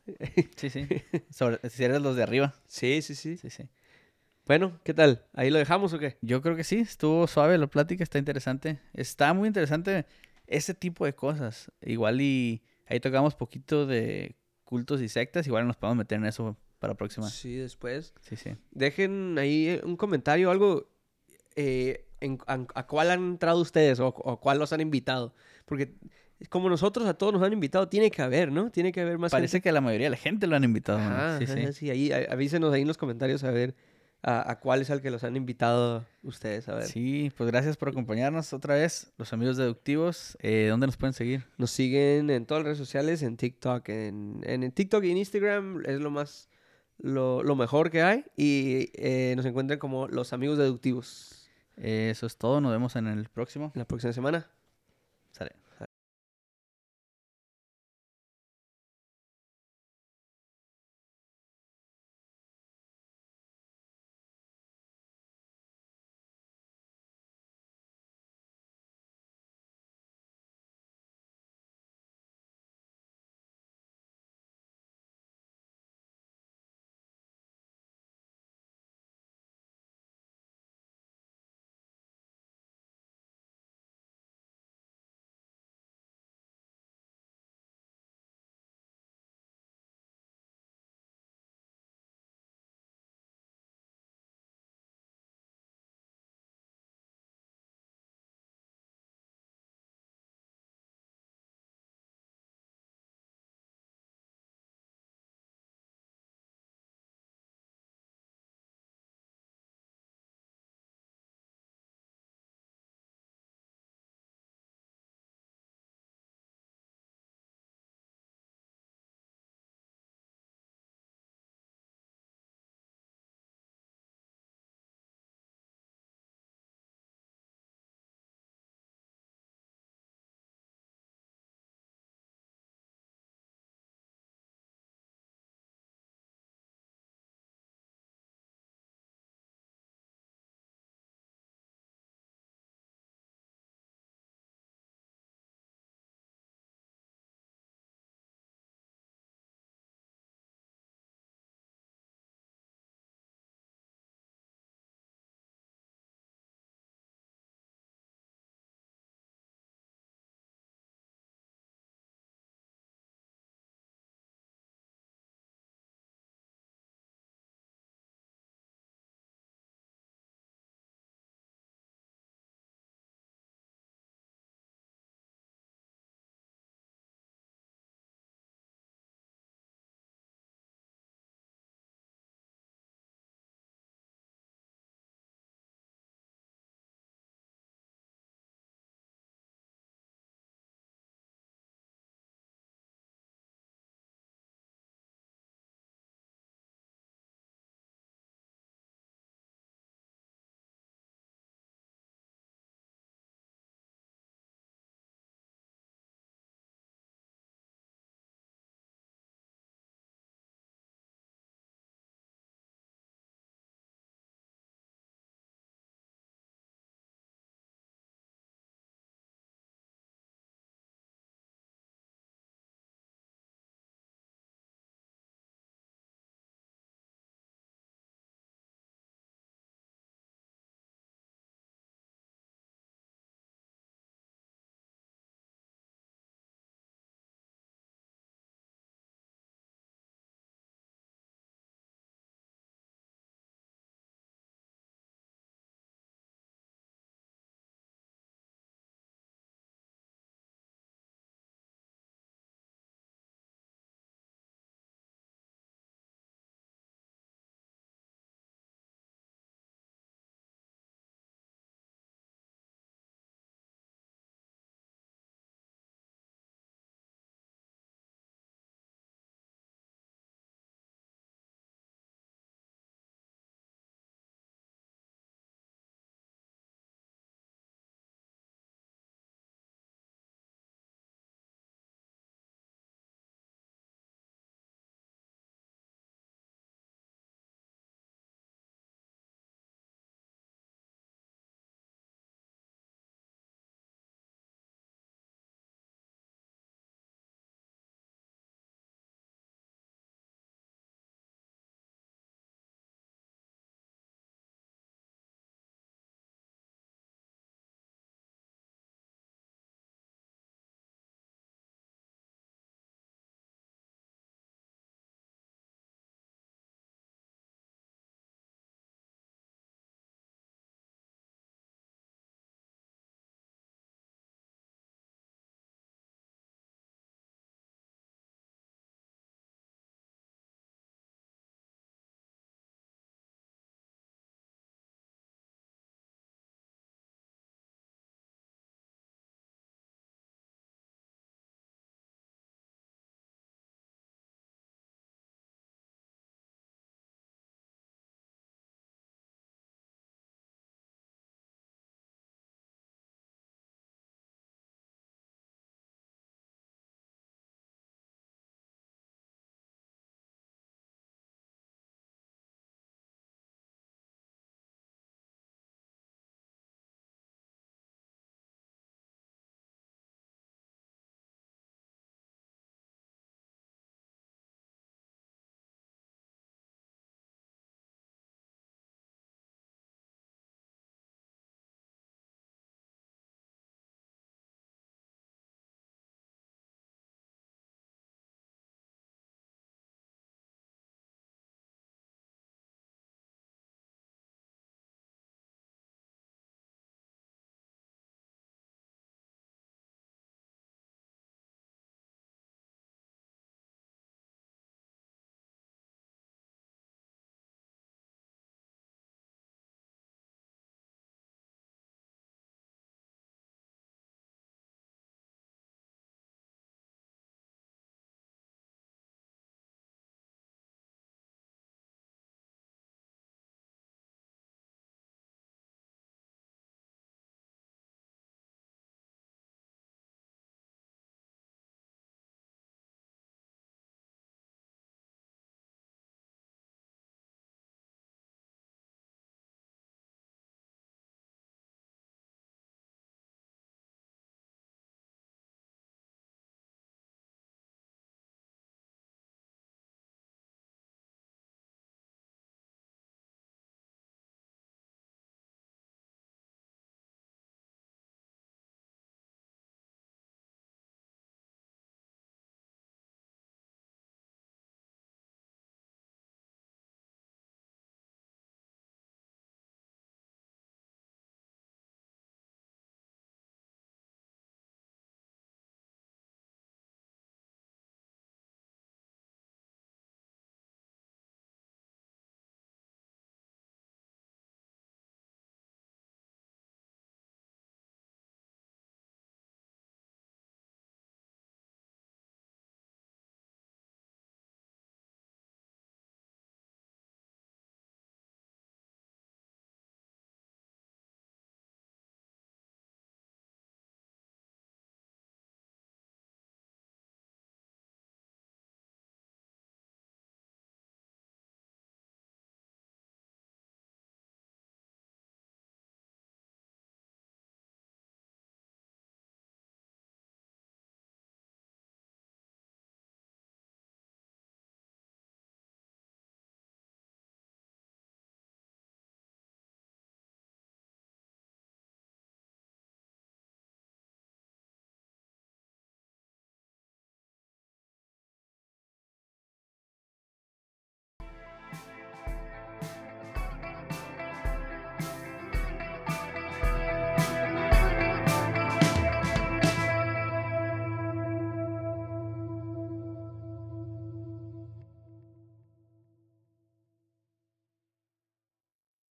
Sí, 0.56 0.70
sí. 0.70 0.88
Sobre, 1.32 1.60
si 1.70 1.84
eres 1.84 2.02
los 2.02 2.16
de 2.16 2.24
arriba. 2.24 2.54
Sí, 2.68 3.02
sí, 3.02 3.14
sí. 3.14 3.36
Sí, 3.36 3.50
sí. 3.50 3.68
Bueno, 4.48 4.80
¿qué 4.84 4.94
tal? 4.94 5.24
¿Ahí 5.34 5.50
lo 5.50 5.60
dejamos 5.60 5.94
o 5.94 6.00
qué? 6.00 6.18
Yo 6.22 6.42
creo 6.42 6.56
que 6.56 6.64
sí, 6.64 6.80
estuvo 6.80 7.28
suave 7.28 7.58
la 7.58 7.68
plática, 7.68 8.04
está 8.04 8.18
interesante. 8.18 8.80
Está 8.94 9.34
muy 9.34 9.48
interesante 9.48 10.06
ese 10.48 10.74
tipo 10.74 11.06
de 11.06 11.14
cosas. 11.14 11.72
Igual 11.82 12.22
y 12.22 12.62
ahí 12.88 13.00
tocamos 13.00 13.36
poquito 13.36 13.86
de 13.86 14.36
cultos 14.64 15.02
y 15.02 15.10
sectas, 15.10 15.48
igual 15.48 15.68
nos 15.68 15.78
podemos 15.78 15.98
meter 15.98 16.18
en 16.18 16.26
eso 16.26 16.58
para 16.80 16.94
la 16.94 16.98
próxima. 16.98 17.30
Sí, 17.30 17.56
después. 17.56 18.14
Sí, 18.22 18.36
sí. 18.36 18.56
Dejen 18.72 19.38
ahí 19.38 19.68
eh, 19.70 19.82
un 19.84 19.96
comentario 19.96 20.50
o 20.50 20.52
algo. 20.52 20.90
eh, 21.56 22.06
en- 22.20 22.38
a, 22.48 22.54
a 22.76 22.88
cuál 22.88 23.10
han 23.12 23.20
entrado 23.24 23.60
ustedes 23.60 24.00
o, 24.00 24.08
o 24.10 24.32
a 24.32 24.40
cuál 24.40 24.60
los 24.60 24.72
han 24.74 24.82
invitado. 24.82 25.34
Porque 25.66 25.94
como 26.50 26.70
nosotros 26.70 27.06
a 27.08 27.14
todos 27.16 27.34
nos 27.34 27.44
han 27.44 27.54
invitado, 27.54 27.88
tiene 27.88 28.10
que 28.12 28.22
haber, 28.22 28.52
¿no? 28.52 28.70
Tiene 28.72 28.92
que 28.92 29.02
haber 29.02 29.18
más 29.18 29.32
Parece 29.32 29.54
gente. 29.58 29.64
que 29.70 29.72
la 29.72 29.82
mayoría 29.82 30.08
de 30.08 30.12
la 30.12 30.18
gente 30.18 30.46
lo 30.48 30.56
han 30.56 30.64
invitado. 30.64 30.98
¿no? 31.00 31.06
Ajá, 31.06 31.38
sí, 31.40 31.44
ajá, 31.46 31.56
sí. 31.56 31.74
sí, 31.74 31.90
ahí, 31.90 32.12
avísenos 32.12 32.74
ahí 32.74 32.82
en 32.82 32.88
los 32.88 32.98
comentarios 32.98 33.44
a 33.44 33.52
ver 33.52 33.76
a, 34.24 34.52
a 34.52 34.60
cuál 34.60 34.82
es 34.82 34.90
el 34.90 35.02
que 35.02 35.12
los 35.12 35.24
han 35.24 35.36
invitado 35.36 36.06
ustedes. 36.24 36.70
A 36.70 36.76
ver. 36.76 36.86
Sí, 36.86 37.32
pues 37.36 37.50
gracias 37.52 37.78
por 37.78 37.90
acompañarnos 37.90 38.54
otra 38.54 38.76
vez, 38.76 39.12
los 39.18 39.34
amigos 39.34 39.58
deductivos. 39.58 40.38
Eh, 40.42 40.68
¿Dónde 40.70 40.88
nos 40.88 40.98
pueden 40.98 41.14
seguir? 41.14 41.46
Nos 41.58 41.72
siguen 41.72 42.30
en 42.30 42.46
todas 42.46 42.62
las 42.62 42.66
redes 42.66 42.78
sociales, 42.78 43.22
en 43.24 43.38
TikTok, 43.38 43.90
en, 43.90 44.42
en, 44.44 44.64
en 44.64 44.72
TikTok 44.72 45.04
y 45.04 45.12
en 45.12 45.18
Instagram 45.18 45.84
es 45.86 46.00
lo 46.00 46.12
más, 46.12 46.50
lo, 46.98 47.44
lo 47.44 47.56
mejor 47.56 47.90
que 47.90 48.02
hay. 48.02 48.26
Y 48.38 48.92
eh, 48.94 49.34
nos 49.36 49.46
encuentran 49.46 49.80
como 49.80 50.08
los 50.08 50.34
amigos 50.34 50.58
deductivos. 50.58 51.50
Eh, 51.78 52.10
eso 52.12 52.28
es 52.28 52.38
todo, 52.38 52.62
nos 52.62 52.72
vemos 52.72 52.96
en 52.96 53.08
el 53.08 53.28
próximo. 53.30 53.72
La 53.76 53.86
próxima 53.86 54.14
semana. 54.14 54.50